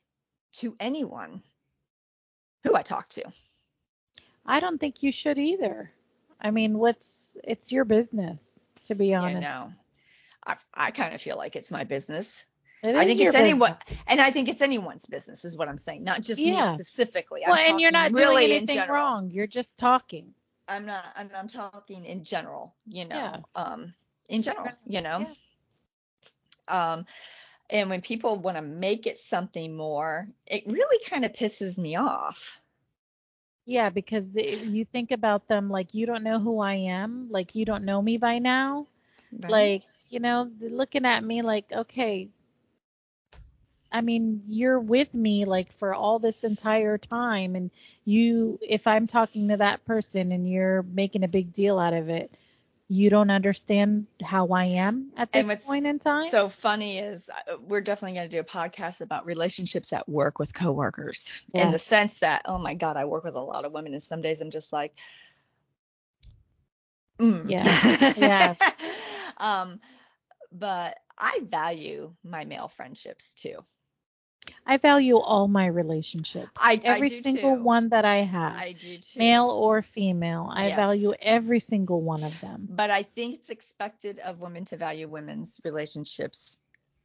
to 0.54 0.76
anyone 0.80 1.42
who 2.64 2.76
I 2.76 2.84
talk 2.84 3.10
to. 3.10 3.24
I 4.46 4.60
don't 4.60 4.78
think 4.78 5.04
you 5.04 5.12
should 5.12 5.38
either. 5.38 5.92
I 6.40 6.52
mean, 6.52 6.78
what's 6.78 7.38
it's 7.44 7.72
your 7.72 7.86
business 7.86 8.64
to 8.86 8.96
be 8.96 9.16
honest. 9.16 9.42
Yeah, 9.42 9.68
no. 9.68 9.70
I 10.46 10.56
I 10.74 10.92
kind 10.92 11.14
of 11.14 11.22
feel 11.22 11.38
like 11.38 11.56
it's 11.56 11.72
my 11.72 11.84
business. 11.84 12.46
It 12.84 12.96
I 12.96 13.06
think 13.06 13.22
it's 13.22 13.34
anyone, 13.34 13.78
and 14.08 14.20
I 14.20 14.30
think 14.30 14.50
it's 14.50 14.62
anyone's 14.62 15.06
business, 15.06 15.46
is 15.46 15.56
what 15.56 15.70
I'm 15.70 15.78
saying, 15.78 16.04
not 16.04 16.22
just 16.22 16.42
yeah. 16.42 16.74
me 16.74 16.78
specifically. 16.78 17.42
Well, 17.48 17.56
I'm 17.58 17.72
and 17.72 17.82
you're 17.82 17.92
not 17.92 18.12
really 18.12 18.48
doing 18.48 18.58
anything 18.58 18.90
wrong. 18.90 19.32
You're 19.32 19.48
just 19.48 19.80
talking. 19.80 20.34
I'm 20.68 20.86
not. 20.86 21.06
I'm, 21.16 21.30
I'm 21.34 21.48
talking 21.48 22.06
in 22.06 22.26
general. 22.26 22.76
You 22.86 23.06
know. 23.06 23.16
Yeah. 23.16 23.38
Um. 23.56 23.94
In 24.28 24.42
general. 24.42 24.68
You 24.86 25.02
know. 25.02 25.26
Yeah. 26.68 26.92
Um. 26.92 27.06
And 27.70 27.90
when 27.90 28.02
people 28.02 28.36
want 28.36 28.58
to 28.58 28.62
make 28.62 29.08
it 29.08 29.18
something 29.18 29.76
more, 29.76 30.28
it 30.46 30.64
really 30.68 31.04
kind 31.06 31.24
of 31.24 31.32
pisses 31.32 31.78
me 31.78 31.96
off. 31.96 32.62
Yeah, 33.66 33.90
because 33.90 34.30
the, 34.30 34.44
you 34.44 34.84
think 34.84 35.12
about 35.12 35.48
them 35.48 35.70
like 35.70 35.94
you 35.94 36.06
don't 36.06 36.24
know 36.24 36.40
who 36.40 36.60
I 36.60 36.74
am, 36.74 37.30
like 37.32 37.56
you 37.56 37.64
don't 37.64 37.86
know 37.86 38.02
me 38.02 38.18
by 38.18 38.40
now. 38.40 38.88
Right. 39.32 39.52
Like, 39.52 39.84
you 40.10 40.20
know, 40.20 40.52
looking 40.60 41.06
at 41.06 41.24
me 41.24 41.42
like, 41.42 41.72
okay, 41.72 42.30
I 43.94 44.02
mean, 44.02 44.42
you're 44.48 44.80
with 44.80 45.14
me 45.14 45.46
like 45.46 45.72
for 45.74 45.94
all 45.94 46.18
this 46.18 46.44
entire 46.44 46.98
time 46.98 47.56
and 47.56 47.70
you 48.04 48.60
if 48.62 48.88
I'm 48.88 49.06
talking 49.06 49.50
to 49.50 49.58
that 49.58 49.86
person 49.86 50.32
and 50.32 50.50
you're 50.50 50.82
making 50.82 51.24
a 51.24 51.28
big 51.28 51.54
deal 51.54 51.78
out 51.78 51.94
of 51.94 52.10
it, 52.10 52.36
you 52.88 53.12
don't 53.12 53.30
understand 53.30 54.08
how 54.22 54.48
I 54.48 54.66
am 54.66 55.12
at 55.16 55.32
this 55.32 55.64
point 55.64 55.86
in 55.86 56.00
time. 56.00 56.30
So 56.30 56.50
funny 56.50 56.98
is 56.98 57.30
uh, 57.30 57.58
we're 57.62 57.82
definitely 57.82 58.18
going 58.18 58.30
to 58.30 58.36
do 58.36 58.40
a 58.40 58.44
podcast 58.44 59.02
about 59.02 59.28
relationships 59.28 59.94
at 59.94 60.10
work 60.10 60.40
with 60.40 60.56
coworkers 60.56 61.32
in 61.54 61.72
the 61.72 61.80
sense 61.80 62.18
that 62.20 62.42
oh 62.46 62.58
my 62.58 62.74
god, 62.74 62.98
I 62.98 63.06
work 63.06 63.24
with 63.24 63.36
a 63.36 63.42
lot 63.42 63.64
of 63.64 63.72
women 63.72 63.94
and 63.94 64.02
some 64.02 64.22
days 64.22 64.42
I'm 64.42 64.52
just 64.52 64.74
like 64.74 64.94
mm. 67.20 67.48
Yeah. 67.48 68.14
Yeah. 68.18 68.56
um 69.38 69.80
but 70.52 70.98
I 71.18 71.42
value 71.44 72.14
my 72.24 72.46
male 72.46 72.70
friendships 72.70 73.34
too. 73.36 73.60
I 74.66 74.78
value 74.78 75.18
all 75.18 75.48
my 75.48 75.66
relationships. 75.68 76.52
I- 76.58 76.74
I 76.74 76.82
every 76.84 77.10
do 77.10 77.22
single 77.22 77.56
too. 77.56 77.64
one 77.64 77.90
that 77.90 78.06
I 78.06 78.18
have. 78.18 78.54
I 78.54 78.74
do 78.74 78.98
too. 78.98 79.20
male 79.20 79.50
or 79.50 79.82
female. 79.82 80.50
I 80.52 80.68
Yes. 80.68 80.76
value 80.76 81.14
every 81.22 81.60
single 81.60 82.02
one 82.02 82.24
of 82.24 82.40
them. 82.42 82.68
but 82.70 82.90
I 82.90 83.04
think 83.04 83.36
it's 83.36 83.50
expected 83.50 84.20
of 84.20 84.40
women 84.40 84.66
to 84.66 84.78
value 84.78 85.08
women's 85.08 85.60
relationships, 85.64 86.60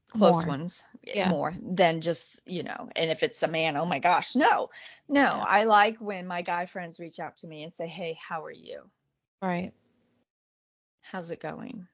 close 0.08 0.36
More. 0.36 0.46
ones, 0.46 0.84
eh, 1.06 1.12
Yeah. 1.16 1.28
more 1.28 1.54
than 1.60 2.00
just, 2.00 2.40
you 2.46 2.62
know, 2.62 2.88
and 2.96 3.10
if 3.10 3.22
it's 3.22 3.42
a 3.42 3.48
man, 3.48 3.76
oh 3.76 3.84
my 3.84 3.98
gosh, 3.98 4.34
no. 4.34 4.70
No, 5.08 5.20
Yeah. 5.20 5.44
I 5.46 5.64
like 5.64 5.98
when 5.98 6.26
my 6.26 6.42
guy 6.42 6.66
friends 6.66 6.98
reach 6.98 7.18
out 7.20 7.36
to 7.38 7.46
me 7.46 7.62
and 7.64 7.72
say, 7.72 7.86
hey, 7.86 8.18
how 8.20 8.44
are 8.44 8.50
you? 8.50 8.88
Right. 9.42 9.72
How's 11.02 11.30
it 11.30 11.40
going? 11.40 11.86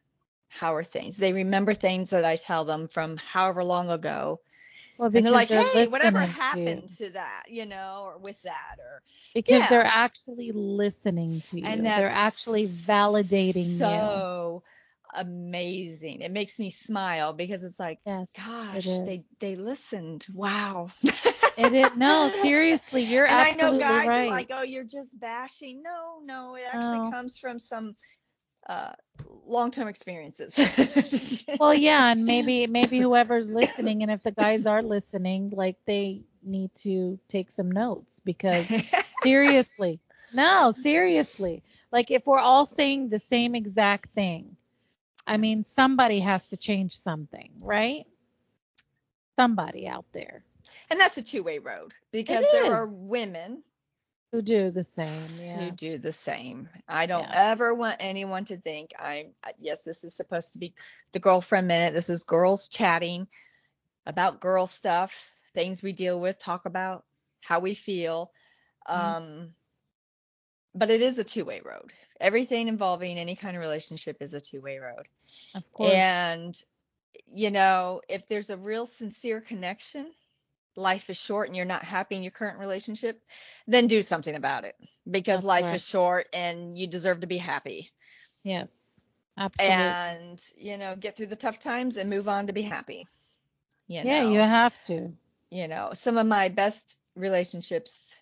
How 0.48 0.74
are 0.74 0.84
things? 0.84 1.16
They 1.16 1.32
remember 1.32 1.74
things 1.74 2.10
that 2.10 2.24
I 2.24 2.36
tell 2.36 2.64
them 2.64 2.86
from 2.88 3.16
however 3.16 3.64
long 3.64 3.90
ago. 3.90 4.40
Well, 4.98 5.10
And 5.14 5.24
they're 5.24 5.32
like, 5.32 5.48
they're 5.48 5.64
hey, 5.72 5.86
whatever 5.86 6.20
listening 6.20 6.36
to 6.52 6.82
happened 6.82 6.88
to 6.98 7.10
that, 7.10 7.44
you 7.48 7.66
know, 7.66 8.02
or 8.04 8.18
with 8.18 8.40
that, 8.42 8.76
or 8.78 9.02
Because 9.34 9.66
Yeah. 9.66 9.68
they're 9.68 9.84
actually 9.84 10.52
listening 10.52 11.40
to 11.42 11.60
you. 11.60 11.82
and 11.82 11.94
they're 11.96 12.08
actually 12.10 12.66
validating 12.66 13.80
you. 13.80 14.24
so 14.24 14.62
amazing. 15.14 16.20
It 16.22 16.30
makes 16.32 16.58
me 16.58 16.70
smile 16.70 17.32
because 17.32 17.64
it's 17.64 17.78
like, 17.78 18.00
Yes. 18.06 18.28
gosh, 18.36 19.00
is. 19.02 19.04
they 19.04 19.24
they 19.40 19.56
listened. 19.56 20.26
Wow. 20.32 20.90
It 21.56 21.72
is 21.74 21.94
no, 21.96 22.28
seriously, 22.28 23.02
you're 23.02 23.26
and 23.26 23.40
I 23.40 23.52
absolutely 23.52 23.52
know 23.52 23.74
guys 23.74 24.16
right. 24.16 24.18
are 24.18 24.24
like, 24.24 24.48
oh, 24.52 24.62
you're 24.62 24.84
just 24.84 25.18
bashing. 25.18 25.82
No, 25.82 26.20
no, 26.24 26.56
it 26.56 26.64
actually 26.68 27.00
comes 27.00 27.36
from 27.38 27.58
some 27.58 27.94
uh, 28.66 28.92
long-term 29.46 29.88
experiences. 29.88 30.58
well, 31.60 31.74
yeah, 31.74 32.12
and 32.12 32.24
maybe 32.24 32.66
maybe 32.66 32.98
whoever's 32.98 33.50
listening, 33.50 34.02
and 34.02 34.10
if 34.10 34.22
the 34.22 34.32
guys 34.32 34.66
are 34.66 34.82
listening, 34.82 35.50
like 35.50 35.76
they 35.86 36.22
need 36.42 36.74
to 36.74 37.18
take 37.28 37.50
some 37.50 37.70
notes 37.70 38.20
because 38.20 38.70
seriously, 39.22 40.00
no, 40.32 40.70
seriously, 40.70 41.62
like 41.90 42.10
if 42.10 42.26
we're 42.26 42.38
all 42.38 42.66
saying 42.66 43.08
the 43.08 43.18
same 43.18 43.54
exact 43.54 44.10
thing, 44.14 44.56
I 45.26 45.36
mean, 45.36 45.64
somebody 45.64 46.20
has 46.20 46.46
to 46.48 46.56
change 46.56 46.96
something, 46.96 47.50
right? 47.60 48.06
Somebody 49.36 49.88
out 49.88 50.06
there 50.12 50.44
and 50.90 51.00
that's 51.00 51.16
a 51.16 51.22
two-way 51.22 51.58
road 51.58 51.92
because 52.12 52.44
there 52.52 52.72
are 52.72 52.86
women 52.86 53.62
who 54.34 54.42
do 54.42 54.70
the 54.70 54.82
same. 54.84 55.38
Yeah. 55.38 55.74
do 55.76 55.98
the 55.98 56.12
same. 56.12 56.68
I 56.88 57.06
don't 57.06 57.28
Yeah. 57.28 57.32
ever 57.32 57.74
want 57.74 57.96
anyone 58.00 58.44
to 58.46 58.56
think 58.56 58.92
I'm 58.98 59.34
yes, 59.58 59.82
this 59.82 60.04
is 60.04 60.14
supposed 60.14 60.52
to 60.54 60.58
be 60.58 60.74
the 61.12 61.20
girlfriend 61.20 61.68
minute. 61.68 61.94
This 61.94 62.10
is 62.10 62.24
girls 62.24 62.68
chatting 62.68 63.28
about 64.06 64.40
girl 64.40 64.66
stuff, 64.66 65.30
things 65.54 65.82
we 65.82 65.92
deal 65.92 66.20
with, 66.20 66.38
talk 66.38 66.66
about 66.66 67.04
how 67.42 67.60
we 67.60 67.74
feel. 67.74 68.32
Mhm. 68.94 69.16
Um 69.16 69.54
but 70.74 70.90
it 70.90 71.02
is 71.02 71.18
a 71.18 71.24
two-way 71.24 71.60
road. 71.64 71.92
Everything 72.20 72.68
involving 72.68 73.18
any 73.18 73.36
kind 73.36 73.56
of 73.56 73.60
relationship 73.60 74.18
is 74.20 74.34
a 74.34 74.40
two-way 74.40 74.78
road. 74.78 75.08
Of 75.54 75.72
course. 75.72 76.38
And 76.42 76.54
you 77.26 77.50
know, 77.50 78.00
if 78.08 78.26
there's 78.28 78.50
a 78.50 78.56
real 78.56 78.86
sincere 78.86 79.40
connection, 79.40 80.12
life 80.76 81.10
is 81.10 81.16
short 81.16 81.48
and 81.48 81.56
you're 81.56 81.64
not 81.64 81.84
happy 81.84 82.16
in 82.16 82.22
your 82.22 82.30
current 82.32 82.58
relationship, 82.58 83.22
then 83.66 83.86
do 83.86 84.02
something 84.02 84.34
about 84.34 84.64
it 84.64 84.76
because 85.10 85.42
That's 85.42 85.44
life 85.44 85.64
correct. 85.64 85.74
is 85.74 85.86
short 85.86 86.28
and 86.32 86.78
you 86.78 86.86
deserve 86.86 87.20
to 87.20 87.26
be 87.26 87.38
happy. 87.38 87.90
yes. 88.44 89.00
Absolutely. 89.36 89.98
And, 90.08 90.42
you 90.56 90.76
know, 90.78 90.96
get 90.96 91.16
through 91.16 91.26
the 91.26 91.36
tough 91.36 91.58
times 91.58 91.96
and 91.96 92.10
move 92.10 92.28
on 92.28 92.46
to 92.48 92.52
be 92.52 92.62
happy. 92.62 93.08
You 93.88 94.04
yeah, 94.04 94.20
know, 94.20 94.22
you 94.22 94.40
have 94.40 94.80
to. 94.82 95.12
you 95.50 95.68
know, 95.68 95.90
some 95.94 96.16
of 96.18 96.26
my 96.26 96.48
best 96.48 96.96
relationships 97.16 98.14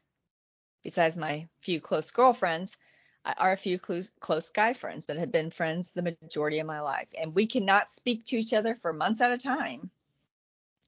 besides 0.82 1.16
my 1.16 1.48
few 1.60 1.80
close 1.80 2.10
girlfriends 2.10 2.76
are 3.24 3.52
a 3.52 3.56
few 3.56 3.78
close, 3.78 4.10
close 4.20 4.50
guy 4.50 4.74
friends 4.74 5.06
that 5.06 5.16
have 5.16 5.32
been 5.32 5.50
friends 5.50 5.92
the 5.92 6.02
majority 6.02 6.58
of 6.58 6.66
my 6.66 6.80
life 6.80 6.98
and 7.06 7.34
we 7.34 7.46
cannot 7.46 7.88
speak 7.88 8.24
to 8.24 8.36
each 8.36 8.52
other 8.52 8.74
for 8.74 8.92
months 8.92 9.20
at 9.20 9.32
a 9.32 9.38
time 9.38 9.90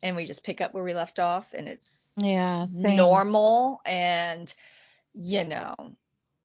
and 0.04 0.16
we 0.16 0.26
just 0.26 0.44
pick 0.44 0.62
up 0.62 0.74
where 0.74 0.84
we 0.84 0.94
left 0.94 1.20
off 1.20 1.54
and 1.54 1.68
it's 1.68 2.18
Yeah. 2.18 2.66
Same. 2.66 2.98
normal 2.98 3.82
and 3.86 4.54
you 5.14 5.44
know 5.44 5.76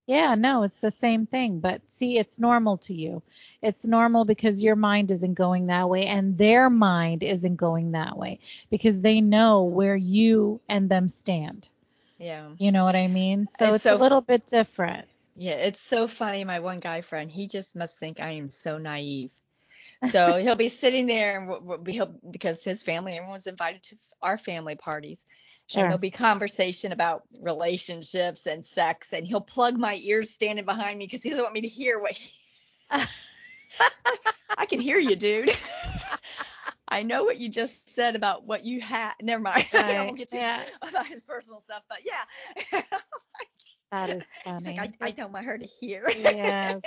Yeah, 0.07 0.35
no, 0.35 0.63
it's 0.63 0.79
the 0.79 0.91
same 0.91 1.27
thing. 1.27 1.59
But 1.61 1.81
see, 1.89 2.17
it's 2.17 2.39
normal 2.39 2.77
to 2.79 2.93
you. 2.93 3.23
It's 3.61 3.85
normal 3.87 4.25
because 4.25 4.63
your 4.63 4.75
mind 4.75 5.11
isn't 5.11 5.35
going 5.35 5.67
that 5.67 5.89
way 5.89 6.05
and 6.07 6.37
their 6.37 6.69
mind 6.69 7.23
isn't 7.23 7.57
going 7.57 7.91
that 7.93 8.17
way 8.17 8.39
because 8.69 9.01
they 9.01 9.21
know 9.21 9.63
where 9.63 9.95
you 9.95 10.61
and 10.69 10.89
them 10.89 11.09
stand. 11.09 11.69
yeah 12.19 12.55
You 12.57 12.71
know 12.71 12.85
what 12.85 12.95
I 12.95 13.07
mean? 13.07 13.47
So 13.47 13.73
It's 13.73 13.81
it's, 13.81 13.83
so 13.83 13.95
a 13.95 13.95
little 13.95 14.21
bit 14.21 14.47
different. 14.47 15.07
yeah 15.35 15.53
it's 15.53 15.81
so 15.81 16.07
funny 16.07 16.43
my 16.45 16.59
one 16.59 16.79
guy 16.79 17.01
friend 17.01 17.31
he 17.31 17.47
just 17.47 17.75
must 17.75 17.97
think 17.99 18.19
i 18.19 18.31
am 18.31 18.49
so 18.49 18.77
naive 18.77 19.31
so 20.07 20.37
he'll 20.41 20.55
be 20.55 20.69
sitting 20.69 21.05
there 21.07 21.39
and 21.39 21.47
we'll- 21.47 21.77
be- 21.77 21.93
he'll 21.93 22.13
because 22.29 22.63
his 22.63 22.83
family 22.83 23.13
everyone's 23.17 23.47
invited 23.47 23.83
to 23.83 23.95
our 24.21 24.37
family 24.37 24.75
parties 24.75 25.25
and 25.29 25.81
Sure. 25.81 25.83
there'll 25.83 25.97
be 25.99 26.09
conversation 26.09 26.91
about 26.91 27.23
relationships 27.41 28.47
and 28.47 28.65
sex 28.65 29.13
and 29.13 29.27
he'll 29.27 29.39
plug 29.41 29.77
my 29.77 29.95
ears 30.01 30.31
standing 30.31 30.65
behind 30.65 30.97
me 30.97 31.05
because 31.05 31.21
he 31.21 31.29
doesn't 31.29 31.43
want 31.43 31.53
me 31.53 31.61
to 31.61 31.67
hear 31.67 31.99
what 31.99 32.13
he 32.13 32.31
i 34.57 34.65
can 34.65 34.79
hear 34.79 34.97
you 34.97 35.15
dude 35.15 35.55
i 36.87 37.03
know 37.03 37.23
what 37.23 37.39
you 37.39 37.49
just 37.49 37.87
said 37.93 38.15
about 38.15 38.45
what 38.47 38.65
you 38.65 38.81
had 38.81 39.13
never 39.21 39.41
mind 39.43 39.65
i 39.73 40.03
won't 40.03 40.17
get 40.17 40.29
to 40.29 40.37
yeah. 40.37 40.63
about 40.81 41.05
his 41.05 41.23
personal 41.23 41.59
stuff 41.59 41.83
but 41.87 41.99
yeah 42.03 42.81
That 43.91 44.09
is 44.11 44.23
funny. 44.43 44.77
like, 44.77 44.93
I, 45.01 45.07
I 45.07 45.11
don't 45.11 45.31
want 45.33 45.45
her 45.45 45.57
to 45.57 45.65
hear. 45.65 46.03
yes. 46.15 46.79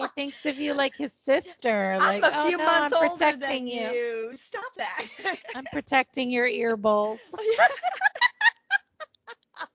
He 0.00 0.06
thinks 0.08 0.44
of 0.46 0.58
you 0.58 0.74
like 0.74 0.96
his 0.96 1.12
sister. 1.24 1.98
Like, 2.00 2.24
oh, 2.24 2.28
I'm 2.28 2.32
a 2.32 2.48
few 2.48 2.54
oh 2.54 2.58
no, 2.58 2.64
months 2.64 2.94
I'm 2.94 3.10
older 3.10 3.18
protecting 3.18 3.40
than 3.40 3.66
you. 3.66 3.90
you. 3.90 4.30
Stop 4.32 4.72
that. 4.78 5.06
I'm 5.54 5.66
protecting 5.66 6.30
your 6.30 6.46
ear 6.46 6.76
bowls. 6.76 7.20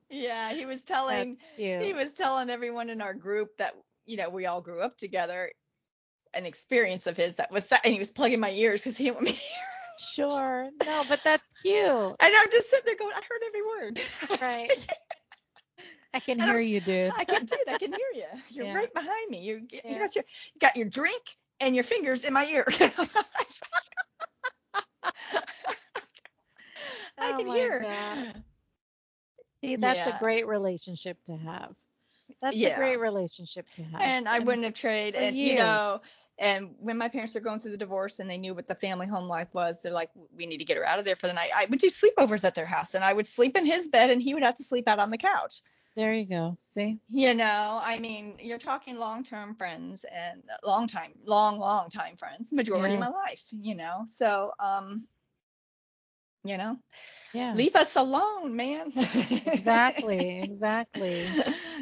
yeah, 0.10 0.54
he 0.54 0.66
was 0.66 0.84
telling 0.84 1.38
he 1.58 1.94
was 1.94 2.14
telling 2.14 2.50
everyone 2.50 2.90
in 2.90 3.02
our 3.02 3.14
group 3.14 3.58
that 3.58 3.76
you 4.06 4.18
know 4.18 4.30
we 4.30 4.48
all 4.48 4.62
grew 4.62 4.82
up 4.82 4.98
together. 4.98 5.52
An 6.34 6.46
experience 6.46 7.08
of 7.08 7.16
his 7.16 7.36
that 7.36 7.52
was 7.52 7.68
that, 7.68 7.82
and 7.86 7.94
he 7.94 8.00
was 8.00 8.10
plugging 8.10 8.40
my 8.40 8.52
ears 8.52 8.84
because 8.84 8.98
he 8.98 9.04
didn't 9.06 9.18
want 9.18 9.26
me 9.26 9.34
to 9.34 9.38
hear. 9.38 9.60
Sure. 9.98 10.70
No, 10.86 11.04
but 11.08 11.22
that's 11.24 11.46
cute. 11.62 11.86
And 11.86 12.16
I'm 12.20 12.52
just 12.52 12.70
sitting 12.70 12.86
there 12.86 12.98
going, 12.98 13.14
I 13.14 13.22
heard 13.22 13.42
every 13.48 13.62
word. 13.62 14.02
Right. 14.42 14.88
I 16.16 16.20
can 16.20 16.40
And 16.40 16.44
I 16.44 16.46
hear 16.46 16.56
was- 16.56 16.68
you, 16.68 16.80
dude. 16.82 17.14
I 17.18 17.26
can, 17.26 17.46
dude, 17.46 17.60
I 17.68 17.78
can 17.78 17.92
hear 17.92 18.12
you. 18.16 18.24
You're 18.50 18.66
Yeah. 18.68 18.76
right 18.76 18.94
behind 18.94 19.30
me. 19.30 19.42
You, 19.42 19.68
you 19.72 19.82
Yeah. 19.84 20.00
got 20.00 20.16
your, 20.16 20.24
you 20.54 20.60
got 20.60 20.76
your 20.78 20.88
drink 20.88 21.22
and 21.60 21.76
your 21.76 21.84
fingers 21.84 22.24
in 22.24 22.34
my 22.34 22.46
ear. 22.48 22.66
I 27.18 27.32
Oh 27.34 27.38
can 27.38 27.48
my 27.48 27.56
hear. 27.58 27.80
God. 27.82 28.44
See, 29.64 29.76
that's 29.76 29.98
Yeah. 30.08 30.16
a 30.16 30.20
great 30.20 30.48
relationship 30.48 31.18
to 31.26 31.36
have. 31.38 31.76
That's 32.42 32.56
a 32.56 32.76
great 32.76 33.00
relationship 33.00 33.70
to 33.76 33.84
have. 33.84 34.02
And 34.02 34.28
I 34.30 34.40
wouldn't 34.40 34.64
have 34.66 34.74
traded. 34.74 35.22
And 35.22 35.38
you 35.38 35.56
know, 35.56 35.92
years. 35.92 36.02
and 36.38 36.76
when 36.80 36.98
my 36.98 37.08
parents 37.10 37.36
were 37.36 37.42
going 37.42 37.60
through 37.60 37.72
the 37.72 37.78
divorce 37.78 38.20
and 38.20 38.30
they 38.30 38.38
knew 38.38 38.54
what 38.54 38.68
the 38.68 38.76
family 38.76 39.06
home 39.08 39.28
life 39.28 39.48
was, 39.54 39.82
they're 39.82 39.92
like, 39.92 40.10
we 40.36 40.46
need 40.46 40.58
to 40.58 40.66
get 40.66 40.78
her 40.78 40.86
out 40.86 41.00
of 41.00 41.06
there 41.06 41.16
for 41.16 41.28
the 41.28 41.34
night. 41.34 41.52
I 41.56 41.66
would 41.66 41.80
do 41.80 41.88
sleepovers 41.88 42.44
at 42.44 42.56
their 42.56 42.66
house, 42.66 42.96
and 42.96 43.04
I 43.04 43.14
would 43.14 43.28
sleep 43.28 43.58
in 43.58 43.66
his 43.66 43.88
bed, 43.88 44.10
and 44.10 44.22
he 44.22 44.34
would 44.34 44.44
have 44.44 44.56
to 44.56 44.64
sleep 44.64 44.88
out 44.88 45.00
on 45.00 45.10
the 45.12 45.18
couch. 45.18 45.62
There 45.96 46.14
you 46.14 46.26
go. 46.26 46.58
See? 46.60 47.00
You 47.10 47.34
know, 47.34 47.80
I 47.82 48.00
mean, 48.00 48.36
you're 48.42 48.58
talking 48.58 48.98
long-term 48.98 49.56
friends 49.56 50.06
and 50.14 50.44
long 50.64 50.88
time, 50.88 51.14
long, 51.26 51.58
long 51.58 51.90
time 51.90 52.18
friends, 52.18 52.52
majority 52.52 52.96
of 52.96 53.00
my 53.00 53.08
life. 53.10 53.44
You 53.52 53.76
know, 53.76 54.04
so 54.08 54.52
um, 54.60 55.08
you 56.44 56.58
know, 56.58 56.78
Yeah. 57.34 57.54
leave 57.56 57.76
us 57.76 57.96
alone, 57.96 58.56
man. 58.56 58.92
Exactly. 58.96 60.40
Exactly. 60.52 61.28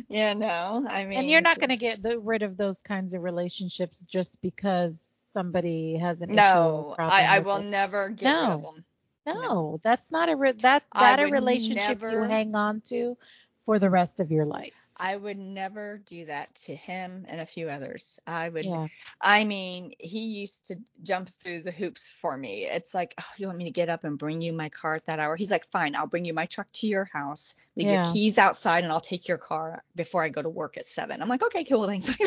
you 0.09 0.35
know, 0.35 0.85
I 0.87 1.05
mean, 1.05 1.19
and 1.19 1.29
you're 1.29 1.41
not 1.41 1.59
going 1.59 1.69
to 1.69 1.77
get 1.77 2.01
the, 2.01 2.19
rid 2.19 2.43
of 2.43 2.55
those 2.57 2.81
kinds 2.81 3.13
of 3.13 3.23
relationships 3.23 4.05
just 4.05 4.41
because 4.41 5.05
somebody 5.31 5.97
has 5.97 6.21
an 6.21 6.29
issue. 6.29 6.35
No, 6.35 6.95
I, 6.99 7.37
I 7.37 7.39
will 7.39 7.57
it. 7.57 7.65
never 7.65 8.09
get 8.09 8.27
rid 8.27 8.49
of 8.51 8.61
No. 8.61 8.71
them. 8.73 8.85
No, 9.25 9.79
that's 9.83 10.11
not 10.11 10.29
a 10.29 10.35
re- 10.35 10.51
that 10.51 10.83
that 10.99 11.19
a 11.19 11.27
relationship 11.27 12.01
never- 12.01 12.11
you 12.11 12.23
hang 12.23 12.55
on 12.55 12.81
to 12.87 13.17
for 13.65 13.79
the 13.79 13.89
rest 13.89 14.19
of 14.19 14.31
your 14.31 14.45
life. 14.45 14.73
I 14.97 15.15
would 15.15 15.39
never 15.39 15.97
do 16.05 16.25
that 16.25 16.53
to 16.55 16.75
him 16.75 17.25
and 17.27 17.41
a 17.41 17.45
few 17.45 17.69
others. 17.69 18.19
I 18.27 18.49
would 18.49 18.65
Yeah. 18.65 18.87
I 19.19 19.43
mean, 19.43 19.93
he 19.99 20.19
used 20.19 20.65
to 20.67 20.75
jump 21.01 21.29
through 21.29 21.63
the 21.63 21.71
hoops 21.71 22.09
for 22.09 22.37
me. 22.37 22.65
It's 22.65 22.93
like, 22.93 23.13
oh, 23.19 23.25
you 23.37 23.47
want 23.47 23.57
me 23.57 23.65
to 23.65 23.71
get 23.71 23.89
up 23.89 24.03
and 24.03 24.17
bring 24.17 24.41
you 24.41 24.53
my 24.53 24.69
car 24.69 24.95
at 24.95 25.05
that 25.05 25.19
hour? 25.19 25.35
He's 25.35 25.51
like, 25.51 25.65
fine, 25.71 25.95
I'll 25.95 26.07
bring 26.07 26.25
you 26.25 26.33
my 26.33 26.45
truck 26.45 26.67
to 26.73 26.87
your 26.87 27.05
house, 27.05 27.55
leave 27.75 27.87
Yeah. 27.87 28.05
your 28.05 28.13
keys 28.13 28.37
outside, 28.37 28.83
and 28.83 28.93
I'll 28.93 29.01
take 29.01 29.27
your 29.27 29.37
car 29.37 29.83
before 29.95 30.23
I 30.23 30.29
go 30.29 30.41
to 30.41 30.49
work 30.49 30.77
at 30.77 30.85
seven. 30.85 31.21
I'm 31.21 31.29
like, 31.29 31.43
okay, 31.43 31.63
cool, 31.63 31.87
thanks. 31.87 32.09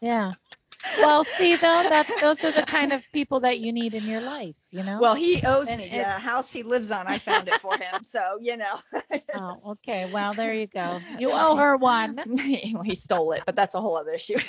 Yeah. 0.00 0.32
Well, 1.02 1.24
see 1.24 1.56
though 1.56 1.82
that 1.88 2.06
those 2.20 2.44
are 2.44 2.52
the 2.52 2.62
kind 2.64 2.92
of 2.92 3.04
people 3.12 3.40
that 3.40 3.58
you 3.60 3.72
need 3.72 3.94
in 3.94 4.04
your 4.06 4.20
life, 4.20 4.56
you 4.70 4.82
know? 4.84 4.98
well, 5.00 5.14
he 5.14 5.42
owes 5.44 5.68
And 5.68 5.80
me 5.80 5.88
the 5.88 6.04
house 6.04 6.50
he 6.52 6.62
lives 6.62 6.90
on. 6.90 7.06
I 7.06 7.18
found 7.18 7.48
it 7.48 7.54
for 7.60 7.76
him, 7.76 8.04
so 8.04 8.38
you 8.40 8.56
know. 8.56 8.78
Oh, 9.34 9.72
okay. 9.72 10.04
Well, 10.06 10.34
there 10.34 10.52
you 10.54 10.66
go. 10.66 11.00
You 11.18 11.30
owe 11.32 11.56
her 11.56 11.76
one. 11.76 12.16
well, 12.26 12.82
he 12.82 12.94
stole 12.94 13.32
it, 13.32 13.42
but 13.46 13.56
that's 13.56 13.74
a 13.74 13.80
whole 13.80 13.96
other 13.96 14.12
issue. 14.12 14.36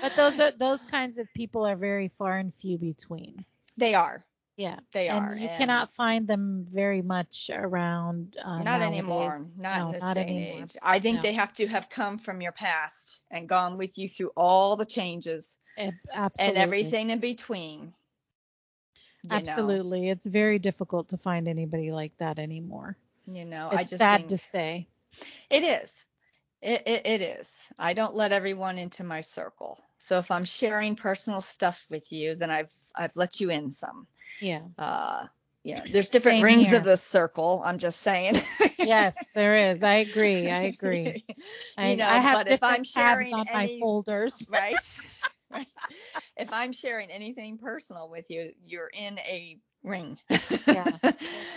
But 0.00 0.14
those 0.14 0.38
are 0.38 0.52
those 0.52 0.84
kinds 0.84 1.18
of 1.18 1.26
people 1.34 1.66
are 1.66 1.76
very 1.76 2.12
far 2.18 2.38
and 2.38 2.54
few 2.54 2.78
between. 2.78 3.44
they 3.76 3.94
are. 3.94 4.22
Yeah. 4.58 4.80
They 4.92 5.06
and 5.08 5.24
are. 5.24 5.36
you 5.36 5.46
and- 5.46 5.56
cannot 5.56 5.94
find 5.94 6.26
them 6.26 6.66
very 6.70 7.00
much 7.00 7.48
around 7.54 8.36
uh, 8.44 8.58
not 8.58 8.82
anymore. 8.82 9.40
Not 9.56 9.78
no, 9.78 9.86
in 9.86 9.92
this 9.92 10.02
not 10.02 10.14
day 10.14 10.22
anymore. 10.22 10.62
age. 10.64 10.76
I 10.82 10.98
think 10.98 11.16
No. 11.16 11.22
they 11.22 11.32
have 11.34 11.52
to 11.54 11.66
have 11.68 11.88
come 11.88 12.18
from 12.18 12.40
your 12.42 12.50
past 12.52 13.20
and 13.30 13.48
gone 13.48 13.78
with 13.78 13.96
you 13.96 14.08
through 14.08 14.32
all 14.36 14.76
the 14.76 14.84
changes 14.84 15.56
and 15.76 15.94
everything 16.38 17.10
in 17.10 17.20
between. 17.20 17.94
Absolutely. 19.30 20.08
It's 20.10 20.26
very 20.26 20.58
difficult 20.58 21.10
to 21.10 21.16
find 21.18 21.46
anybody 21.48 21.92
like 21.92 22.16
that 22.18 22.38
anymore. 22.40 22.96
You 23.26 23.44
know, 23.44 23.68
It's 23.68 23.76
I 23.76 23.82
just 23.84 23.98
sad 23.98 24.28
to 24.30 24.38
say. 24.38 24.88
it 25.50 25.62
is. 25.62 26.04
It, 26.60 26.82
it 26.86 27.06
it 27.06 27.22
is. 27.22 27.68
I 27.78 27.92
don't 27.92 28.16
let 28.16 28.32
everyone 28.32 28.78
into 28.78 29.04
my 29.04 29.20
circle. 29.20 29.78
So 29.98 30.18
if 30.18 30.32
I'm 30.32 30.44
sharing 30.44 30.96
personal 30.96 31.40
stuff 31.40 31.84
with 31.88 32.10
you, 32.10 32.34
then 32.34 32.50
I've 32.50 32.72
I've 32.96 33.14
let 33.14 33.38
you 33.38 33.50
in 33.50 33.70
some. 33.70 34.08
Yeah. 34.40 34.60
Uh, 34.76 35.26
yeah. 35.64 35.82
There's 35.92 36.08
different 36.08 36.36
Same 36.36 36.44
rings 36.44 36.68
here. 36.70 36.78
of 36.78 36.84
the 36.84 36.96
circle. 36.96 37.62
I'm 37.64 37.78
just 37.78 38.00
saying. 38.00 38.40
Yes, 38.78 39.18
there 39.34 39.72
is. 39.72 39.82
I 39.82 39.94
agree. 39.96 40.50
I 40.50 40.62
agree. 40.62 41.24
I, 41.76 41.94
know, 41.94 42.06
I 42.06 42.18
have 42.18 42.46
but 42.46 42.50
if 42.50 42.62
I'm 42.62 42.82
different 42.82 42.86
tabs 42.86 42.90
sharing 42.90 43.34
on 43.34 43.48
any- 43.48 43.76
my 43.76 43.80
folders. 43.80 44.46
right? 44.50 44.76
right. 45.52 45.66
If 46.36 46.52
I'm 46.52 46.72
sharing 46.72 47.10
anything 47.10 47.58
personal 47.58 48.08
with 48.08 48.30
you, 48.30 48.52
you're 48.66 48.88
in 48.88 49.18
a 49.18 49.58
ring. 49.82 50.18
Yeah, 50.66 50.96
right. 51.02 51.12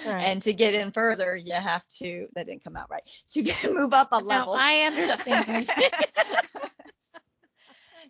And 0.06 0.42
to 0.44 0.54
get 0.54 0.74
in 0.74 0.92
further, 0.92 1.36
you 1.36 1.54
have 1.54 1.88
to. 2.00 2.28
That 2.34 2.48
didn't 2.48 2.64
come 2.64 2.76
out 2.76 2.90
right. 2.90 3.04
To 3.34 3.44
get 3.44 3.64
move 3.72 3.94
up 3.94 4.10
a 4.12 4.18
level. 4.18 4.54
No. 4.54 4.60
I 4.60 4.82
understand. 4.88 5.70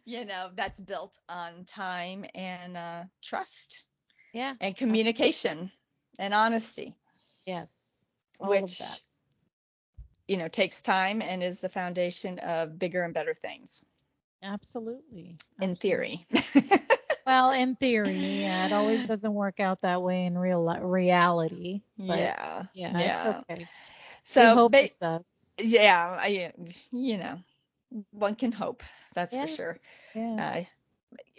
you 0.06 0.26
know, 0.26 0.50
that's 0.56 0.80
built 0.80 1.18
on 1.30 1.66
time 1.66 2.26
and 2.34 2.78
uh, 2.78 3.04
trust 3.22 3.84
yeah. 4.34 4.54
and 4.60 4.76
communication 4.76 5.72
and 6.20 6.34
honesty, 6.34 6.96
Yes. 7.46 7.70
Which 8.40 8.82
you 10.28 10.38
know 10.38 10.48
takes 10.48 10.82
time 10.82 11.22
and 11.22 11.44
is 11.44 11.62
the 11.62 11.70
foundation 11.70 12.40
of 12.40 12.78
bigger 12.80 13.04
and 13.04 13.14
better 13.14 13.34
things. 13.34 13.84
Absolutely. 14.44 15.38
In 15.62 15.76
theory. 15.76 16.26
Well, 17.26 17.52
in 17.52 17.76
theory, 17.76 18.16
yeah, 18.18 18.66
it 18.66 18.72
always 18.74 19.06
doesn't 19.06 19.34
work 19.34 19.60
out 19.60 19.82
that 19.82 20.02
way 20.02 20.26
in 20.26 20.38
real 20.38 20.76
reality. 20.82 21.82
But 21.98 22.18
yeah. 22.20 22.64
yeah, 22.74 23.00
yeah. 23.00 23.30
it's 23.30 23.44
okay. 23.52 23.68
So 24.24 24.42
we 24.42 24.54
hope 24.56 24.72
ba- 24.72 24.86
it 24.86 25.00
does. 25.00 25.22
yeah 25.58 26.18
I, 26.20 26.52
you 26.92 27.18
know 27.18 27.38
one 28.12 28.36
can 28.36 28.52
hope 28.52 28.84
that's 29.14 29.34
Yeah. 29.34 29.42
for 29.46 29.48
sure 29.48 29.78
Yeah. 30.16 30.36
uh, 30.36 30.64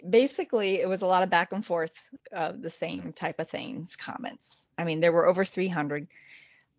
basically 0.07 0.79
it 0.81 0.89
was 0.89 1.01
a 1.01 1.07
lot 1.07 1.23
of 1.23 1.29
back 1.29 1.51
and 1.53 1.65
forth 1.65 2.09
of 2.31 2.61
the 2.61 2.69
same 2.69 3.13
type 3.13 3.39
of 3.39 3.49
things 3.49 3.95
comments. 3.95 4.67
I 4.77 4.83
mean 4.83 4.99
there 4.99 5.11
were 5.11 5.27
over 5.27 5.45
300 5.45 6.07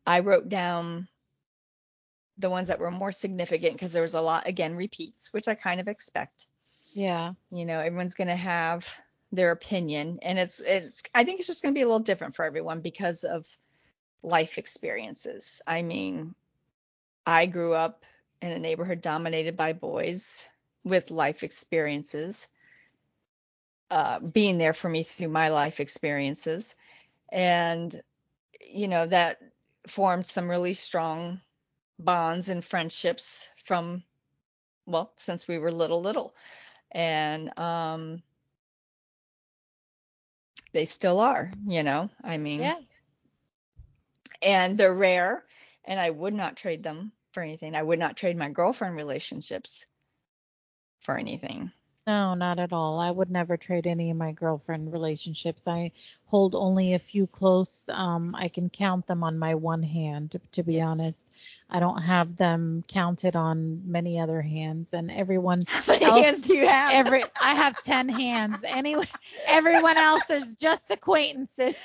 i 0.07 0.21
wrote 0.21 0.49
down 0.49 1.09
the 2.39 2.51
ones 2.51 2.69
that 2.69 2.79
were 2.81 2.91
more 2.91 3.13
significant 3.13 3.75
because 3.75 3.93
there 3.93 4.03
was 4.03 4.15
a 4.15 4.21
lot 4.21 4.47
again 4.47 4.75
repeats 4.77 5.33
which 5.33 5.49
i 5.49 5.55
kind 5.55 5.81
of 5.81 5.89
expect. 5.89 6.47
Yeah. 6.93 7.33
you 7.51 7.65
know 7.65 7.81
everyone's 7.81 8.15
going 8.15 8.29
to 8.29 8.37
have 8.37 8.89
their 9.33 9.51
opinion 9.51 10.21
and 10.23 10.39
it's 10.39 10.61
it's 10.61 11.03
i 11.15 11.25
think 11.25 11.41
it's 11.41 11.49
just 11.49 11.63
going 11.63 11.75
to 11.75 11.79
be 11.79 11.83
a 11.83 11.87
little 11.87 11.99
different 12.01 12.37
for 12.37 12.45
everyone 12.45 12.81
because 12.81 13.25
of 13.25 13.47
life 14.23 14.59
experiences. 14.59 15.63
I 15.67 15.83
mean 15.83 16.35
i 17.27 17.47
grew 17.47 17.73
up 17.73 18.05
in 18.43 18.51
a 18.51 18.59
neighborhood 18.59 19.01
dominated 19.01 19.57
by 19.57 19.73
boys 19.73 20.47
with 20.85 21.11
life 21.11 21.43
experiences 21.43 22.49
uh, 23.95 24.19
being 24.19 24.59
there 24.59 24.73
for 24.73 24.89
me 24.89 25.05
through 25.05 25.29
my 25.29 25.51
life 25.51 25.79
experiences. 25.79 26.75
And 27.31 28.03
you 28.61 28.89
know 28.89 29.07
that 29.07 29.39
formed 29.87 30.27
some 30.27 30.51
really 30.51 30.75
strong 30.75 31.41
bonds 31.99 32.49
and 32.49 32.65
friendships 32.65 33.49
from 33.65 34.03
well 34.85 35.13
since 35.17 35.47
we 35.47 35.59
were 35.59 35.71
little 35.71 36.01
little. 36.01 36.35
And 36.91 37.57
um 37.57 38.23
they 40.73 40.87
still 40.87 41.21
are 41.21 41.53
you 41.69 41.85
know 41.85 42.11
i 42.25 42.37
mean. 42.37 42.61
Yeah. 42.61 42.79
and 44.43 44.77
they're 44.77 44.95
rare 44.95 45.45
and 45.85 46.01
i 46.01 46.11
would 46.11 46.35
not 46.35 46.57
trade 46.57 46.83
them 46.83 47.13
for 47.33 47.43
anything. 47.43 47.75
I 47.77 47.83
would 47.83 47.99
not 47.99 48.17
trade 48.17 48.37
my 48.37 48.49
girlfriend 48.49 48.97
relationships 48.97 49.87
for 51.01 51.17
anything 51.17 51.73
No, 52.07 52.35
not 52.35 52.59
at 52.59 52.73
all. 52.73 52.99
I 52.99 53.11
would 53.11 53.31
never 53.31 53.57
trade 53.57 53.87
any 53.87 54.11
of 54.11 54.17
my 54.17 54.33
girlfriend 54.33 54.93
relationships. 54.93 55.67
I 55.67 55.93
hold 56.27 56.55
only 56.55 56.95
a 56.95 56.99
few 56.99 57.27
close. 57.27 57.89
Um, 57.89 58.35
I 58.35 58.49
can 58.49 58.69
count 58.69 59.07
them 59.07 59.23
on 59.25 59.39
my 59.39 59.55
one 59.55 59.83
hand, 59.83 60.33
to, 60.33 60.39
to 60.53 60.63
be 60.63 60.75
Yes. 60.75 60.85
honest. 60.85 61.27
I 61.71 61.81
don't 61.81 62.03
have 62.03 62.37
them 62.37 62.85
counted 62.89 63.37
on 63.37 63.91
many 63.91 64.21
other 64.21 64.43
hands, 64.43 64.93
and 64.93 65.11
everyone 65.11 65.63
how 65.67 65.83
many 65.89 66.05
Else- 66.05 66.23
hands 66.23 66.43
do 66.43 66.55
you 66.57 66.69
have 66.69 66.93
every 66.95 67.25
I 67.41 67.55
have 67.55 67.81
ten 67.83 68.09
hands. 68.09 68.63
Anyway, 68.65 69.09
everyone 69.47 69.97
else 69.97 70.31
is 70.31 70.57
just 70.57 70.91
acquaintances. 70.91 71.77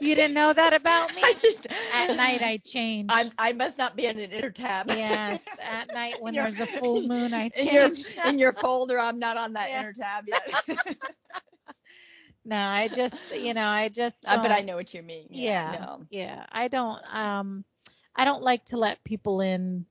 You 0.00 0.14
didn't 0.14 0.34
know 0.34 0.52
that 0.52 0.72
about 0.74 1.14
me? 1.14 1.22
I 1.24 1.34
just 1.40 1.66
At 1.90 2.12
night 2.12 2.42
I 2.42 2.58
change. 2.64 3.10
I'm, 3.10 3.30
I 3.38 3.52
must 3.52 3.78
not 3.78 3.96
be 3.96 4.06
in 4.06 4.18
an 4.18 4.30
inner 4.32 4.50
tab. 4.50 4.88
yes, 4.88 5.42
at 5.58 5.90
night 5.90 6.20
when 6.20 6.34
Your- 6.34 6.44
there's 6.44 6.60
a 6.60 6.66
full 6.66 7.02
moon 7.02 7.32
I 7.34 7.48
in 7.56 7.72
your, 7.72 7.90
change. 7.90 8.16
in 8.24 8.38
your 8.38 8.52
folder, 8.52 8.98
I'm 8.98 9.18
not 9.18 9.36
on 9.36 9.54
that 9.54 9.70
Yeah. 9.70 9.80
inner 9.80 9.92
tab 9.92 10.28
yet. 10.28 10.42
No, 12.44 12.56
I 12.56 12.88
just 12.88 13.16
you 13.30 13.54
know 13.54 13.66
I 13.66 13.88
just. 13.88 14.24
Uh, 14.26 14.38
but 14.38 14.50
I 14.52 14.60
know 14.60 14.76
what 14.76 14.92
you 14.94 15.02
mean. 15.02 15.28
Yeah. 15.30 15.78
No. 15.80 16.02
Yeah, 16.10 16.44
I 16.50 16.68
don't 16.68 17.00
um 17.14 17.64
I 18.14 18.24
don't 18.24 18.42
like 18.42 18.64
to 18.66 18.76
let 18.76 19.02
people 19.04 19.40
in 19.40 19.86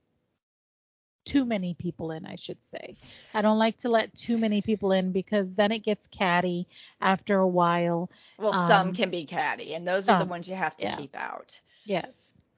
too 1.28 1.46
many 1.46 1.74
people 1.76 2.12
in, 2.12 2.26
I 2.26 2.36
should 2.36 2.64
say. 2.64 2.98
I 3.34 3.42
don't 3.42 3.60
like 3.60 3.78
to 3.80 3.90
let 3.90 4.16
too 4.16 4.38
many 4.38 4.62
people 4.62 4.92
in 4.94 5.12
because 5.12 5.54
then 5.54 5.72
it 5.72 5.84
gets 5.84 6.08
catty 6.08 6.68
after 7.02 7.38
a 7.40 7.48
while. 7.48 8.10
Well, 8.38 8.54
some 8.54 8.90
Um, 8.90 8.94
can 8.94 9.10
be 9.12 9.26
catty, 9.26 9.74
and 9.76 9.88
those 9.88 10.10
are 10.10 10.20
the 10.20 10.26
ones 10.26 10.48
you 10.50 10.56
have 10.56 10.76
to 10.78 10.88
yeah. 10.88 10.96
keep 10.96 11.16
out. 11.16 11.62
Yes. 11.86 12.08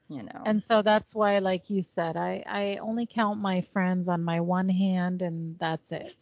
You 0.08 0.22
know. 0.22 0.42
And 0.44 0.62
so 0.62 0.82
that's 0.82 1.14
why 1.14 1.38
like 1.38 1.70
you 1.70 1.82
said, 1.82 2.16
I 2.16 2.42
I 2.46 2.78
only 2.80 3.06
count 3.06 3.40
my 3.40 3.62
friends 3.62 4.08
on 4.08 4.22
my 4.24 4.40
one 4.40 4.68
hand 4.68 5.22
and 5.22 5.58
that's 5.58 5.92
it. 5.92 6.14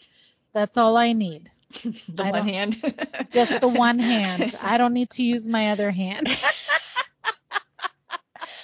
That's 0.53 0.77
all 0.77 0.97
I 0.97 1.13
need. 1.13 1.51
the 2.09 2.25
I 2.25 2.31
one 2.31 2.45
hand. 2.49 2.79
Just 3.31 3.61
the 3.61 3.69
one 3.69 3.99
hand. 4.15 4.57
I 4.61 4.79
don't 4.79 4.95
need 4.95 5.11
to 5.13 5.23
use 5.23 5.47
my 5.47 5.71
other 5.71 5.91
hand. 5.91 6.29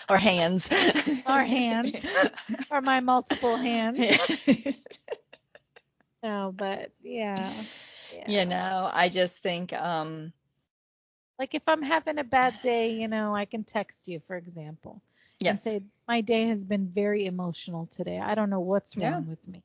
or 0.09 0.19
hands. 0.19 0.69
Or 1.27 1.43
hands. 1.43 2.05
or 2.71 2.81
my 2.81 3.01
multiple 3.01 3.57
hands. 3.57 4.17
No, 6.23 6.53
but 6.57 6.93
yeah. 7.03 7.65
yeah. 8.11 8.35
you 8.35 8.45
know, 8.45 8.91
I 8.93 9.09
just 9.09 9.41
think 9.41 9.73
um 9.73 10.33
Like 11.39 11.55
if 11.55 11.63
I'm 11.67 11.83
having 11.83 12.19
a 12.19 12.25
bad 12.25 12.61
day, 12.61 12.91
you 12.93 13.09
know, 13.09 13.35
I 13.35 13.45
can 13.47 13.65
text 13.65 14.09
you, 14.09 14.21
for 14.27 14.37
example, 14.37 15.03
and 15.43 15.59
yes. 15.59 15.61
say 15.61 15.83
my 16.09 16.21
day 16.21 16.47
has 16.49 16.65
been 16.65 16.89
very 16.89 17.27
emotional 17.27 17.87
today. 17.87 18.19
I 18.19 18.35
don't 18.35 18.51
know 18.51 18.61
what's 18.61 18.97
Yeah. 18.97 18.97
wrong 18.97 19.27
with 19.27 19.47
me. 19.47 19.63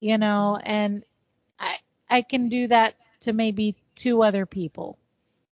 You 0.00 0.18
know, 0.18 0.58
and 0.62 1.04
I 1.58 1.76
I 2.08 2.22
can 2.22 2.48
do 2.48 2.66
that 2.68 2.94
to 3.20 3.32
maybe 3.32 3.76
two 3.94 4.22
other 4.22 4.46
people 4.46 4.98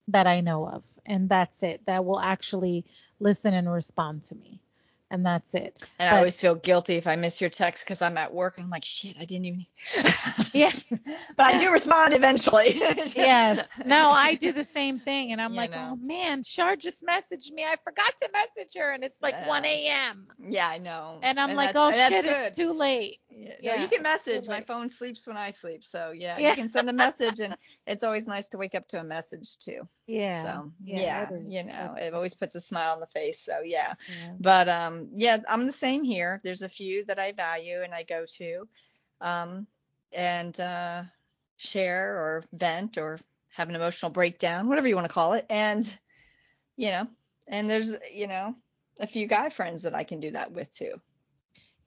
that 0.08 0.26
I 0.26 0.40
know 0.40 0.68
of, 0.68 0.82
and 1.06 1.28
that's 1.28 1.62
it. 1.62 1.84
That 1.86 2.04
will 2.04 2.20
actually 2.20 2.84
listen 3.20 3.54
and 3.54 3.70
respond 3.70 4.24
to 4.24 4.34
me. 4.34 4.60
and 5.10 5.24
that's 5.24 5.54
it. 5.54 5.74
And 5.98 6.10
But- 6.10 6.16
I 6.16 6.18
always 6.18 6.36
feel 6.38 6.54
guilty 6.54 6.96
if 6.96 7.06
I 7.06 7.16
miss 7.16 7.40
your 7.40 7.48
text 7.48 7.82
because 7.82 8.02
I'm 8.02 8.18
at 8.18 8.34
work 8.34 8.58
and 8.58 8.64
I'm 8.64 8.70
like, 8.70 8.84
shit, 8.84 9.16
I 9.18 9.24
didn't 9.24 9.46
even. 9.46 9.66
Yes. 10.52 10.84
but 11.36 11.46
I 11.46 11.58
do 11.58 11.70
respond 11.72 12.12
eventually. 12.12 12.74
yes. 13.16 13.66
No, 13.86 14.10
I 14.10 14.34
do 14.34 14.52
the 14.52 14.64
same 14.64 14.98
thing. 15.00 15.32
And 15.32 15.40
I'm 15.40 15.52
You 15.52 15.56
like, 15.56 15.70
know. 15.70 15.92
oh 15.92 15.96
man, 15.96 16.42
Char 16.42 16.76
just 16.76 17.02
messaged 17.06 17.50
me. 17.52 17.64
I 17.64 17.76
forgot 17.84 18.12
to 18.20 18.28
message 18.34 18.74
her. 18.76 18.90
And 18.92 19.02
it's 19.02 19.20
like 19.22 19.32
Yeah. 19.32 19.48
1 19.48 19.64
a.m. 19.64 20.26
Yeah, 20.46 20.68
I 20.68 20.76
know. 20.76 21.20
And 21.22 21.40
I'm 21.40 21.54
like, 21.54 21.72
oh 21.74 21.90
shit, 21.90 22.26
it's 22.26 22.56
too 22.58 22.72
late. 22.74 23.20
Yeah. 23.38 23.54
No, 23.62 23.74
you 23.74 23.88
can 23.88 24.02
message. 24.02 24.48
My 24.48 24.60
phone 24.62 24.90
sleeps 24.90 25.26
when 25.26 25.36
I 25.36 25.50
sleep. 25.50 25.84
So 25.84 26.12
yeah, 26.12 26.38
Yeah. 26.38 26.52
you 26.52 26.54
can 26.54 26.68
send 26.68 26.88
a 26.90 26.92
message 26.92 27.40
and 27.40 27.56
it's 27.86 28.04
always 28.04 28.28
nice 28.28 28.48
to 28.50 28.58
wake 28.58 28.74
up 28.74 28.88
to 28.88 29.00
a 29.00 29.04
message 29.04 29.58
too. 29.58 29.88
Yeah. 30.06 30.42
So 30.44 30.72
yeah, 30.82 31.04
yeah, 31.04 31.30
you 31.44 31.64
know, 31.64 31.94
it 31.98 32.14
always 32.14 32.34
puts 32.34 32.54
a 32.54 32.60
smile 32.60 32.92
on 32.94 33.00
the 33.00 33.06
face. 33.06 33.40
So 33.40 33.60
yeah. 33.64 33.94
Yeah. 34.06 34.34
But 34.40 34.68
um 34.68 35.10
yeah, 35.16 35.38
I'm 35.48 35.66
the 35.66 35.72
same 35.72 36.04
here. 36.04 36.40
There's 36.44 36.62
a 36.62 36.68
few 36.68 37.04
that 37.06 37.18
I 37.18 37.32
value 37.32 37.82
and 37.82 37.94
I 37.94 38.02
go 38.04 38.24
to 38.38 38.68
um 39.20 39.66
and 40.12 40.58
uh 40.60 41.02
share 41.56 42.16
or 42.16 42.44
vent 42.52 42.98
or 42.98 43.18
have 43.50 43.68
an 43.68 43.74
emotional 43.76 44.10
breakdown, 44.10 44.68
whatever 44.68 44.88
you 44.88 44.94
want 44.96 45.06
to 45.08 45.14
call 45.14 45.34
it. 45.34 45.46
And 45.50 45.84
you 46.76 46.90
know, 46.90 47.06
and 47.48 47.68
there's 47.70 47.94
you 48.12 48.26
know, 48.28 48.54
a 49.00 49.06
few 49.06 49.26
guy 49.26 49.48
friends 49.50 49.82
that 49.82 49.94
I 49.94 50.04
can 50.04 50.20
do 50.20 50.32
that 50.32 50.52
with 50.52 50.72
too. 50.72 51.00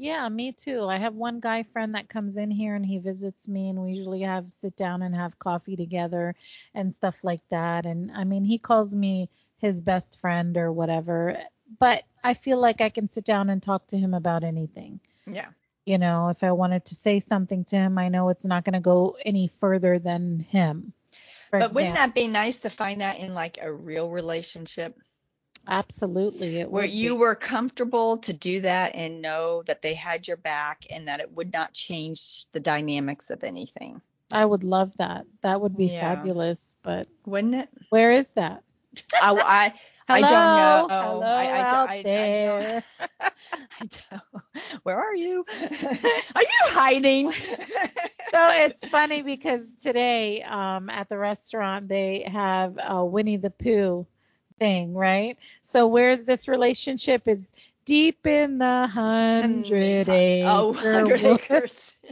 Yeah, 0.02 0.28
me 0.30 0.52
too. 0.52 0.86
I 0.86 0.98
have 0.98 1.14
one 1.14 1.40
guy 1.40 1.62
friend 1.62 1.94
that 1.94 2.10
comes 2.10 2.36
in 2.36 2.50
here 2.50 2.74
and 2.74 2.84
he 2.84 2.98
visits 2.98 3.48
me 3.48 3.70
and 3.70 3.84
we 3.84 3.92
usually 3.92 4.22
have 4.22 4.52
sit 4.52 4.76
down 4.76 5.04
and 5.04 5.14
have 5.14 5.38
coffee 5.38 5.76
together 5.76 6.34
and 6.74 6.92
stuff 6.92 7.24
like 7.24 7.48
that. 7.50 7.86
And 7.86 8.12
I 8.12 8.24
mean, 8.24 8.44
he 8.44 8.58
calls 8.58 8.96
me 8.96 9.30
his 9.60 9.80
best 9.80 10.20
friend 10.20 10.58
or 10.58 10.72
whatever, 10.72 11.38
but 11.78 12.02
I 12.24 12.34
feel 12.34 12.58
like 12.58 12.82
I 12.82 12.90
can 12.90 13.10
sit 13.10 13.26
down 13.26 13.52
and 13.52 13.62
talk 13.62 13.86
to 13.90 13.98
him 13.98 14.16
about 14.16 14.44
anything. 14.44 15.00
Yeah. 15.28 15.50
You 15.86 16.00
know, 16.00 16.30
if 16.30 16.44
I 16.44 16.52
wanted 16.52 16.86
to 16.86 16.96
say 16.96 17.20
something 17.20 17.64
to 17.66 17.76
him, 17.76 18.00
I 18.00 18.10
know 18.10 18.30
it's 18.30 18.44
not 18.44 18.66
going 18.66 18.74
to 18.74 18.80
go 18.80 19.18
any 19.24 19.50
further 19.50 20.00
than 20.00 20.40
him. 20.40 20.94
But 21.52 21.76
wouldn't 21.76 21.94
that 21.94 22.16
be 22.16 22.28
nice 22.28 22.62
to 22.62 22.72
find 22.72 23.02
that 23.02 23.20
in 23.20 23.36
like 23.36 23.60
a 23.62 23.72
real 23.72 24.10
relationship 24.10 24.98
absolutely 25.68 26.58
it 26.60 26.70
where 26.70 26.86
you 26.86 27.16
be. 27.16 27.16
were 27.16 27.36
comfortable 27.36 28.18
to 28.18 28.34
do 28.34 28.62
that 28.62 28.96
and 28.96 29.22
know 29.22 29.64
that 29.64 29.82
they 29.82 29.94
had 29.94 30.28
your 30.28 30.38
back 30.38 30.86
and 30.90 31.08
that 31.08 31.20
it 31.20 31.32
would 31.32 31.52
not 31.54 31.74
change 31.74 32.46
the 32.52 32.60
dynamics 32.60 33.30
of 33.30 33.44
anything? 33.44 34.02
I 34.32 34.46
would 34.46 34.64
love 34.64 34.96
that. 34.98 35.26
That 35.42 35.62
would 35.62 35.76
be 35.78 35.88
Yeah. 35.88 36.00
fabulous, 36.00 36.76
but 36.84 37.08
Wouldn't 37.26 37.56
it? 37.56 37.70
where 37.90 38.12
is 38.12 38.32
that? 38.32 38.64
I, 39.22 39.32
I, 39.32 39.74
Hello, 40.08 40.18
I 40.18 40.22
don't 40.22 40.54
know. 40.56 40.88
hello 40.90 41.26
I, 41.26 41.44
I, 41.46 41.60
out 41.60 41.90
I, 41.90 41.94
I, 41.96 42.04
there. 42.04 42.84
don't, 43.10 43.10
I 43.80 43.90
don't. 44.12 44.44
Where 44.84 45.00
are 45.00 45.16
you? 45.16 45.46
are 46.36 46.42
you 46.42 46.60
hiding? 46.66 47.32
so 47.32 48.50
it's 48.52 48.86
funny 48.86 49.22
because 49.22 49.66
today 49.82 50.42
um, 50.44 50.90
at 50.90 51.10
the 51.10 51.18
restaurant 51.18 51.88
they 51.88 52.24
have 52.32 52.78
a 52.82 53.06
Winnie 53.06 53.38
the 53.38 53.50
Pooh 53.52 54.06
thing, 54.62 54.94
right? 54.94 55.38
So 55.64 55.88
where's 55.88 56.24
this 56.24 56.48
relationship? 56.48 57.28
It's 57.28 57.54
deep 57.84 58.28
in 58.28 58.60
the 58.60 58.88
hundred 58.88 60.08
mm. 60.08 60.46
oh, 60.46 60.72
acre. 60.76 60.90
Oh, 61.00 61.02
100 61.08 61.24
acres. 61.26 61.98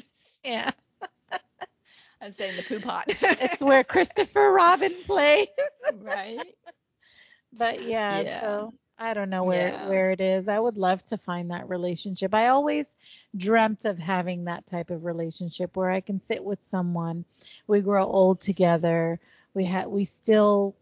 Yeah, 0.46 0.72
I'm 2.22 2.32
saying 2.32 2.56
the 2.56 2.64
poo 2.64 2.80
pot. 2.80 3.04
it's 3.08 3.62
where 3.62 3.84
Christopher 3.84 4.52
Robin 4.54 4.96
plays. 5.06 5.48
right. 6.02 6.56
But 7.52 7.84
yeah, 7.84 8.22
Yeah. 8.22 8.42
so 8.42 8.74
I 8.98 9.14
don't 9.14 9.30
know 9.30 9.44
where 9.44 9.68
Yeah. 9.68 9.88
where 9.90 10.12
it 10.12 10.22
is. 10.22 10.48
I 10.48 10.58
would 10.58 10.78
love 10.78 11.04
to 11.06 11.18
find 11.18 11.52
that 11.52 11.68
relationship. 11.70 12.34
I 12.34 12.48
always 12.48 12.96
dreamt 13.36 13.84
of 13.86 14.00
having 14.00 14.46
that 14.46 14.66
type 14.66 14.90
of 14.92 15.04
relationship 15.04 15.76
where 15.76 15.92
I 15.92 16.00
can 16.00 16.22
sit 16.22 16.44
with 16.44 16.60
someone, 16.70 17.26
we 17.68 17.82
grow 17.82 18.06
old 18.06 18.40
together, 18.42 19.20
we 19.54 19.66
have 19.66 19.88
we 19.88 20.06
still 20.06 20.74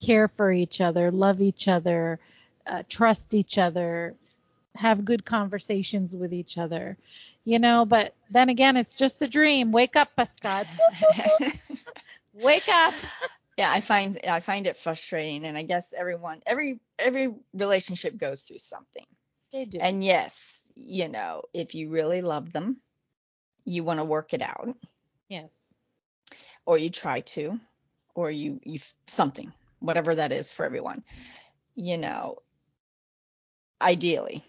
care 0.00 0.28
for 0.28 0.50
each 0.52 0.80
other, 0.80 1.10
love 1.10 1.40
each 1.40 1.68
other, 1.68 2.18
uh, 2.66 2.82
trust 2.88 3.34
each 3.34 3.58
other, 3.58 4.14
have 4.74 5.04
good 5.04 5.24
conversations 5.24 6.14
with 6.14 6.32
each 6.32 6.58
other. 6.58 6.96
You 7.44 7.58
know, 7.60 7.84
but 7.84 8.14
then 8.30 8.48
again, 8.48 8.76
it's 8.76 8.96
just 8.96 9.22
a 9.22 9.28
dream. 9.28 9.70
Wake 9.70 9.94
up, 9.96 10.08
Pascal. 10.16 10.64
Wake 12.34 12.68
up. 12.68 12.94
yeah 13.56 13.72
i 13.72 13.80
find 13.80 14.20
i 14.28 14.40
find 14.40 14.66
it 14.66 14.76
frustrating 14.76 15.44
and 15.44 15.56
i 15.56 15.62
guess 15.62 15.94
everyone 15.96 16.42
every 16.46 16.78
every 16.98 17.34
relationship 17.54 18.16
goes 18.18 18.42
through 18.42 18.58
something 18.58 19.04
They 19.52 19.64
do. 19.64 19.78
and 19.80 20.04
yes 20.04 20.70
you 20.74 21.08
know 21.08 21.42
if 21.54 21.74
you 21.74 21.88
really 21.88 22.20
love 22.20 22.52
them 22.52 22.76
you 23.64 23.82
want 23.82 23.98
to 24.00 24.04
work 24.04 24.34
it 24.34 24.42
out 24.42 24.76
yes. 25.28 25.52
or 26.66 26.76
you 26.78 26.90
try 26.90 27.20
to 27.20 27.58
or 28.14 28.30
you 28.30 28.60
you 28.64 28.78
something 29.06 29.50
whatever 29.86 30.14
that 30.16 30.32
is 30.32 30.52
for 30.52 30.64
everyone 30.66 31.04
you 31.74 31.96
know 31.98 32.38
ideally 33.80 34.44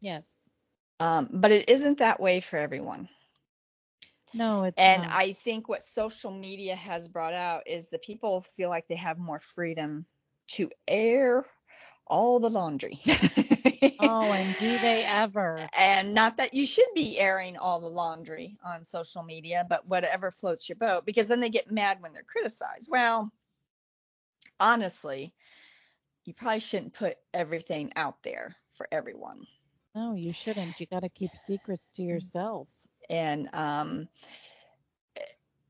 Yes. 0.00 0.54
um 1.00 1.28
but 1.32 1.52
it 1.52 1.68
isn't 1.68 1.98
that 1.98 2.20
way 2.20 2.40
for 2.40 2.56
everyone 2.58 3.08
No, 4.32 4.64
it's 4.64 4.86
And 4.86 5.04
not. 5.04 5.10
I 5.10 5.32
think 5.32 5.68
what 5.68 5.82
social 5.82 6.30
media 6.30 6.74
has 6.76 7.08
brought 7.08 7.34
out 7.34 7.66
is 7.66 7.88
the 7.88 7.98
people 7.98 8.40
feel 8.42 8.70
like 8.70 8.86
they 8.88 8.96
have 8.96 9.18
more 9.18 9.38
freedom 9.40 10.06
to 10.52 10.70
air 10.88 11.44
all 12.06 12.40
the 12.40 12.50
laundry. 12.50 13.00
Oh, 13.98 14.32
and 14.32 14.56
do 14.56 14.78
they 14.78 15.04
ever? 15.04 15.70
And 15.76 16.14
not 16.14 16.36
that 16.38 16.54
you 16.54 16.66
should 16.66 16.88
be 16.94 17.18
airing 17.18 17.56
all 17.56 17.80
the 17.80 17.88
laundry 17.88 18.56
on 18.64 18.84
social 18.84 19.22
media, 19.22 19.66
but 19.68 19.86
whatever 19.86 20.30
floats 20.30 20.68
your 20.68 20.76
boat, 20.76 21.04
because 21.04 21.28
then 21.28 21.40
they 21.40 21.50
get 21.50 21.70
mad 21.70 22.00
when 22.02 22.12
they're 22.12 22.22
criticized. 22.24 22.88
Well, 22.90 23.32
honestly, 24.60 25.34
you 26.24 26.34
probably 26.34 26.60
shouldn't 26.60 26.94
put 26.94 27.16
everything 27.32 27.92
out 27.96 28.22
there 28.22 28.54
for 28.72 28.86
everyone. 28.92 29.46
No, 29.94 30.14
you 30.14 30.32
shouldn't. 30.32 30.80
You 30.80 30.86
got 30.86 31.00
to 31.00 31.08
keep 31.08 31.36
secrets 31.36 31.88
to 31.90 32.02
yourself. 32.02 32.68
And 33.08 33.48
um 33.52 34.08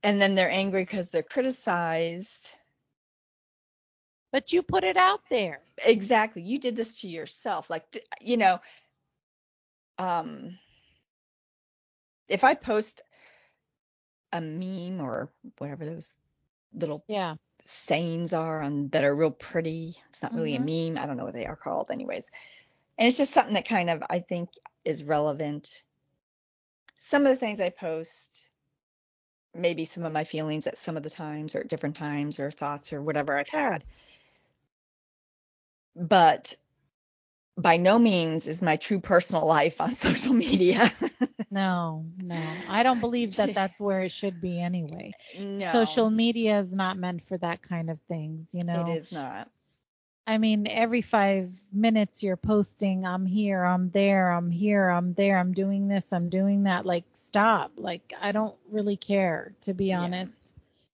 and 0.03 0.21
then 0.21 0.35
they're 0.35 0.51
angry 0.51 0.83
because 0.83 1.11
they're 1.11 1.23
criticized 1.23 2.55
But 4.33 4.53
you 4.53 4.63
put 4.63 4.85
it 4.85 4.97
out 4.97 5.21
there. 5.31 5.61
exactly 5.85 6.43
you 6.43 6.59
did 6.59 6.77
this 6.77 7.01
to 7.01 7.09
yourself 7.09 7.71
like 7.71 7.91
th- 7.91 8.05
you 8.21 8.37
know 8.37 8.61
um 9.99 10.59
if 12.29 12.45
i 12.45 12.55
post 12.55 13.03
a 14.33 14.41
meme 14.41 15.01
or 15.01 15.31
whatever 15.59 15.85
those 15.85 16.15
little 16.73 17.05
Yeah. 17.09 17.35
Sayings 17.67 18.33
are 18.33 18.63
on 18.63 18.89
that 18.89 19.05
are 19.05 19.15
real 19.15 19.31
pretty. 19.31 19.97
It's 20.09 20.23
not 20.23 20.35
really 20.35 20.53
Mhm. 20.53 20.89
a 20.89 20.93
meme. 20.95 21.03
I 21.03 21.07
don't 21.07 21.17
know 21.17 21.25
what 21.25 21.35
they 21.35 21.47
are 21.47 21.57
called 21.57 21.91
anyways. 21.91 22.31
And 22.99 23.09
it's 23.09 23.17
just 23.17 23.33
something 23.33 23.55
that 23.55 23.69
kind 23.69 23.91
of 23.91 24.03
i 24.11 24.21
think 24.21 24.51
is 24.85 25.03
relevant. 25.05 25.83
Some 26.97 27.27
of 27.27 27.31
the 27.31 27.37
things 27.37 27.61
i 27.61 27.71
post 27.71 28.49
maybe 29.55 29.85
some 29.85 30.05
of 30.05 30.13
my 30.13 30.25
feelings 30.25 30.67
at 30.67 30.77
some 30.77 30.97
of 30.97 31.03
the 31.05 31.11
times 31.11 31.55
or 31.55 31.61
at 31.61 31.69
different 31.69 31.97
times 31.97 32.41
or 32.41 32.51
thoughts 32.51 32.93
or 32.93 33.01
whatever 33.01 33.39
i've 33.39 33.49
had. 33.49 33.85
But 35.95 36.57
by 37.57 37.77
no 37.77 37.99
means 37.99 38.47
is 38.47 38.63
my 38.63 38.77
true 38.77 39.01
personal 39.01 39.47
life 39.47 39.81
on 39.81 39.95
social 40.07 40.35
media 40.35 40.91
No, 41.51 42.05
no. 42.19 42.43
I 42.69 42.83
don't 42.83 43.01
believe 43.01 43.37
that 43.37 43.55
that's 43.55 43.81
where 43.81 44.03
it 44.03 44.11
should 44.11 44.41
be 44.41 44.61
anyway. 44.61 45.13
no 45.39 45.71
Social 45.71 46.11
media 46.11 46.59
is 46.59 46.73
not 46.73 46.97
meant 46.97 47.23
for 47.25 47.39
that 47.39 47.63
kind 47.63 47.91
of 47.91 48.01
things, 48.09 48.55
you 48.55 48.65
know. 48.65 48.91
it 48.91 48.97
is 48.99 49.13
not 49.13 49.49
I 50.27 50.39
mean, 50.39 50.67
every 50.71 51.03
five 51.03 51.63
minutes 51.71 52.23
you're 52.23 52.39
posting, 52.39 53.05
I'm 53.05 53.27
here, 53.27 53.63
I'm 53.63 53.91
there, 53.91 54.31
I'm 54.33 54.51
here, 54.51 54.89
I'm 54.89 55.13
there, 55.13 55.37
I'm 55.39 55.53
doing 55.53 55.87
this, 55.87 56.15
I'm 56.15 56.31
doing 56.31 56.63
that. 56.63 56.87
Like, 56.87 57.05
stop. 57.13 57.73
Like, 57.77 58.15
I 58.19 58.33
don't 58.33 58.57
really 58.71 58.97
care, 58.97 59.55
to 59.63 59.75
be 59.75 59.93
honest. 59.93 60.54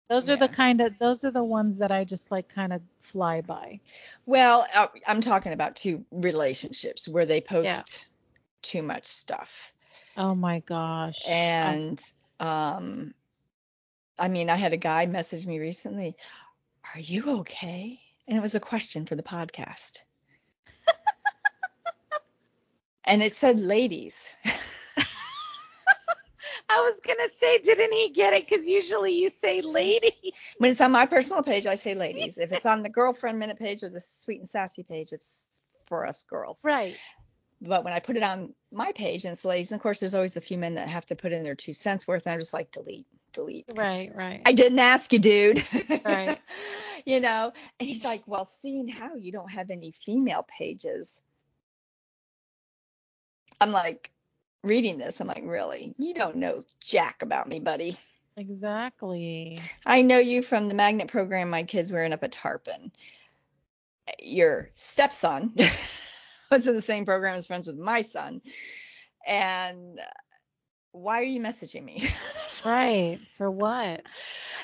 Those 0.10 0.30
are 0.30 0.36
the 0.36 0.47
kind 0.47 0.82
of, 0.82 0.97
those 0.97 1.24
are 1.24 1.32
the 1.32 1.43
ones 1.43 1.78
that 1.78 1.91
I 1.91 2.03
just 2.03 2.32
like 2.32 2.49
kind 2.49 2.74
of 2.74 2.82
fly 2.99 3.41
by. 3.41 3.80
Well, 4.26 4.66
uh, 4.74 4.88
I'm 5.05 5.22
talking 5.22 5.53
about 5.53 5.76
two 5.76 6.03
relationships 6.12 7.07
where 7.07 7.28
they 7.28 7.41
post 7.41 8.07
too 8.62 8.82
much 8.82 9.05
stuff. 9.05 9.74
Oh 10.18 10.36
my 10.36 10.60
gosh. 10.60 11.24
And 11.28 12.01
um 12.39 13.14
I 14.18 14.28
mean, 14.28 14.49
I 14.49 14.57
had 14.57 14.74
a 14.74 14.78
guy 14.78 15.05
message 15.05 15.47
me 15.47 15.60
recently, 15.60 16.18
"Are 16.93 16.99
you 16.99 17.39
okay?" 17.39 18.01
And 18.28 18.38
it 18.38 18.41
was 18.41 18.55
a 18.55 18.60
question 18.60 19.05
for 19.05 19.16
the 19.16 19.24
podcast. 19.24 19.99
and 23.05 23.24
it 23.24 23.34
said 23.34 23.60
ladies. 23.60 24.34
I 26.70 26.82
was 26.82 26.99
gonna 26.99 27.30
say, 27.38 27.57
didn't 27.59 27.93
he 27.93 28.11
get 28.11 28.34
it? 28.34 28.47
Because 28.47 28.67
usually 28.67 29.13
you 29.20 29.30
say 29.30 29.61
lady. 29.61 30.34
When 30.59 30.72
it's 30.72 30.82
on 30.82 30.91
my 30.91 31.05
personal 31.07 31.41
page, 31.41 31.65
I 31.65 31.76
say 31.76 31.95
ladies. 31.95 32.38
If 32.38 32.51
it's 32.51 32.65
on 32.65 32.84
the 32.84 32.89
girlfriend 32.89 33.39
minute 33.39 33.57
page 33.57 33.84
or 33.84 33.89
the 33.89 33.99
sweet 33.99 34.39
and 34.39 34.47
sassy 34.47 34.84
page, 34.84 35.11
it's 35.11 35.43
for 35.88 36.05
us 36.05 36.24
girls. 36.24 36.61
Right. 36.63 36.95
but 37.61 37.84
when 37.84 37.93
I 37.93 37.99
put 37.99 38.15
it 38.15 38.24
on 38.24 38.53
my 38.72 38.91
page 38.93 39.26
and 39.26 39.34
it's 39.34 39.43
ladies, 39.43 39.72
and 39.72 39.80
of 39.80 39.84
course 39.84 39.99
there's 39.99 40.15
always 40.15 40.34
the 40.34 40.41
few 40.41 40.57
men 40.57 40.76
that 40.76 40.88
have 40.88 41.05
to 41.07 41.15
put 41.15 41.32
in 41.32 41.43
their 41.43 41.55
two 41.55 41.74
cents 41.74 42.07
worth, 42.07 42.26
and 42.26 42.34
I'm 42.34 42.39
just 42.39 42.53
like 42.53 42.72
delete, 42.72 43.07
delete. 43.34 43.65
Right, 43.76 44.11
right. 44.15 44.41
I 44.45 44.53
didn't 44.53 44.80
ask 44.80 45.11
you, 45.11 45.20
dude. 45.20 45.63
Right. 46.05 46.39
you 47.05 47.20
know, 47.20 47.51
and 47.80 47.89
he's 47.89 48.03
like, 48.03 48.24
well, 48.28 48.45
seeing 48.45 48.88
how 48.88 49.15
you 49.15 49.32
don't 49.32 49.51
have 49.51 49.72
any 49.72 49.91
female 49.91 50.45
pages, 50.47 51.22
I'm 53.59 53.72
like 53.72 54.11
reading 54.64 54.97
this. 54.97 55.20
I'm 55.20 55.28
like, 55.28 55.43
really? 55.45 55.93
You 55.97 56.14
don't 56.14 56.38
know 56.38 56.60
jack 56.84 57.22
about 57.22 57.47
me, 57.47 57.60
buddy. 57.60 57.97
Exactly. 58.38 59.60
I 59.86 60.01
know 60.01 60.20
you 60.20 60.41
from 60.41 60.70
the 60.70 60.76
magnet 60.76 61.07
program 61.07 61.49
my 61.49 61.64
kids 61.64 61.91
were 61.91 62.03
in 62.03 62.14
up 62.14 62.24
at 62.24 62.32
Tarpon. 62.32 62.91
Your 64.20 64.70
stepson 64.74 65.53
was 66.51 66.68
in 66.68 66.76
the 66.76 66.82
same 66.82 67.05
program 67.05 67.36
as 67.36 67.47
friends 67.47 67.68
with 67.68 67.78
my 67.78 68.01
son. 68.01 68.41
And 69.28 69.99
why 70.91 71.20
are 71.20 71.24
you 71.24 71.39
messaging 71.39 71.84
me? 71.84 72.01
Right. 72.66 73.20
For 73.38 73.49
what? 73.49 74.05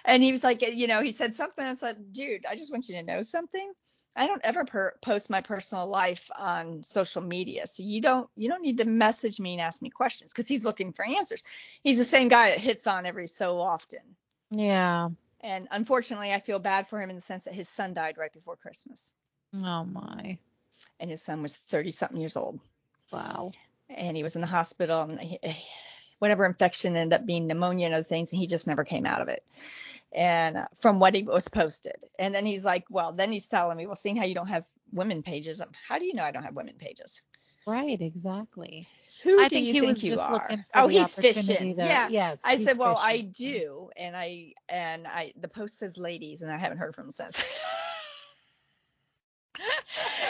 and 0.05 0.21
he 0.21 0.31
was 0.31 0.43
like, 0.43 0.61
you 0.61 0.87
know, 0.87 1.01
he 1.01 1.11
said 1.11 1.35
something. 1.35 1.65
I 1.65 1.75
said, 1.75 2.11
dude, 2.11 2.45
I 2.45 2.55
just 2.55 2.71
want 2.71 2.87
you 2.87 2.95
to 2.95 3.03
know 3.03 3.21
something. 3.21 3.71
I 4.15 4.27
don't 4.27 4.41
ever 4.43 4.63
per- 4.63 4.93
post 5.01 5.29
my 5.29 5.41
personal 5.41 5.87
life 5.87 6.29
on 6.37 6.83
social 6.83 7.21
media, 7.21 7.67
so 7.67 7.83
you 7.83 8.01
don't 8.01 8.29
you 8.37 8.47
don't 8.49 8.61
need 8.61 8.77
to 8.77 8.85
message 8.85 9.39
me 9.39 9.53
and 9.53 9.61
ask 9.61 9.81
me 9.81 9.89
questions 9.89 10.31
because 10.31 10.47
he's 10.47 10.63
looking 10.63 10.93
for 10.93 11.05
answers. 11.05 11.43
He's 11.83 11.97
the 11.97 12.05
same 12.05 12.29
guy 12.29 12.51
that 12.51 12.59
hits 12.59 12.87
on 12.87 13.05
every 13.05 13.27
so 13.27 13.59
often. 13.59 13.99
Yeah. 14.51 15.09
And 15.41 15.67
unfortunately, 15.69 16.31
I 16.33 16.39
feel 16.39 16.59
bad 16.59 16.87
for 16.87 16.99
him 17.01 17.09
in 17.09 17.15
the 17.15 17.21
sense 17.21 17.43
that 17.43 17.53
his 17.53 17.67
son 17.69 17.93
died 17.93 18.17
right 18.17 18.31
before 18.33 18.55
Christmas, 18.55 19.13
Oh 19.53 19.83
my. 19.83 20.37
and 20.99 21.09
his 21.09 21.21
son 21.21 21.41
was 21.41 21.55
30 21.55 21.91
something 21.91 22.19
years 22.19 22.37
old, 22.37 22.59
Wow. 23.11 23.51
and 23.89 24.15
he 24.17 24.23
was 24.23 24.35
in 24.35 24.41
the 24.41 24.47
hospital, 24.47 25.01
and 25.01 25.19
he, 25.19 25.39
whatever 26.19 26.45
infection 26.45 26.95
ended 26.95 27.19
up 27.19 27.25
being 27.27 27.45
pneumonia 27.47 27.85
and 27.87 27.95
other 27.95 28.03
things, 28.03 28.31
and 28.31 28.39
he 28.39 28.47
just 28.47 28.65
never 28.65 28.83
came 28.85 29.05
out 29.05 29.21
of 29.21 29.27
it. 29.27 29.43
And 30.15 30.57
uh, 30.57 30.67
from 30.79 30.99
what 30.99 31.13
he 31.13 31.23
was 31.23 31.49
posted, 31.49 31.97
and 32.17 32.33
then 32.33 32.45
he's 32.45 32.63
like, 32.63 32.85
well, 32.89 33.11
then 33.11 33.31
he's 33.33 33.47
telling 33.47 33.75
me, 33.77 33.85
well, 33.85 33.97
seeing 33.97 34.15
how 34.15 34.23
you 34.23 34.33
don't 34.33 34.47
have 34.47 34.63
women 34.93 35.23
pages, 35.23 35.61
how 35.87 35.99
do 35.99 36.05
you 36.05 36.13
know 36.13 36.23
I 36.23 36.31
don't 36.31 36.43
have 36.43 36.55
women 36.55 36.75
pages? 36.79 37.21
Right. 37.67 37.99
Exactly. 37.99 38.87
Who 39.23 39.39
I 39.39 39.47
do 39.49 39.55
think 39.55 39.67
you 39.67 39.73
he 39.73 39.79
think 39.81 39.93
was 39.93 40.03
you 40.03 40.11
just 40.11 40.23
are? 40.23 40.33
looking 40.33 40.57
for 40.59 40.63
oh, 40.75 40.87
he's 40.87 41.15
fishing. 41.15 41.75
to- 41.75 41.83
yeah. 41.83 42.07
Yes. 42.09 42.39
I 42.43 42.57
said, 42.57 42.77
well, 42.77 42.97
I 43.01 43.21
do, 43.21 43.89
and 43.97 44.15
I 44.15 44.53
and 44.69 45.07
I 45.07 45.33
the 45.39 45.47
post 45.47 45.79
says 45.79 45.97
ladies, 45.97 46.41
and 46.41 46.51
I 46.51 46.57
haven't 46.57 46.77
heard 46.77 46.95
from 46.95 47.05
him 47.05 47.11
since. 47.11 47.43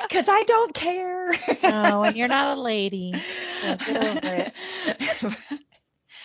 Cause 0.10 0.28
I 0.30 0.44
don't 0.44 0.74
care. 0.74 1.32
No, 1.64 2.04
and 2.04 2.16
you're 2.16 2.28
not 2.28 2.58
a 2.58 2.62
lady. 2.62 3.14
So 3.62 3.76
get 3.78 3.98
over 3.98 4.34
it. 4.34 4.54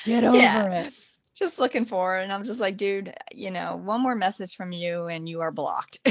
Get 0.06 0.24
over 0.24 0.36
Yeah. 0.36 0.84
it. 0.84 0.94
Just 1.40 1.58
looking 1.58 1.84
for 1.86 2.16
and 2.16 2.32
I'm 2.32 2.44
just 2.44 2.60
like, 2.60 2.76
dude, 2.76 3.12
you 3.32 3.50
know, 3.50 3.80
one 3.82 4.00
more 4.00 4.14
message 4.14 4.54
from 4.54 4.70
you, 4.70 5.06
and 5.06 5.28
you 5.28 5.40
are 5.40 5.50
blocked. 5.50 5.98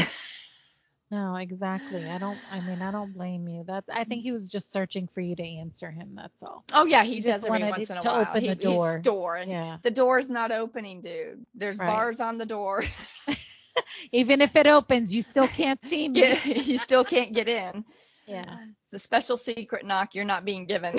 No, 1.11 1.37
exactly. 1.37 2.07
I 2.07 2.19
don't. 2.19 2.37
I 2.51 2.59
mean, 2.61 2.83
I 2.83 2.91
don't 2.91 3.11
blame 3.15 3.47
you. 3.47 3.63
That's. 3.65 3.89
I 3.89 4.03
think 4.03 4.21
he 4.21 4.31
was 4.31 4.47
just 4.47 4.71
searching 4.71 5.07
for 5.07 5.21
you 5.21 5.35
to 5.35 5.43
answer 5.43 5.89
him. 5.89 6.11
That's 6.15 6.43
all. 6.43 6.63
oh 6.71 6.85
yeah, 6.85 7.03
he, 7.03 7.15
He 7.15 7.21
does 7.21 7.25
just 7.41 7.47
every 7.47 7.61
wanted 7.61 7.71
once 7.77 7.89
in 7.89 7.97
a 7.97 8.01
to 8.01 8.07
while. 8.09 8.21
open 8.21 8.41
He- 8.43 8.49
the 8.49 8.55
door. 8.55 8.93
He's 8.97 9.03
door, 9.03 9.35
and 9.35 9.49
Yeah. 9.49 9.77
the 9.81 9.89
door's 9.89 10.29
not 10.29 10.51
opening, 10.51 11.01
dude. 11.01 11.43
There's 11.55 11.79
Right. 11.79 11.87
bars 11.87 12.19
on 12.19 12.37
the 12.37 12.45
door. 12.45 12.83
Even 14.11 14.39
if 14.41 14.55
it 14.55 14.67
opens, 14.67 15.13
you 15.15 15.23
still 15.23 15.47
can't 15.47 15.83
see 15.87 16.07
me. 16.09 16.21
Yeah, 16.21 16.43
you 16.45 16.77
still 16.77 17.03
can't 17.03 17.33
get 17.33 17.47
in. 17.47 17.85
Yeah. 18.27 18.57
It's 18.83 18.93
a 18.93 18.99
special 18.99 19.35
secret 19.35 19.87
knock 19.87 20.13
you're 20.13 20.25
not 20.25 20.45
being 20.45 20.65
given. 20.65 20.93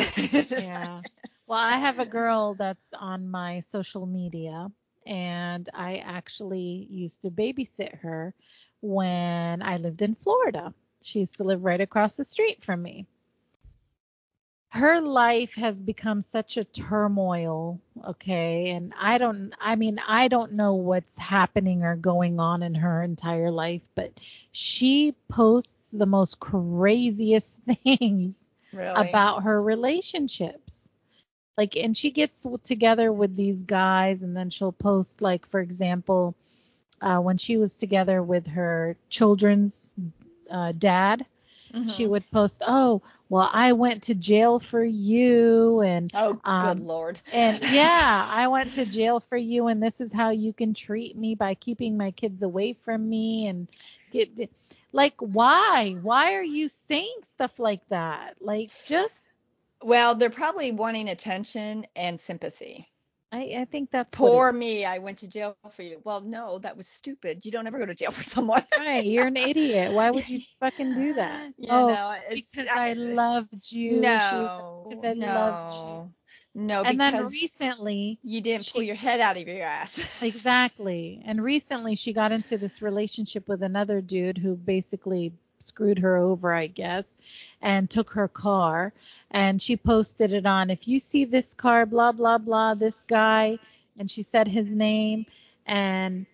Yeah. 0.51 1.03
Well, 1.51 1.59
I 1.59 1.78
have 1.78 1.98
a 1.98 2.07
girl 2.07 2.55
that's 2.55 2.92
on 2.92 3.28
my 3.28 3.59
social 3.59 4.07
media, 4.07 4.70
and 5.05 5.68
I 5.74 5.96
actually 5.96 6.86
used 6.88 7.22
to 7.22 7.30
babysit 7.32 7.92
her 8.03 8.34
when 8.82 9.61
I 9.61 9.78
lived 9.78 10.01
in 10.01 10.14
Florida. 10.14 10.72
She 11.03 11.18
used 11.18 11.34
to 11.38 11.42
live 11.42 11.64
right 11.64 11.80
across 11.80 12.14
the 12.16 12.24
street 12.24 12.62
from 12.62 12.82
me. 12.84 13.09
Her 14.68 15.01
life 15.01 15.57
has 15.57 15.80
become 15.80 16.22
such 16.22 16.57
a 16.57 16.62
turmoil, 16.62 17.80
okay? 18.05 18.70
And 18.70 18.94
I 18.96 19.18
don't, 19.18 19.53
I 19.61 19.74
mean, 19.74 19.98
I 20.07 20.28
don't 20.28 20.53
know 20.53 20.74
what's 20.74 21.18
happening 21.18 21.82
or 21.82 21.96
going 21.96 22.38
on 22.38 22.62
in 22.62 22.76
her 22.76 23.03
entire 23.03 23.51
life, 23.51 23.82
but 23.96 24.20
she 24.53 25.16
posts 25.28 25.90
the 25.90 26.07
most 26.07 26.38
craziest 26.38 27.59
things 27.84 28.46
really? 28.72 28.94
about 28.94 29.42
her 29.42 29.61
relationships. 29.61 30.80
Like, 31.61 31.76
and 31.76 31.96
she 31.96 32.11
gets 32.11 32.46
together 32.64 33.12
with 33.12 33.36
these 33.36 33.62
guys, 33.64 34.22
and 34.22 34.36
then 34.36 34.50
she'll 34.50 34.72
post, 34.72 35.22
like, 35.22 35.46
for 35.46 35.61
example, 35.61 36.34
uh, 37.00 37.18
when 37.20 37.38
she 37.38 37.56
was 37.56 37.76
together 37.76 38.22
with 38.22 38.46
her 38.48 38.96
children's 39.11 39.92
uh, 40.50 40.72
dad, 40.72 41.26
she 41.84 42.06
Mhm. 42.06 42.08
would 42.08 42.30
post, 42.30 42.62
"Oh, 42.66 43.02
well, 43.28 43.50
I 43.52 43.72
went 43.72 44.04
to 44.04 44.14
jail 44.14 44.58
for 44.61 44.84
you," 44.84 45.80
and 45.80 46.12
Oh, 46.14 46.40
um, 46.44 46.78
good 46.78 46.80
lord. 46.80 47.20
and 47.32 47.61
yeah, 47.62 48.26
I 48.30 48.48
went 48.48 48.74
to 48.74 48.86
jail 48.86 49.20
for 49.20 49.36
you, 49.36 49.66
and 49.68 49.82
this 49.82 50.00
is 50.00 50.12
how 50.12 50.30
you 50.30 50.52
can 50.52 50.74
treat 50.74 51.16
me 51.16 51.34
by 51.34 51.54
keeping 51.54 51.96
my 51.96 52.12
kids 52.12 52.42
away 52.42 52.72
from 52.74 53.08
me, 53.08 53.46
and 53.48 53.68
get 54.11 54.50
like, 54.92 55.14
why? 55.18 55.96
Why 56.00 56.34
are 56.34 56.44
you 56.44 56.68
saying 56.68 57.16
stuff 57.22 57.58
like 57.58 57.86
that? 57.90 58.36
Like, 58.40 58.70
just 58.84 59.26
Well, 59.83 60.14
they're 60.14 60.31
probably 60.31 60.72
wanting 60.72 61.09
attention 61.09 61.87
and 61.97 62.18
sympathy. 62.18 62.87
I, 63.33 63.55
I 63.59 63.64
think 63.66 63.91
that's 63.91 64.16
Poor 64.16 64.53
me, 64.53 64.85
I 64.85 64.99
went 64.99 65.18
to 65.18 65.28
jail 65.28 65.57
for 65.57 65.66
you. 65.83 66.01
Well, 66.05 66.07
no, 66.07 66.45
that 66.45 66.64
was 66.64 66.74
stupid. 66.74 67.31
You 67.33 67.37
don't 67.37 67.53
ever 67.55 67.66
go 67.66 67.74
to 67.74 67.85
jail 67.85 68.01
for 68.11 68.22
someone. 68.24 68.64
right. 68.76 69.05
You're 69.05 69.26
an 69.26 69.37
idiot. 69.37 69.93
Why 69.93 70.11
would 70.11 70.28
you 70.28 70.41
fucking 70.61 70.95
do 70.95 71.14
that? 71.14 71.47
You 71.59 71.70
oh, 71.70 71.85
know, 71.85 72.14
it's 72.28 72.51
because 72.51 72.68
I 72.74 72.95
loved 72.95 73.70
you. 73.70 74.18
She 74.18 74.51
No, 74.51 74.89
'cause 74.89 75.03
I 75.05 75.12
no, 75.14 75.24
loved 75.24 75.85
no, 76.55 76.85
and 76.85 77.01
then 77.01 77.16
recently, 77.28 78.18
you 78.22 78.41
didn't 78.41 78.66
pull 78.68 78.83
your 78.83 78.97
head 78.97 79.20
out 79.20 79.37
of 79.37 79.47
your 79.47 79.62
ass. 79.62 80.09
exactly. 80.20 81.22
And 81.24 81.43
recently, 81.43 81.95
she 81.95 82.12
got 82.12 82.33
into 82.33 82.59
this 82.59 82.83
relationship 82.83 83.49
with 83.49 83.62
another 83.62 84.01
dude 84.01 84.39
who 84.39 84.55
basically 84.57 85.33
screwed 85.61 85.98
her 86.00 86.16
over, 86.16 86.52
I 86.52 86.66
guess, 86.66 87.16
and 87.62 87.88
took 87.88 88.11
her 88.11 88.28
car. 88.28 88.92
And 89.30 89.62
she 89.62 89.76
posted 89.76 90.32
it 90.32 90.46
on, 90.46 90.70
if 90.70 90.88
you 90.88 90.98
see 90.98 91.24
this 91.24 91.54
car, 91.54 91.86
blah, 91.86 92.12
blah, 92.12 92.38
blah, 92.38 92.74
this 92.74 93.02
guy, 93.02 93.58
and 93.98 94.11
she 94.11 94.22
said 94.22 94.48
his 94.48 94.70
name, 94.70 95.26
and 95.66 96.26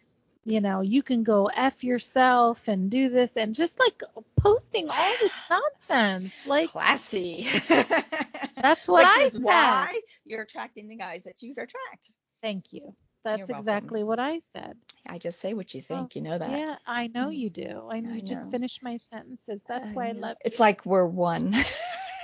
you 0.49 0.61
know, 0.61 0.81
you 0.81 1.03
can 1.03 1.25
go 1.25 1.47
F 1.47 1.83
yourself 1.83 2.69
and 2.69 2.89
do 2.89 3.09
this, 3.09 3.37
and 3.37 3.53
just 3.55 3.81
like 3.81 4.01
posting 4.39 4.89
all 4.89 5.13
this 5.21 5.33
nonsense. 5.51 6.33
Like, 6.47 6.71
Classy. 6.71 7.49
That's 7.69 8.87
what 8.89 9.05
Which 9.05 9.19
I 9.19 9.23
is 9.25 9.33
said. 9.33 9.43
why 9.43 10.01
you're 10.25 10.43
attracting 10.43 10.87
the 10.89 10.95
guys 10.97 11.25
that 11.25 11.43
you 11.43 11.51
attract. 11.53 12.11
thank 12.43 12.73
you. 12.73 12.95
That's 13.27 13.49
welcome. 13.49 13.59
exactly 13.61 14.05
what 14.05 14.19
I 14.19 14.39
said. 14.39 14.77
I 15.09 15.19
just 15.19 15.41
say 15.41 15.55
what 15.55 15.75
you 15.75 15.81
think. 15.81 16.17
you 16.17 16.23
know 16.23 16.39
that. 16.39 16.51
Yeah, 16.51 16.77
I 16.87 17.09
know 17.09 17.29
mm. 17.29 17.37
you 17.37 17.51
do. 17.51 17.89
I, 17.91 17.97
I 17.97 18.01
you 18.01 18.21
just 18.21 18.45
know. 18.45 18.51
finished 18.51 18.83
my 18.83 18.99
sentences. 19.11 19.61
That's 19.69 19.93
why 19.93 20.09
I 20.09 20.13
know. 20.13 20.21
love 20.23 20.37
It's 20.45 20.61
like 20.61 20.87
we're 20.87 21.07
one. 21.07 21.55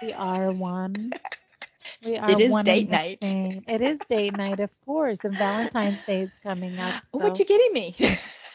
we 0.03 0.13
are 0.13 0.53
one. 0.53 1.13
We 2.07 2.17
are 2.17 2.31
It 2.31 2.41
is 2.41 2.53
one 2.53 2.65
date 2.65 2.91
night. 2.91 3.19
It 3.69 3.81
is 3.81 4.01
date 4.09 4.35
night, 4.35 4.61
of 4.61 4.71
course, 4.85 5.25
and 5.25 5.37
Valentine's 5.39 6.01
Day 6.07 6.23
is 6.23 6.31
coming 6.43 6.79
up. 6.81 6.95
So 7.13 7.19
What 7.19 7.39
you 7.39 7.45
getting 7.45 7.73
me? 7.73 7.97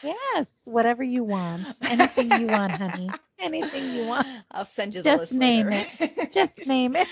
yes, 0.02 0.48
whatever 0.64 1.02
you 1.02 1.24
want, 1.24 1.74
anything 1.88 2.30
you 2.30 2.48
want, 2.48 2.74
honey, 2.74 3.10
anything 3.40 3.88
you 3.94 4.04
want. 4.04 4.26
I'll 4.50 4.64
send 4.64 4.94
you 4.94 5.02
the 5.02 5.10
list. 5.10 5.20
Just 5.22 5.32
list 5.32 5.40
name 5.40 5.66
later. 5.68 6.28
Just 6.32 6.66
name 6.68 6.96
it. 6.96 7.08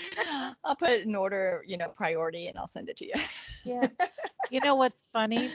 I'll 0.63 0.75
put 0.75 0.89
it 0.89 1.05
in 1.05 1.15
order, 1.15 1.63
you 1.65 1.77
know, 1.77 1.89
priority, 1.89 2.47
and 2.47 2.57
I'll 2.57 2.67
send 2.67 2.89
it 2.89 2.97
to 2.97 3.05
you. 3.05 3.13
Yeah. 3.63 3.87
You 4.49 4.61
know 4.61 4.75
what's 4.75 5.07
funny? 5.07 5.53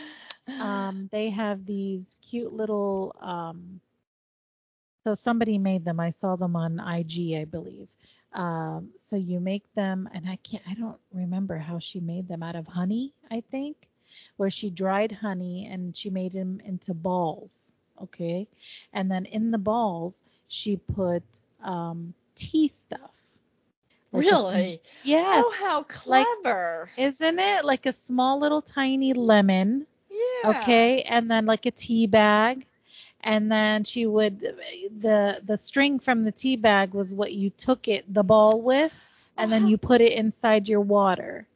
um, 0.58 1.08
they 1.12 1.30
have 1.30 1.64
these 1.66 2.16
cute 2.22 2.52
little 2.52 3.14
um, 3.20 3.80
so 5.04 5.14
somebody 5.14 5.58
made 5.58 5.84
them. 5.84 6.00
I 6.00 6.10
saw 6.10 6.36
them 6.36 6.56
on 6.56 6.80
ig 6.80 7.34
i 7.36 7.44
believe. 7.44 7.88
Um, 8.32 8.90
so 8.98 9.16
you 9.16 9.40
make 9.40 9.64
them 9.74 10.08
and 10.12 10.28
i 10.28 10.36
can't 10.36 10.62
i 10.68 10.74
don't 10.74 10.98
remember 11.12 11.56
how 11.58 11.78
she 11.78 12.00
made 12.00 12.28
them 12.28 12.42
out 12.42 12.56
of 12.56 12.66
honey 12.66 13.12
i 13.30 13.40
think 13.40 13.88
where 14.36 14.50
she 14.50 14.70
dried 14.70 15.12
honey 15.12 15.66
and 15.70 15.96
she 15.96 16.10
made 16.10 16.32
them 16.32 16.60
into 16.64 16.94
balls 16.94 17.76
okay? 18.02 18.48
And 18.92 19.10
then 19.10 19.26
in 19.26 19.50
the 19.50 19.58
balls 19.58 20.22
she 20.48 20.76
put 20.76 21.22
um, 21.62 22.14
tea 22.34 22.68
stuff 22.68 23.31
Like 24.12 24.26
a 24.26 24.28
really? 24.30 24.82
yes 25.04 25.44
Oh, 25.46 25.54
how 25.58 25.78
like- 25.78 25.88
clever. 25.88 26.90
isn't 26.96 27.38
it 27.38 27.64
like 27.64 27.86
a 27.86 27.92
small 27.92 28.38
little 28.38 28.60
tiny 28.60 29.12
lemon 29.14 29.86
yeah. 30.10 30.50
okay 30.50 31.02
and 31.02 31.30
then 31.30 31.46
like 31.46 31.64
a 31.66 31.70
tea 31.70 32.06
bag 32.06 32.66
and 33.22 33.50
then 33.50 33.84
she 33.84 34.04
would 34.06 34.40
the 34.40 35.40
the 35.44 35.56
string 35.56 35.98
from 35.98 36.24
the 36.24 36.32
tea 36.32 36.56
bag 36.56 36.92
was 36.92 37.14
what 37.14 37.32
you 37.32 37.48
took 37.50 37.88
it 37.88 38.04
the 38.12 38.22
ball 38.22 38.60
with 38.60 38.92
and 39.38 39.50
then 39.50 39.62
Uh-huh. 39.62 39.70
you 39.70 39.78
put 39.78 40.00
it 40.02 40.12
inside 40.12 40.68
your 40.68 40.82
water. 40.82 41.46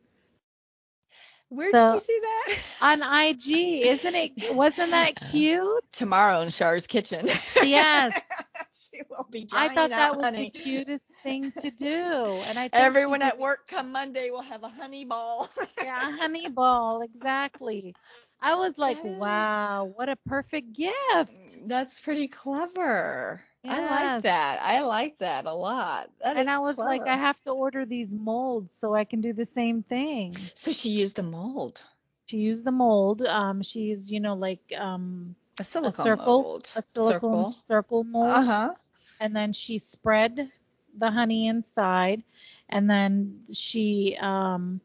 Where 1.51 1.71
So- 1.71 1.87
did 1.89 1.95
you 1.95 2.01
see 2.01 2.21
that? 2.23 2.59
On 2.81 3.03
IG, 3.03 3.83
isn't 3.87 4.15
it? 4.15 4.55
Wasn't 4.55 4.91
that 4.91 5.15
cute? 5.31 5.85
Tomorrow 5.93 6.41
in 6.41 6.49
Char's 6.51 6.87
kitchen. 6.87 7.29
Yes. 7.63 8.19
she 9.09 9.09
will 9.11 9.27
be 9.31 9.49
I 9.53 9.69
thought 9.69 9.95
that 9.97 10.15
out 10.15 10.17
was 10.17 10.29
honey. 10.29 10.47
the 10.47 10.47
cutest 10.47 11.15
thing 11.23 11.53
to 11.59 11.71
do, 11.71 12.43
and 12.47 12.59
I 12.59 12.69
think 12.69 12.99
Everyone 12.99 13.23
at 13.23 13.39
work 13.39 13.67
come 13.69 13.93
Monday 13.93 14.31
will 14.31 14.43
have 14.43 14.63
a 14.65 14.69
honey 14.69 15.05
ball. 15.05 15.49
yeah, 15.79 16.09
a 16.09 16.13
honey 16.13 16.49
ball, 16.49 17.03
exactly. 17.03 17.97
I 18.41 18.55
was 18.57 18.79
like, 18.79 18.99
wow, 19.03 19.85
what 19.85 20.09
a 20.09 20.17
perfect 20.17 20.73
gift. 20.73 21.59
That's 21.67 22.01
pretty 22.01 22.29
clever. 22.29 23.43
I 23.69 23.81
like 23.81 24.21
that. 24.23 24.61
I 24.63 24.81
like 24.83 25.19
that 25.19 25.47
a 25.47 25.53
lot. 25.55 26.11
That 26.21 26.37
And 26.37 26.51
I 26.51 26.59
was 26.59 26.83
like, 26.83 27.07
I 27.07 27.17
have 27.17 27.41
to 27.43 27.51
order 27.51 27.85
these 27.85 28.15
molds 28.15 28.75
so 28.77 28.95
I 28.95 29.05
can 29.05 29.21
do 29.21 29.33
the 29.33 29.45
same 29.45 29.83
thing. 29.83 30.51
So 30.55 30.73
she 30.73 30.91
used 30.91 31.19
a 31.19 31.23
mold, 31.23 31.83
She 32.27 32.39
used 32.39 32.65
the 32.65 32.73
mold. 32.73 33.23
Um, 33.23 33.63
she 33.63 33.81
used, 33.85 34.11
you 34.11 34.21
know, 34.21 34.35
like 34.35 34.73
um 34.77 35.37
a 35.83 35.91
silicone 35.93 36.15
circle, 36.15 36.17
mold, 36.17 36.67
a 36.75 36.83
silicone 36.83 37.45
circle, 37.69 38.05
mold, 38.05 38.15
Uh 38.21 38.43
huh. 38.43 38.75
And 39.21 39.35
then 39.37 39.53
she 39.53 39.79
spread 39.79 40.51
the 40.97 41.11
honey 41.11 41.47
inside, 41.47 42.23
and 42.69 42.89
then 42.91 43.45
she 43.53 44.17
um 44.21 44.81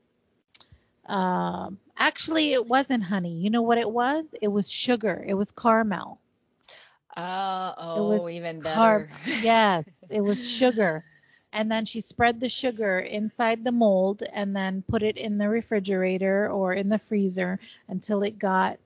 um 1.08 1.78
actually 1.98 2.54
it 2.54 2.68
wasn't 2.68 3.04
honey. 3.04 3.38
You 3.40 3.50
know 3.50 3.62
what 3.62 3.78
it 3.78 3.90
was? 3.90 4.34
It 4.42 4.48
was 4.50 4.72
sugar. 4.72 5.24
It 5.28 5.34
was 5.36 5.52
caramel. 5.52 6.20
Uh, 7.16 7.74
oh, 7.78 8.04
was 8.08 8.30
even 8.30 8.62
Car- 8.62 9.06
better. 9.06 9.10
yes, 9.26 9.98
it 10.10 10.22
was 10.22 10.46
sugar. 10.48 11.04
And 11.52 11.72
then 11.72 11.86
she 11.86 12.00
spread 12.02 12.40
the 12.40 12.50
sugar 12.50 13.00
inside 13.00 13.64
the 13.64 13.72
mold 13.72 14.24
and 14.34 14.56
then 14.56 14.84
put 14.84 15.04
it 15.04 15.18
in 15.18 15.38
the 15.38 15.50
refrigerator 15.50 16.50
or 16.50 16.74
in 16.74 16.90
the 16.90 17.00
freezer 17.00 17.60
until 17.88 18.24
it 18.24 18.40
got 18.40 18.80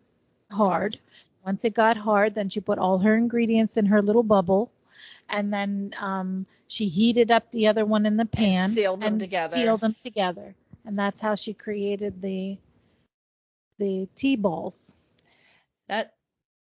hard. 0.52 1.00
Once 1.46 1.64
it 1.66 1.74
got 1.74 1.98
hard, 1.98 2.36
then 2.36 2.50
she 2.50 2.60
put 2.60 2.80
all 2.80 3.00
her 3.00 3.16
ingredients 3.16 3.78
in 3.78 3.86
her 3.88 4.02
little 4.02 4.24
bubble 4.24 4.72
and 5.30 5.54
then 5.54 5.94
um, 6.00 6.46
she 6.68 6.88
heated 6.88 7.32
up 7.32 7.52
the 7.52 7.68
other 7.68 7.86
one 7.86 8.06
in 8.06 8.18
the 8.18 8.26
pan 8.26 8.70
sealed 8.70 9.02
them 9.02 9.14
and 9.14 9.20
together. 9.20 9.56
Sealed 9.56 9.82
them 9.82 9.96
together. 10.02 10.56
And 10.86 10.98
that's 10.98 11.20
how 11.22 11.36
she 11.36 11.54
created 11.54 12.22
the 12.22 12.58
the 13.80 14.08
tea 14.16 14.36
balls. 14.36 14.96
That 15.88 16.14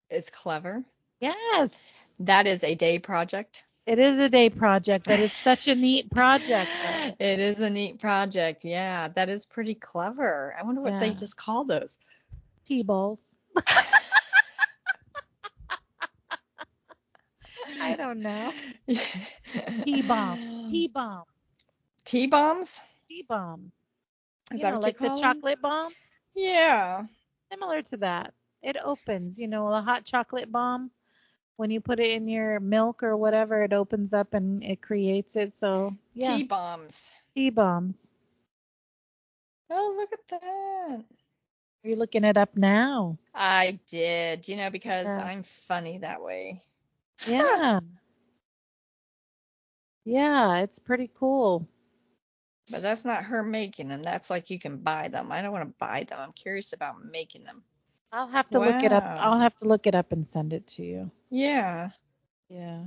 is 0.10 0.30
clever. 0.30 0.84
Yes. 1.20 1.98
That 2.20 2.48
is 2.48 2.64
a 2.64 2.76
day 2.76 3.00
project. 3.00 3.64
It 3.88 3.98
is 3.98 4.20
a 4.20 4.30
day 4.30 4.50
project, 4.50 5.06
but 5.08 5.20
it's 5.20 5.36
such 5.38 5.68
a 5.68 5.76
neat 5.76 6.12
project. 6.12 6.70
It 7.20 7.40
is 7.40 7.62
a 7.62 7.70
neat 7.70 8.00
project. 8.00 8.64
Yeah, 8.64 9.08
that 9.10 9.30
is 9.30 9.46
pretty 9.46 9.76
clever. 9.76 10.56
I 10.58 10.64
wonder 10.64 10.82
what 10.82 11.00
they 11.00 11.12
just 11.12 11.36
call 11.36 11.66
those. 11.66 11.98
Tea 12.66 12.84
balls. 12.84 13.36
don't 18.02 18.22
know. 18.24 18.56
T 19.86 20.02
bomb. 20.04 20.40
T 20.66 20.88
bomb. 20.88 21.26
T 22.06 22.28
bombs. 22.28 22.82
Tea 23.08 23.24
bombs. 23.24 23.72
Is 24.52 24.62
you 24.62 24.64
that 24.64 24.74
know, 24.74 24.80
what 24.80 24.82
like 24.82 25.00
the 25.02 25.10
call 25.10 25.26
'em? 25.26 25.44
chocolate 25.44 25.62
bombs? 25.62 25.96
Yeah. 26.36 27.08
Similar 27.52 27.82
to 27.84 27.98
that. 27.98 28.34
It 28.62 28.78
opens, 28.84 29.40
you 29.40 29.48
know, 29.48 29.68
a 29.68 29.82
hot 29.82 30.06
chocolate 30.06 30.52
bomb. 30.52 30.92
When 31.58 31.72
you 31.72 31.82
put 31.82 32.00
it 32.00 32.10
in 32.12 32.28
your 32.28 32.60
milk 32.60 33.04
or 33.04 33.16
whatever, 33.18 33.64
it 33.64 33.74
opens 33.74 34.14
up 34.14 34.34
and 34.34 34.64
it 34.64 34.82
creates 34.82 35.36
it. 35.36 35.54
So 35.54 35.96
yeah, 36.14 36.40
Tea 36.40 36.44
bombs. 36.44 37.14
T 37.36 37.50
bombs. 37.50 37.96
Oh, 39.70 39.94
look 39.98 40.12
at 40.14 40.28
that. 40.30 41.06
Are 41.84 41.90
you 41.90 41.96
looking 41.96 42.24
it 42.24 42.38
up 42.38 42.56
now? 42.56 43.18
I 43.34 43.80
did, 43.88 44.48
you 44.48 44.58
know, 44.58 44.70
because 44.70 45.18
Yeah. 45.18 45.20
I'm 45.20 45.44
funny 45.44 46.00
that 46.00 46.22
way. 46.22 46.64
Yeah. 47.26 47.80
yeah, 50.06 50.58
it's 50.60 50.80
pretty 50.80 51.10
cool. 51.20 51.68
But 52.70 52.82
that's 52.82 53.06
not 53.06 53.26
her 53.26 53.44
making 53.44 53.90
them. 53.90 54.02
That's 54.04 54.30
like 54.30 54.50
you 54.50 54.60
can 54.60 54.78
buy 54.78 55.10
them. 55.10 55.32
I 55.32 55.42
don't 55.42 55.52
want 55.52 55.70
to 55.70 55.76
buy 55.80 56.04
them. 56.06 56.20
I'm 56.20 56.34
curious 56.34 56.74
about 56.74 57.04
making 57.04 57.44
them. 57.44 57.64
I'll 58.12 58.28
have 58.28 58.50
to 58.52 58.60
look 58.60 58.84
it 58.84 58.92
up. 58.92 59.06
Wow. 59.06 59.20
I'll 59.20 59.40
have 59.40 59.56
to 59.58 59.66
look 59.66 59.88
it 59.88 59.96
up 59.96 60.12
and 60.12 60.28
send 60.28 60.54
it 60.54 60.68
to 60.68 60.84
you. 60.84 61.12
Yeah. 61.30 61.90
Yeah. 62.50 62.86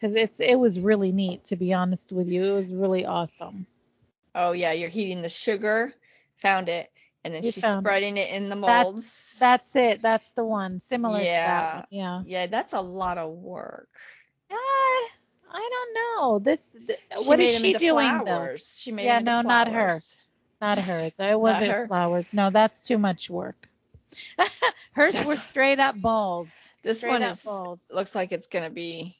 Cuz 0.00 0.14
it's 0.14 0.40
it 0.40 0.56
was 0.56 0.80
really 0.80 1.12
neat 1.12 1.44
to 1.46 1.56
be 1.56 1.72
honest 1.72 2.12
with 2.12 2.28
you. 2.28 2.44
It 2.44 2.52
was 2.54 2.74
really 2.74 3.04
awesome. 3.06 3.66
Oh 4.34 4.52
yeah, 4.52 4.72
you're 4.72 4.88
heating 4.88 5.22
the 5.22 5.28
sugar. 5.28 5.92
Found 6.38 6.68
it. 6.68 6.90
And 7.24 7.32
then 7.34 7.44
You 7.44 7.52
she's 7.52 7.62
found 7.62 7.78
it. 7.78 7.82
spreading 7.88 8.16
it 8.16 8.30
in 8.30 8.48
the 8.48 8.56
molds. 8.56 9.36
That's 9.38 9.76
it. 9.76 10.02
That's 10.02 10.30
the 10.32 10.44
one. 10.44 10.80
Similar 10.80 11.20
to 11.20 11.24
Yeah. 11.24 11.46
that 11.46 11.74
one. 11.76 11.86
Yeah. 11.90 12.22
yeah, 12.26 12.46
that's 12.48 12.72
a 12.72 12.80
lot 12.80 13.18
of 13.18 13.30
work. 13.32 13.88
Uh, 14.50 14.54
I 14.54 15.08
don't 15.70 15.94
know. 15.94 16.38
This 16.40 16.76
th- 16.86 16.98
what 17.26 17.38
is 17.40 17.60
she 17.60 17.74
doing 17.74 18.08
flowers. 18.22 18.78
She 18.80 18.90
made 18.92 19.04
Yeah, 19.04 19.20
no, 19.20 19.42
not 19.42 19.68
her. 19.68 19.98
Not 20.60 20.78
her. 20.78 21.12
That 21.16 21.40
wasn't 21.40 21.70
her. 21.70 21.86
flowers. 21.86 22.32
No, 22.34 22.50
that's 22.50 22.82
too 22.82 22.98
much 22.98 23.30
work. 23.30 23.68
Hers 24.92 25.24
were 25.24 25.36
straight 25.36 25.78
up 25.78 26.00
balls. 26.00 26.52
This 26.82 26.98
straight 26.98 27.12
one 27.12 27.22
is 27.22 27.42
balls. 27.42 27.78
looks 27.90 28.14
like 28.14 28.32
it's 28.32 28.46
gonna 28.48 28.70
be. 28.70 29.16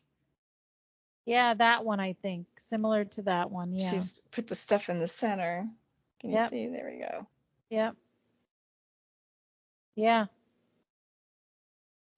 Yeah, 1.25 1.55
that 1.55 1.85
one 1.85 2.01
I 2.01 2.15
think 2.15 2.47
similar 2.59 3.05
to 3.05 3.23
that 3.23 3.51
one. 3.51 3.75
Yeah. 3.75 3.91
She's 3.91 4.21
put 4.33 4.49
the 4.49 4.55
stuff 4.57 4.89
in 4.91 4.99
the 4.99 5.07
center. 5.07 5.67
Can 6.21 6.33
you 6.33 6.49
see? 6.49 6.67
There 6.67 6.91
we 6.93 6.99
go. 7.01 7.27
Yep. 7.73 7.97
Yeah. 9.97 10.27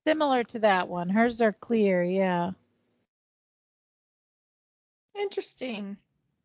Similar 0.05 0.43
to 0.43 0.59
that 0.59 0.89
one. 0.89 1.09
Hers 1.09 1.41
are 1.41 1.53
clear. 1.53 2.03
Yeah. 2.03 2.51
Interesting. 5.17 5.97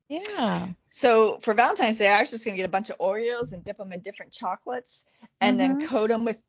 Yeah. 0.09 0.67
So 0.91 1.39
for 1.39 1.55
Valentine's 1.55 1.97
Day, 1.97 2.07
I 2.07 2.21
was 2.21 2.29
just 2.29 2.45
gonna 2.45 2.55
get 2.55 2.65
a 2.65 2.69
bunch 2.69 2.91
of 2.91 2.99
Oreos 2.99 3.51
and 3.51 3.65
dip 3.65 3.77
them 3.77 3.91
in 3.93 4.01
different 4.01 4.31
chocolates, 4.31 5.05
and 5.41 5.59
then 5.59 5.79
Mhm. 5.79 5.87
coat 5.87 6.09
them 6.09 6.23
with, 6.23 6.39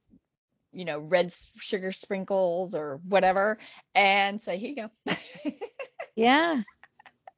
you 0.70 0.84
know, 0.84 0.98
red 0.98 1.32
sugar 1.32 1.92
sprinkles 1.92 2.74
or 2.74 2.98
whatever, 3.08 3.56
and 3.94 4.42
say, 4.42 4.58
here 4.58 4.68
you 4.68 4.76
go. 4.76 4.90
Yeah. 6.14 6.62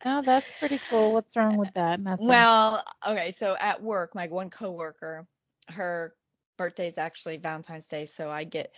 No, 0.04 0.22
that's 0.22 0.52
pretty 0.52 0.80
cool. 0.88 1.12
What's 1.12 1.36
wrong 1.36 1.56
with 1.56 1.72
that? 1.74 2.00
Nothing. 2.00 2.26
Well, 2.26 2.84
okay, 3.06 3.30
so 3.30 3.56
at 3.58 3.82
work, 3.82 4.14
my 4.14 4.26
one 4.26 4.50
coworker, 4.50 5.26
her 5.68 6.14
birthday 6.56 6.86
is 6.88 6.98
actually 6.98 7.36
Valentine's 7.38 7.86
Day, 7.86 8.04
so 8.04 8.30
I 8.30 8.44
get 8.44 8.74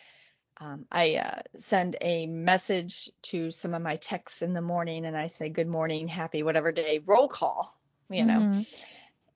um, 0.60 0.86
I 0.92 1.16
uh, 1.16 1.42
send 1.56 1.96
a 2.00 2.26
message 2.26 3.10
to 3.22 3.50
some 3.50 3.74
of 3.74 3.82
my 3.82 3.96
texts 3.96 4.42
in 4.42 4.52
the 4.54 4.60
morning, 4.60 5.04
and 5.04 5.16
I 5.16 5.26
say 5.26 5.48
good 5.48 5.66
morning, 5.66 6.06
happy 6.08 6.42
whatever 6.42 6.70
day, 6.72 7.00
roll 7.04 7.28
call, 7.28 7.76
you 8.08 8.24
know, 8.24 8.40
Mhm. 8.40 8.66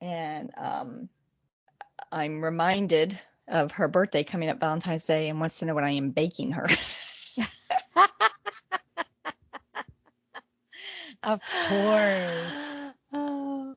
and 0.00 0.50
um, 0.56 1.08
I'm 2.12 2.42
reminded 2.42 3.18
of 3.48 3.72
her 3.72 3.88
birthday 3.88 4.24
coming 4.24 4.48
up 4.48 4.60
Valentine's 4.60 5.04
Day, 5.04 5.28
and 5.28 5.40
wants 5.40 5.58
to 5.58 5.66
know 5.66 5.74
what 5.74 5.84
I 5.84 5.90
am 5.92 6.10
baking 6.10 6.52
her. 6.52 6.66
of 11.28 11.40
course. 11.68 12.54
Oh, 13.10 13.74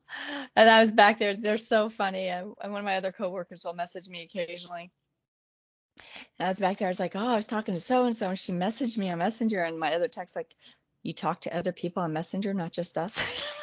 and 0.54 0.68
I 0.68 0.82
was 0.82 0.92
back 0.92 1.18
there. 1.18 1.34
They're 1.34 1.56
so 1.56 1.88
funny. 1.88 2.28
And, 2.28 2.48
one 2.48 2.76
of 2.76 2.84
my 2.84 2.96
other 2.96 3.12
coworkers 3.12 3.64
will 3.64 3.72
message 3.72 4.06
me 4.06 4.24
occasionally. 4.24 4.90
And 6.38 6.46
I 6.46 6.48
was 6.48 6.58
back 6.58 6.76
there. 6.76 6.88
I 6.88 6.90
was 6.90 7.00
like, 7.00 7.16
oh, 7.16 7.26
I 7.26 7.36
was 7.36 7.46
talking 7.46 7.72
to 7.72 7.80
so 7.80 8.04
and 8.04 8.14
so, 8.14 8.28
and 8.28 8.38
she 8.38 8.52
messaged 8.52 8.98
me 8.98 9.10
on 9.10 9.16
Messenger. 9.16 9.62
And 9.62 9.78
my 9.78 9.94
other 9.94 10.08
text 10.08 10.36
like, 10.36 10.54
you 11.02 11.14
talk 11.14 11.40
to 11.42 11.56
other 11.56 11.72
people 11.72 12.02
on 12.02 12.12
Messenger, 12.12 12.52
not 12.52 12.72
just 12.72 12.98
us. 12.98 13.22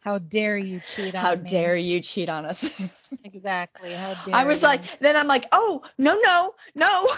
How 0.00 0.18
dare 0.18 0.56
you 0.56 0.80
cheat 0.86 1.14
on 1.14 1.16
us. 1.16 1.22
How 1.22 1.34
me? 1.34 1.48
dare 1.48 1.76
you 1.76 2.00
cheat 2.00 2.30
on 2.30 2.46
us? 2.46 2.70
Exactly. 3.24 3.92
How 3.92 4.14
dare 4.24 4.36
I 4.36 4.44
was 4.44 4.62
you. 4.62 4.68
like, 4.68 5.00
then 5.00 5.16
I'm 5.16 5.26
like, 5.26 5.46
oh, 5.50 5.82
no, 5.98 6.16
no, 6.20 6.54
no. 6.76 7.08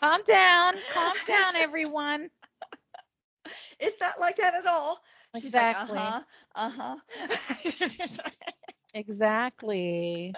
calm 0.00 0.22
down, 0.24 0.74
calm 0.92 1.12
down, 1.26 1.56
everyone. 1.56 2.30
It's 3.84 4.00
not 4.00 4.20
like 4.20 4.36
that 4.38 4.54
at 4.54 4.66
all. 4.66 5.00
Exactly. 5.34 5.40
She's 5.40 5.54
like, 5.54 5.70
uh-huh, 5.72 6.22
uh-huh. 6.54 6.96
Exactly. 8.94 10.36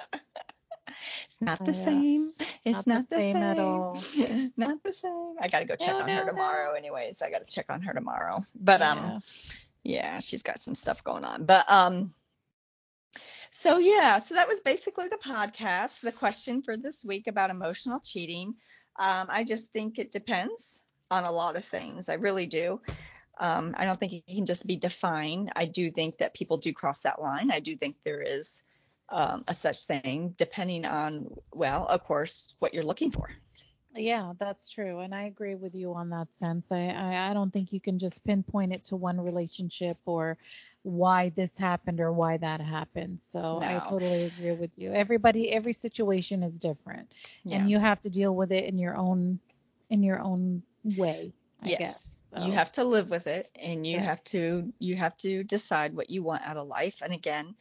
It's 1.26 1.40
not 1.40 1.64
the 1.64 1.74
Yeah. 1.74 1.74
same. 1.74 2.32
It's 2.64 2.86
Not 2.86 2.86
not, 2.86 3.02
the 3.08 3.22
same 3.22 3.42
at 3.42 3.58
all. 3.58 4.06
not 4.56 4.82
the 4.82 4.92
same. 4.92 5.36
I 5.40 5.48
gotta 5.48 5.64
go 5.66 5.76
check 5.76 5.98
No, 5.98 6.00
on 6.00 6.10
no, 6.10 6.14
her 6.14 6.24
no. 6.24 6.32
tomorrow. 6.32 6.74
Anyways, 6.74 7.22
I 7.22 7.30
gotta 7.30 7.46
check 7.46 7.66
on 7.70 7.82
her 7.82 7.92
tomorrow. 7.94 8.44
But 8.54 8.82
Yeah. 8.82 8.82
um, 8.82 9.22
yeah, 9.82 10.20
she's 10.20 10.42
got 10.42 10.60
some 10.60 10.74
stuff 10.74 11.02
going 11.04 11.24
on. 11.24 11.44
But 11.46 11.70
um, 11.70 12.12
so 13.50 13.78
yeah, 13.78 14.18
so 14.18 14.34
that 14.34 14.48
was 14.48 14.60
basically 14.60 15.08
the 15.08 15.16
podcast. 15.18 16.00
The 16.00 16.12
question 16.12 16.62
for 16.62 16.76
this 16.76 17.04
week 17.04 17.26
about 17.26 17.50
emotional 17.50 18.00
cheating. 18.00 18.54
Um, 18.98 19.26
I 19.30 19.44
just 19.44 19.72
think 19.72 19.98
it 19.98 20.12
depends 20.12 20.84
on 21.10 21.24
a 21.24 21.32
lot 21.32 21.56
of 21.56 21.64
things. 21.64 22.08
I 22.08 22.14
really 22.14 22.46
do. 22.46 22.80
Um, 23.38 23.74
I 23.76 23.84
don't 23.84 23.98
think 24.00 24.12
it 24.12 24.26
can 24.26 24.46
just 24.46 24.66
be 24.66 24.76
defined. 24.76 25.52
I 25.54 25.66
do 25.66 25.90
think 25.90 26.18
that 26.18 26.34
people 26.34 26.56
do 26.56 26.72
cross 26.72 27.00
that 27.00 27.20
line. 27.20 27.50
I 27.50 27.60
do 27.60 27.76
think 27.76 27.96
there 28.04 28.22
is 28.22 28.62
um, 29.08 29.44
a 29.46 29.54
such 29.54 29.84
thing, 29.84 30.34
depending 30.36 30.84
on, 30.84 31.26
well, 31.52 31.86
of 31.86 32.02
course, 32.04 32.54
what 32.58 32.72
you're 32.74 32.84
looking 32.84 33.10
for. 33.10 33.28
Yeah, 33.94 34.32
that's 34.38 34.68
true, 34.68 35.00
and 35.00 35.14
I 35.14 35.24
agree 35.24 35.54
with 35.54 35.74
you 35.74 35.94
on 35.94 36.10
that 36.10 36.28
sense. 36.34 36.70
I, 36.70 36.88
I 36.88 37.30
I 37.30 37.34
don't 37.34 37.50
think 37.50 37.72
you 37.72 37.80
can 37.80 37.98
just 37.98 38.24
pinpoint 38.24 38.74
it 38.74 38.84
to 38.86 38.96
one 38.96 39.18
relationship 39.18 39.96
or 40.04 40.36
why 40.82 41.30
this 41.30 41.56
happened 41.56 42.00
or 42.00 42.12
why 42.12 42.36
that 42.36 42.60
happened. 42.60 43.18
So 43.22 43.60
I 43.62 43.80
totally 43.88 44.24
agree 44.24 44.52
with 44.52 44.70
you. 44.76 44.92
Everybody, 44.92 45.50
every 45.50 45.72
situation 45.72 46.42
is 46.42 46.58
different, 46.58 47.12
Yeah. 47.44 47.56
and 47.56 47.70
you 47.70 47.78
have 47.78 48.02
to 48.02 48.10
deal 48.10 48.36
with 48.36 48.52
it 48.52 48.64
in 48.64 48.78
your 48.78 48.96
own 48.96 49.40
in 49.88 50.02
your 50.02 50.20
own 50.20 50.62
way. 50.84 51.32
I 51.62 51.68
yes. 51.68 51.78
guess. 51.78 52.15
So, 52.32 52.40
You 52.40 52.52
have 52.52 52.72
to 52.72 52.84
live 52.84 53.08
with 53.08 53.26
it 53.26 53.50
and 53.54 53.86
you 53.86 53.98
have 54.00 54.22
to 54.26 54.72
you 54.78 54.96
have 54.96 55.16
to 55.18 55.44
decide 55.44 55.94
what 55.94 56.10
you 56.10 56.22
want 56.22 56.42
out 56.42 56.56
of 56.56 56.66
life. 56.68 57.02
And 57.02 57.12
again, 57.12 57.54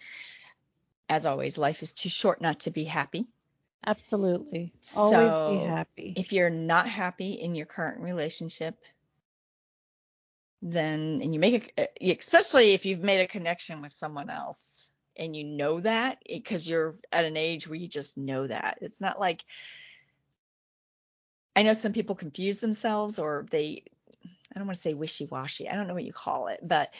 as 1.09 1.25
always, 1.25 1.57
life 1.57 1.81
is 1.83 1.93
too 1.93 2.09
short 2.09 2.41
not 2.41 2.61
to 2.61 2.71
be 2.71 2.83
happy. 2.83 3.25
absolutely 3.85 4.73
always 4.95 5.33
So, 5.33 5.45
be 5.45 5.57
happy. 5.57 6.13
If 6.17 6.33
you're 6.33 6.49
not 6.49 6.87
happy 6.89 7.33
in 7.33 7.55
your 7.55 7.65
current 7.67 8.01
relationship, 8.01 8.75
then 10.61 11.21
and 11.21 11.33
you 11.33 11.39
make 11.39 11.73
a 11.77 12.03
eh, 12.03 12.15
especially 12.17 12.73
if 12.73 12.85
you've 12.85 13.03
made 13.03 13.21
a 13.21 13.27
connection 13.27 13.81
with 13.81 13.91
someone 13.91 14.29
else 14.29 14.89
and 15.17 15.35
you 15.35 15.43
know 15.43 15.79
that 15.79 16.17
because 16.27 16.67
you're 16.67 16.95
at 17.11 17.25
an 17.25 17.37
age 17.37 17.67
where 17.67 17.77
you 17.77 17.87
just 17.87 18.17
know 18.17 18.47
that. 18.47 18.79
It's 18.81 18.99
not 19.01 19.19
like 19.19 19.43
I 21.55 21.63
know 21.63 21.73
some 21.73 21.93
people 21.93 22.15
confuse 22.15 22.57
themselves 22.57 23.19
or 23.19 23.45
they 23.49 23.83
I 24.55 24.59
don't 24.59 24.67
want 24.67 24.77
to 24.77 24.81
say 24.81 24.93
wishy-washy. 24.93 25.69
I 25.69 25.75
don't 25.75 25.87
know 25.87 25.93
what 25.93 26.05
you 26.05 26.13
call 26.13 26.47
it, 26.47 26.59
but 26.63 26.93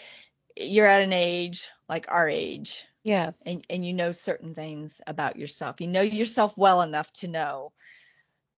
you're 0.57 0.87
at 0.87 1.01
an 1.01 1.13
age 1.13 1.67
like 1.87 2.05
our 2.09 2.27
age 2.27 2.85
yes. 3.03 3.43
and, 3.45 3.65
and 3.69 3.85
you 3.85 3.93
know 3.93 4.11
certain 4.11 4.53
things 4.53 5.01
about 5.07 5.37
yourself. 5.37 5.79
You 5.79 5.87
know 5.87 6.01
yourself 6.01 6.57
well 6.57 6.81
enough 6.81 7.11
to 7.13 7.27
know 7.27 7.71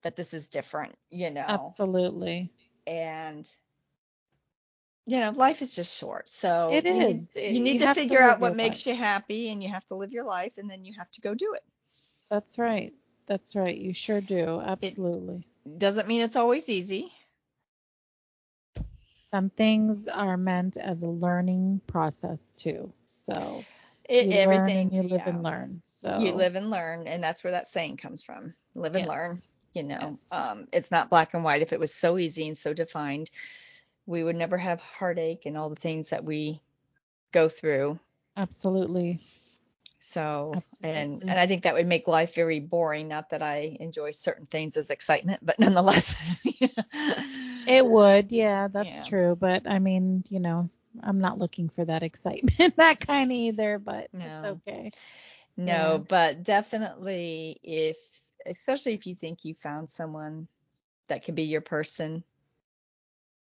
that 0.03 0.15
this 0.15 0.33
is 0.33 0.47
different, 0.47 0.95
you 1.09 1.29
know. 1.29 1.45
Absolutely. 1.47 2.51
And 2.85 3.47
you 5.05 5.19
know, 5.19 5.31
life 5.31 5.61
is 5.61 5.73
just 5.73 5.97
short. 5.97 6.29
So 6.29 6.69
It 6.71 6.85
you 6.85 6.93
need- 6.93 7.35
You 7.35 7.59
need 7.61 7.73
you 7.73 7.79
to 7.79 7.85
have 7.87 7.95
to 7.95 8.01
figure 8.01 8.21
out 8.21 8.39
what 8.39 8.55
makes 8.55 8.85
life. 8.85 8.87
you 8.87 8.95
happy 8.95 9.49
and 9.49 9.63
you 9.63 9.69
have 9.69 9.85
to 9.87 9.95
live 9.95 10.11
your 10.11 10.25
life 10.25 10.53
and 10.57 10.69
then 10.69 10.83
you 10.83 10.93
have 10.97 11.09
to 11.11 11.21
go 11.21 11.33
do 11.33 11.53
it. 11.53 11.63
That's 12.29 12.59
right. 12.59 12.93
That's 13.25 13.55
right. 13.55 13.77
You 13.77 13.93
sure 13.93 14.21
do. 14.21 14.61
Absolutely. 14.61 15.47
Doesn't 15.77 16.07
mean 16.07 16.21
it's 16.21 16.35
always 16.35 16.67
easy. 16.69 17.11
Some 19.31 19.49
things 19.49 20.07
are 20.07 20.37
meant 20.37 20.77
as 20.77 21.03
a 21.03 21.09
learning 21.09 21.81
process 21.87 22.51
too. 22.51 22.93
So 23.05 23.65
It, 24.09 24.29
you 24.31 24.37
everything 24.39 24.91
you 24.91 25.03
live 25.03 25.25
yeah. 25.25 25.27
and 25.27 25.43
learn. 25.43 25.81
So 25.83 26.11
You 26.11 26.33
live 26.33 26.55
and 26.55 26.69
learn 26.69 27.07
and 27.07 27.23
that's 27.23 27.43
where 27.43 27.51
that 27.51 27.67
saying 27.67 27.97
comes 27.97 28.23
from. 28.23 28.55
Live 28.75 28.95
and 28.95 29.05
Yes. 29.05 29.07
learn. 29.07 29.41
You 29.73 29.83
know, 29.83 30.19
Yes. 30.19 30.31
um, 30.31 30.67
it's 30.71 30.91
not 30.91 31.09
black 31.09 31.33
and 31.33 31.43
white. 31.43 31.61
If 31.61 31.73
it 31.73 31.79
was 31.79 31.93
so 31.93 32.17
easy 32.17 32.47
and 32.47 32.57
so 32.57 32.73
defined, 32.73 33.29
we 34.05 34.23
would 34.23 34.35
never 34.35 34.57
have 34.57 34.81
heartache 34.81 35.45
and 35.45 35.57
all 35.57 35.69
the 35.69 35.75
things 35.75 36.09
that 36.09 36.23
we 36.23 36.61
go 37.31 37.47
through. 37.49 37.99
Absolutely. 38.37 39.19
So, 39.99 40.61
and 40.83 41.23
and 41.27 41.39
I 41.39 41.47
think 41.47 41.63
that 41.63 41.73
would 41.73 41.87
make 41.87 42.07
life 42.07 42.35
very 42.35 42.59
boring. 42.59 43.07
Not 43.07 43.29
that 43.31 43.41
I 43.43 43.77
enjoy 43.79 44.11
certain 44.11 44.45
things 44.47 44.77
as 44.77 44.89
excitement, 44.91 45.45
but 45.45 45.59
nonetheless, 45.59 46.15
It 47.67 47.85
would, 47.85 48.31
yeah, 48.31 48.67
that's 48.67 49.01
Yeah. 49.01 49.03
true. 49.03 49.35
But 49.35 49.67
I 49.67 49.79
mean, 49.79 50.23
you 50.29 50.39
know, 50.39 50.69
I'm 51.03 51.19
not 51.19 51.39
looking 51.39 51.69
for 51.69 51.85
that 51.85 52.03
excitement, 52.03 52.75
that 52.77 52.99
kind 53.01 53.31
either, 53.31 53.79
but 53.79 54.09
No. 54.13 54.23
it's 54.23 54.43
okay. 54.43 54.93
No, 55.57 55.99
Yeah. 55.99 56.03
but 56.07 56.43
definitely 56.43 57.59
if, 57.63 57.97
especially 58.45 58.93
if 58.93 59.05
you 59.07 59.15
think 59.15 59.45
you 59.45 59.53
found 59.55 59.89
someone 59.89 60.47
that 61.07 61.23
could 61.23 61.35
be 61.35 61.43
your 61.43 61.61
person 61.61 62.23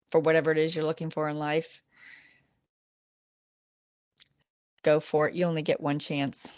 for 0.08 0.20
whatever 0.20 0.52
it 0.52 0.58
is 0.58 0.76
you're 0.76 0.86
looking 0.86 1.10
for 1.10 1.30
in 1.30 1.38
life, 1.38 1.82
go 4.84 5.00
for 5.00 5.28
it. 5.30 5.36
You 5.36 5.46
only 5.46 5.62
get 5.64 5.82
one 5.82 6.00
chance. 6.00 6.54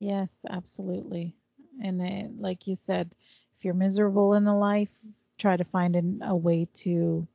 Yes, 0.00 0.44
absolutely. 0.48 1.34
And 1.82 2.00
it, 2.02 2.40
like 2.40 2.66
you 2.66 2.74
said, 2.74 3.14
if 3.56 3.64
you're 3.64 3.74
miserable 3.74 4.34
in 4.34 4.44
the 4.44 4.54
life, 4.54 4.90
try 5.38 5.56
to 5.56 5.64
find 5.64 5.96
an, 5.96 6.22
a 6.24 6.36
way 6.36 6.66
to 6.74 7.26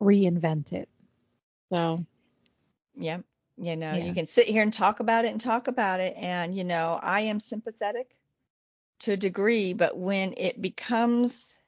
reinvent 0.00 0.72
it. 0.72 0.88
So, 1.72 2.04
Yep. 2.96 3.24
You 3.56 3.76
know, 3.76 3.94
Yeah. 3.94 3.96
you 3.96 4.14
can 4.14 4.26
sit 4.26 4.46
here 4.46 4.62
and 4.62 4.72
talk 4.72 5.00
about 5.00 5.24
it 5.24 5.32
and 5.32 5.40
talk 5.40 5.68
about 5.68 6.00
it. 6.00 6.16
And, 6.16 6.54
you 6.54 6.64
know, 6.64 6.98
I 7.02 7.20
am 7.22 7.40
sympathetic 7.40 8.16
to 9.00 9.12
a 9.12 9.16
degree, 9.16 9.72
but 9.74 9.96
when 9.96 10.34
it 10.36 10.60
becomes 10.60 11.58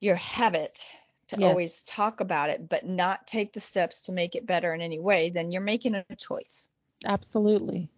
your 0.00 0.16
habit 0.16 0.86
to 1.28 1.38
Yes. 1.38 1.58
always 1.58 1.82
talk 1.84 2.20
about 2.20 2.50
it, 2.50 2.68
but 2.68 2.86
not 2.86 3.26
take 3.26 3.52
the 3.52 3.60
steps 3.60 4.02
to 4.02 4.12
make 4.12 4.34
it 4.36 4.46
better 4.46 4.74
in 4.74 4.80
any 4.82 5.00
way, 5.00 5.30
then 5.30 5.50
you're 5.50 5.62
making 5.62 5.94
a 5.94 6.04
choice. 6.04 6.58
absolutely. 7.04 7.88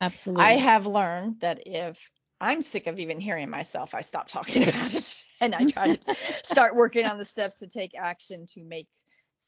Absolutely. 0.00 0.36
I 0.36 0.56
have 0.56 0.86
learned 0.86 1.40
that 1.40 1.66
if 1.66 2.10
I'm 2.40 2.62
sick 2.62 2.86
of 2.86 2.98
even 2.98 3.20
hearing 3.20 3.50
myself, 3.50 3.94
I 3.94 4.00
stop 4.02 4.28
talking 4.28 4.62
about 4.68 4.94
it 4.94 5.24
and 5.40 5.54
I 5.54 5.64
try 5.64 5.88
to 5.88 5.98
start 6.42 6.74
working 6.76 7.06
on 7.06 7.18
the 7.18 7.24
steps 7.24 7.60
to 7.60 7.66
take 7.68 7.94
action 7.94 8.46
to 8.54 8.64
make 8.64 8.88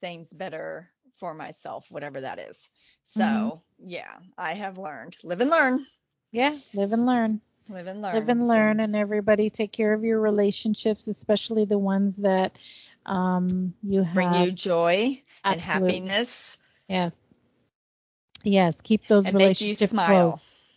things 0.00 0.32
better 0.32 0.90
for 1.18 1.34
myself, 1.34 1.90
whatever 1.90 2.20
that 2.20 2.38
is. 2.38 2.68
So, 3.02 3.60
Mhm. 3.60 3.60
yeah, 3.78 4.18
I 4.36 4.54
have 4.54 4.78
learned. 4.78 5.16
Live 5.24 5.40
and 5.40 5.50
learn. 5.50 5.86
yeah, 6.32 6.56
live 6.74 6.92
and 6.92 7.06
learn. 7.06 7.40
Live 7.68 7.86
and 7.86 8.00
learn. 8.02 8.12
live 8.12 8.28
and 8.28 8.46
So, 8.46 8.62
learn 8.62 8.80
and 8.80 8.94
everybody 8.96 9.50
take 9.50 9.72
care 9.72 9.92
of 9.92 10.04
your 10.04 10.20
relationships 10.20 11.06
especially 11.08 11.64
the 11.64 11.78
ones 11.78 12.16
that 12.16 12.58
um 13.06 13.74
you 13.82 14.02
have 14.02 14.12
bring 14.12 14.32
you 14.32 14.52
joy 14.52 15.22
and 15.44 15.60
happiness 15.60 16.58
yes 16.88 17.18
yes 18.44 18.80
keep 18.80 19.06
those 19.06 19.24
and 19.24 19.32
relationships 19.32 19.92
smile. 19.92 20.40
close 20.40 20.68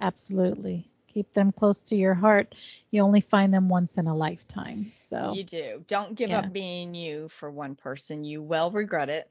absolutely 0.00 0.88
keep 1.14 1.32
them 1.34 1.52
close 1.52 1.82
to 1.82 1.96
your 1.96 2.14
heart 2.14 2.54
you 2.90 3.02
only 3.02 3.20
find 3.22 3.54
them 3.54 3.68
once 3.70 3.98
in 3.98 4.06
a 4.08 4.16
lifetime 4.16 4.90
so 4.92 5.38
You 5.38 5.44
do. 5.44 5.84
Don't 5.88 6.14
give 6.14 6.32
Yeah. 6.32 6.44
up 6.44 6.52
being 6.52 6.94
you 6.94 7.28
for 7.28 7.50
one 7.50 7.76
person. 7.76 8.24
You 8.24 8.42
will 8.42 8.70
regret 8.70 9.10
it 9.10 9.30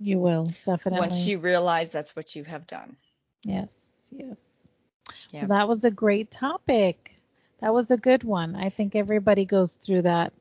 You 0.00 0.18
will 0.18 0.54
definitely 0.64 1.24
once 1.24 1.26
you 1.26 1.38
realize 1.38 1.90
that's 1.90 2.16
what 2.16 2.34
you 2.36 2.44
have 2.44 2.66
done. 2.66 2.96
yes 3.44 4.08
yes 4.16 4.52
Yeah. 5.30 5.48
well, 5.48 5.48
that 5.48 5.68
was 5.68 5.84
a 5.84 5.90
great 5.90 6.30
topic 6.30 7.12
that 7.60 7.72
was 7.74 7.90
a 7.90 7.96
good 7.96 8.24
one 8.24 8.54
i 8.56 8.68
think 8.70 8.94
everybody 8.96 9.44
goes 9.44 9.76
through 9.76 10.02
that 10.02 10.32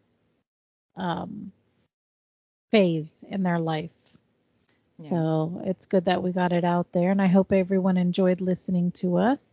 um 0.97 1.51
phase 2.71 3.23
in 3.29 3.43
their 3.43 3.59
life 3.59 4.17
Yeah. 4.97 5.23
So 5.23 5.61
it's 5.65 5.85
good 5.87 6.05
that 6.05 6.23
we 6.23 6.31
got 6.31 6.53
it 6.53 6.63
out 6.63 6.91
there, 6.93 7.11
and 7.11 7.21
I 7.21 7.27
hope 7.27 7.51
everyone 7.51 7.97
enjoyed 7.97 8.41
listening 8.41 8.91
to 8.93 9.17
us. 9.17 9.50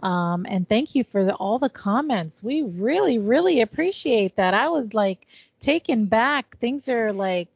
Um, 0.00 0.44
and 0.48 0.68
thank 0.68 0.94
you 0.94 1.04
for 1.04 1.24
the, 1.24 1.34
all 1.34 1.58
the 1.58 1.70
comments. 1.70 2.42
We 2.42 2.62
really, 2.62 3.18
really 3.18 3.60
appreciate 3.60 4.36
that. 4.36 4.52
I 4.54 4.68
was 4.68 4.92
like 4.92 5.26
taken 5.60 6.06
back. 6.06 6.58
Things 6.58 6.88
are 6.88 7.12
like, 7.12 7.48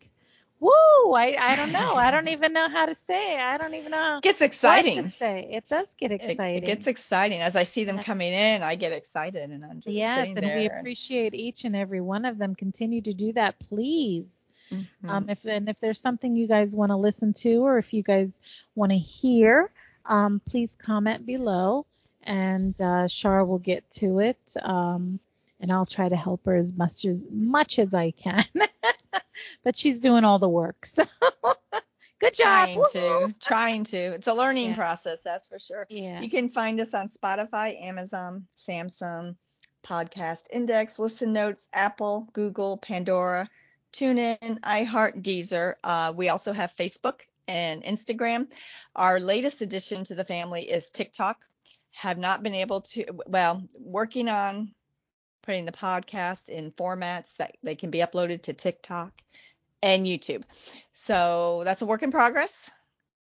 woo! 0.60 1.12
I, 1.12 1.36
I 1.38 1.56
don't 1.56 1.72
know. 1.72 1.94
I 1.94 2.10
don't 2.10 2.28
even 2.28 2.52
know 2.52 2.68
how 2.68 2.86
to 2.86 2.94
say. 2.94 3.34
it. 3.34 3.40
I 3.40 3.58
don't 3.58 3.74
even 3.74 3.90
know 3.90 4.18
It 4.18 4.22
gets 4.22 4.40
what 4.40 4.46
exciting. 4.46 5.02
to 5.02 5.10
say. 5.10 5.48
It 5.52 5.68
does 5.68 5.94
get 5.94 6.12
exciting. 6.12 6.62
It, 6.62 6.66
gets 6.66 6.86
exciting 6.86 7.40
as 7.40 7.54
I 7.56 7.64
see 7.64 7.84
them 7.84 7.98
coming 7.98 8.32
in. 8.32 8.62
I 8.62 8.74
get 8.74 8.92
excited, 8.92 9.50
and 9.50 9.64
I'm 9.64 9.80
just 9.80 9.94
yes, 9.94 10.28
and 10.36 10.46
we 10.46 10.66
appreciate 10.66 11.34
each 11.34 11.64
and 11.64 11.76
every 11.76 12.00
one 12.00 12.24
of 12.24 12.38
them. 12.38 12.54
Continue 12.54 13.02
to 13.02 13.12
do 13.14 13.32
that, 13.34 13.58
please. 13.58 14.26
Mhm. 14.72 14.86
Um, 15.08 15.28
if 15.30 15.44
and 15.46 15.68
if 15.68 15.80
there's 15.80 16.00
something 16.00 16.36
you 16.36 16.46
guys 16.46 16.76
want 16.76 16.90
to 16.90 16.96
listen 16.96 17.32
to, 17.34 17.64
or 17.66 17.78
if 17.78 17.94
you 17.94 18.02
guys 18.02 18.40
want 18.74 18.90
to 18.92 18.98
hear, 18.98 19.70
um, 20.04 20.40
please 20.46 20.76
comment 20.76 21.24
below, 21.24 21.86
and 22.24 22.78
uh, 22.80 23.06
Shar 23.08 23.44
will 23.44 23.58
get 23.58 23.88
to 23.92 24.20
it. 24.20 24.38
Um, 24.62 25.20
and 25.60 25.72
I'll 25.72 25.86
try 25.86 26.08
to 26.08 26.16
help 26.16 26.44
her 26.46 26.54
as 26.54 26.72
much 26.72 27.04
as 27.04 27.26
much 27.30 27.78
as 27.78 27.92
I 27.94 28.12
can. 28.12 28.44
but 29.64 29.76
she's 29.76 30.00
doing 30.00 30.24
all 30.24 30.38
the 30.38 30.48
work, 30.48 30.86
so 30.86 31.04
good 32.20 32.34
job. 32.34 32.44
trying 32.44 32.78
Woohoo! 32.78 33.26
to, 33.26 33.34
trying 33.40 33.84
to. 33.84 33.96
It's 33.98 34.28
a 34.28 34.34
learning 34.34 34.70
Yeah. 34.70 34.76
process, 34.76 35.22
that's 35.22 35.48
for 35.48 35.58
sure. 35.58 35.86
Yeah. 35.90 36.20
You 36.20 36.30
can 36.30 36.48
find 36.48 36.80
us 36.80 36.94
on 36.94 37.08
Spotify, 37.08 37.80
Amazon, 37.82 38.46
Samsung, 38.58 39.36
Podcast 39.84 40.44
Index, 40.52 40.98
Listen 40.98 41.32
Notes, 41.32 41.68
Apple, 41.72 42.28
Google, 42.32 42.76
Pandora, 42.76 43.48
TuneIn, 43.92 44.60
iHeart, 44.60 45.22
Deezer. 45.22 45.74
Uh, 45.82 46.12
we 46.14 46.28
also 46.28 46.52
have 46.52 46.74
Facebook 46.76 47.22
and 47.48 47.82
Instagram. 47.82 48.48
Our 48.94 49.18
latest 49.18 49.62
addition 49.62 50.04
to 50.04 50.14
the 50.14 50.24
family 50.24 50.70
is 50.70 50.90
TikTok. 50.90 51.44
Have 51.92 52.18
not 52.18 52.42
been 52.42 52.54
able 52.54 52.82
to, 52.82 53.04
well, 53.26 53.62
working 53.78 54.28
on 54.28 54.72
putting 55.42 55.64
the 55.64 55.72
podcast 55.72 56.48
in 56.48 56.70
formats 56.72 57.36
that 57.36 57.56
they 57.62 57.74
can 57.74 57.90
be 57.90 57.98
uploaded 57.98 58.42
to 58.42 58.52
TikTok 58.52 59.12
and 59.82 60.06
YouTube. 60.06 60.42
So 60.92 61.62
that's 61.64 61.82
a 61.82 61.86
work 61.86 62.02
in 62.02 62.10
progress. 62.10 62.70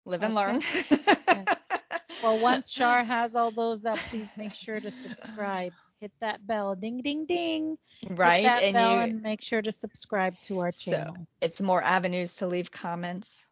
Live 0.05 0.23
and 0.23 0.35
learn. 0.35 0.61
well, 2.23 2.39
once 2.39 2.71
Char 2.71 3.03
has 3.03 3.35
all 3.35 3.51
those 3.51 3.85
up, 3.85 3.97
please 4.09 4.27
make 4.37 4.53
sure 4.53 4.79
to 4.79 4.91
subscribe. 4.91 5.73
Hit 5.99 6.11
that 6.19 6.45
bell, 6.45 6.75
ding, 6.75 7.01
ding, 7.01 7.25
ding. 7.25 7.77
Right, 8.09 8.43
Hit 8.43 8.49
that 8.49 8.63
and 8.63 8.73
bell 8.73 8.95
you. 8.95 9.01
and 9.01 9.21
make 9.21 9.41
sure 9.41 9.61
to 9.61 9.71
subscribe 9.71 10.39
to 10.43 10.59
our 10.59 10.71
channel. 10.71 11.15
so 11.17 11.27
it's 11.41 11.61
more 11.61 11.81
avenues 11.81 12.35
to 12.35 12.47
leave 12.47 12.69
comments 12.69 13.45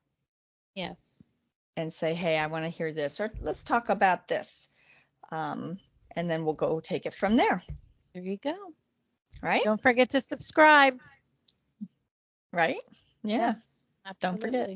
yes. 0.76 1.24
and 1.78 1.92
say, 1.92 2.14
hey, 2.14 2.38
I 2.38 2.48
want 2.48 2.66
to 2.66 2.70
hear 2.70 2.92
this, 2.92 3.20
or 3.20 3.32
let's 3.42 3.64
talk 3.64 3.90
about 3.90 4.28
this. 4.28 4.63
Um, 5.32 5.78
and 6.16 6.30
then 6.30 6.46
we'll 6.46 6.54
go 6.54 6.80
take 6.80 7.06
it 7.06 7.14
from 7.14 7.36
there. 7.38 7.62
There 8.14 8.24
you 8.24 8.38
go. 8.38 8.56
Right? 9.42 9.64
Don't 9.64 9.82
forget 9.82 10.12
to 10.12 10.22
subscribe. 10.22 10.98
Right? 12.52 12.78
Yeah. 13.24 13.56
Yes, 14.06 14.16
Don't 14.20 14.40
forget. 14.40 14.70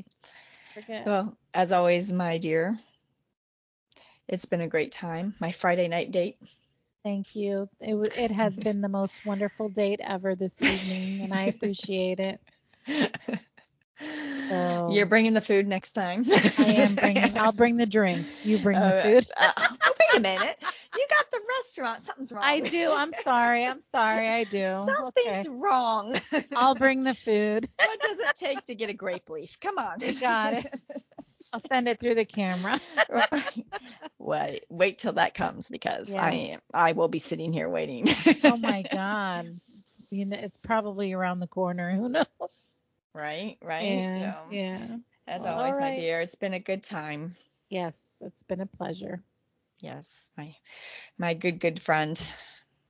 Forget. 0.74 1.06
Well, 1.06 1.36
as 1.54 1.72
always, 1.72 2.12
my 2.12 2.38
dear, 2.38 2.76
it's 4.26 4.44
been 4.44 4.60
a 4.60 4.68
great 4.68 4.90
time. 4.92 5.34
My 5.40 5.52
Friday 5.52 5.86
night 5.88 6.10
date. 6.10 6.38
Thank 7.04 7.36
you. 7.36 7.68
It 7.80 7.90
w- 7.92 8.10
it 8.16 8.30
has 8.32 8.54
been 8.64 8.80
the 8.80 8.88
most 8.88 9.24
wonderful 9.24 9.68
date 9.68 10.00
ever 10.02 10.34
this 10.34 10.60
evening, 10.60 11.20
and 11.22 11.32
I 11.32 11.44
appreciate 11.44 12.20
it. 12.20 12.40
So- 14.48 14.88
You're 14.92 15.06
bringing 15.06 15.34
the 15.34 15.40
food 15.40 15.66
next 15.66 15.92
time. 15.92 16.24
I 16.58 16.64
am 16.78 16.94
bringing. 16.94 17.36
I'll 17.36 17.52
bring 17.52 17.76
the 17.76 17.84
drinks. 17.84 18.46
You 18.46 18.58
bring 18.58 18.78
the 18.78 18.86
Uh, 18.94 19.02
food. 19.02 19.26
Wait 20.12 20.18
a 20.18 20.22
minute. 20.22 20.56
You 20.94 21.06
got 21.10 21.30
the 21.30 21.40
restaurant. 21.58 22.02
Something's 22.02 22.32
wrong. 22.32 22.42
I 22.44 22.60
do. 22.60 22.90
I'm 22.92 23.12
sorry. 23.22 23.64
I'm 23.64 23.82
sorry. 23.94 24.28
I 24.28 24.44
do. 24.44 24.68
Something's 24.86 25.46
Okay. 25.46 25.48
wrong. 25.48 26.20
I'll 26.54 26.74
bring 26.74 27.04
the 27.04 27.14
food. 27.14 27.68
what 27.76 28.00
does 28.00 28.18
it 28.18 28.34
take 28.36 28.64
to 28.66 28.74
get 28.74 28.90
a 28.90 28.94
grape 28.94 29.28
leaf? 29.30 29.58
Come 29.60 29.78
on. 29.78 30.00
You 30.00 30.18
got 30.18 30.54
it. 30.54 30.66
I'll 31.52 31.60
send 31.60 31.88
it 31.88 32.00
through 32.00 32.14
the 32.14 32.24
camera. 32.24 32.80
wait, 34.18 34.64
wait 34.68 34.98
till 34.98 35.14
that 35.14 35.34
comes 35.34 35.68
because 35.68 36.14
Yeah. 36.14 36.22
I 36.22 36.30
am. 36.32 36.60
I 36.74 36.92
will 36.92 37.08
be 37.08 37.18
sitting 37.18 37.52
here 37.52 37.68
waiting. 37.68 38.08
Oh 38.44 38.56
my 38.56 38.82
God. 38.92 39.48
You 40.10 40.26
know, 40.26 40.38
it's 40.38 40.56
probably 40.58 41.12
around 41.12 41.40
the 41.40 41.46
corner. 41.46 41.94
Who 41.94 42.08
knows? 42.08 42.26
right, 43.14 43.56
right. 43.62 43.84
Yeah. 43.84 44.34
Yeah. 44.50 44.86
As 45.26 45.42
Well, 45.42 45.58
always, 45.58 45.74
all 45.74 45.80
my 45.80 45.94
dear, 45.94 46.20
it's 46.22 46.34
been 46.34 46.54
a 46.54 46.58
good 46.60 46.82
time. 46.82 47.34
Yes. 47.68 48.16
It's 48.22 48.42
been 48.44 48.60
a 48.62 48.66
pleasure. 48.66 49.22
Yes, 49.80 50.30
my 50.36 50.54
my 51.18 51.34
good 51.34 51.58
good 51.60 51.80
friend, 51.80 52.20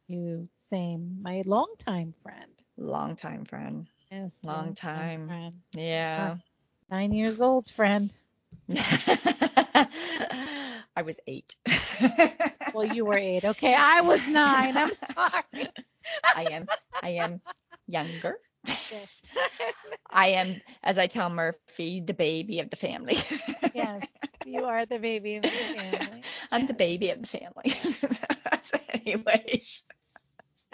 You 0.08 0.48
same. 0.56 1.22
My 1.22 1.42
longtime 1.44 2.14
friend. 2.22 2.62
longtime 2.76 3.44
friend. 3.44 3.86
Yes. 4.10 4.38
Long 4.42 4.74
longtime 4.74 4.74
time. 4.74 5.26
Friend. 5.26 5.62
Yeah. 5.72 6.36
Nine 6.90 7.12
years 7.12 7.40
old 7.40 7.68
friend. 7.70 8.14
I 10.96 11.02
was 11.04 11.20
eight. 11.26 11.56
Well, 12.72 12.84
you 12.84 13.04
were 13.04 13.16
eight. 13.16 13.44
Okay. 13.44 13.74
I 13.74 14.00
was 14.02 14.26
nine. 14.26 14.76
I'm 14.76 14.92
sorry. 14.92 15.72
I 16.34 16.44
am 16.44 16.68
I 17.02 17.10
am 17.10 17.40
younger. 17.86 18.38
Yes. 18.90 19.08
I 20.10 20.28
am, 20.28 20.60
as 20.82 20.98
I 20.98 21.06
tell 21.06 21.28
Murphy, 21.30 22.00
the 22.00 22.14
baby 22.14 22.60
of 22.60 22.70
the 22.70 22.76
family. 22.76 23.16
Yes. 23.72 24.04
You 24.44 24.64
are 24.64 24.84
the 24.86 24.98
baby 24.98 25.36
of 25.36 25.50
the 25.50 25.66
family. 25.66 26.17
I'm 26.50 26.66
the 26.66 26.74
baby 26.74 27.10
of 27.10 27.20
the 27.22 27.28
family. 27.28 27.74
Anyways. 28.94 29.84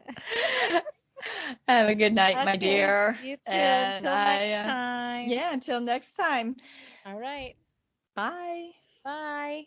Have 1.68 1.88
a 1.88 1.94
good 1.94 2.14
night, 2.14 2.42
my 2.42 2.56
dear. 2.56 3.18
You 3.18 3.36
too. 3.36 3.56
And 3.56 3.94
Until 3.96 4.08
I, 4.08 4.24
next 4.24 4.52
uh, 4.52 4.64
time. 4.64 5.30
Yeah, 5.30 5.52
until 5.52 5.80
next 5.80 6.12
time. 6.12 6.56
All 7.04 7.18
right. 7.18 7.56
Bye. 8.14 8.70
Bye. 9.04 9.66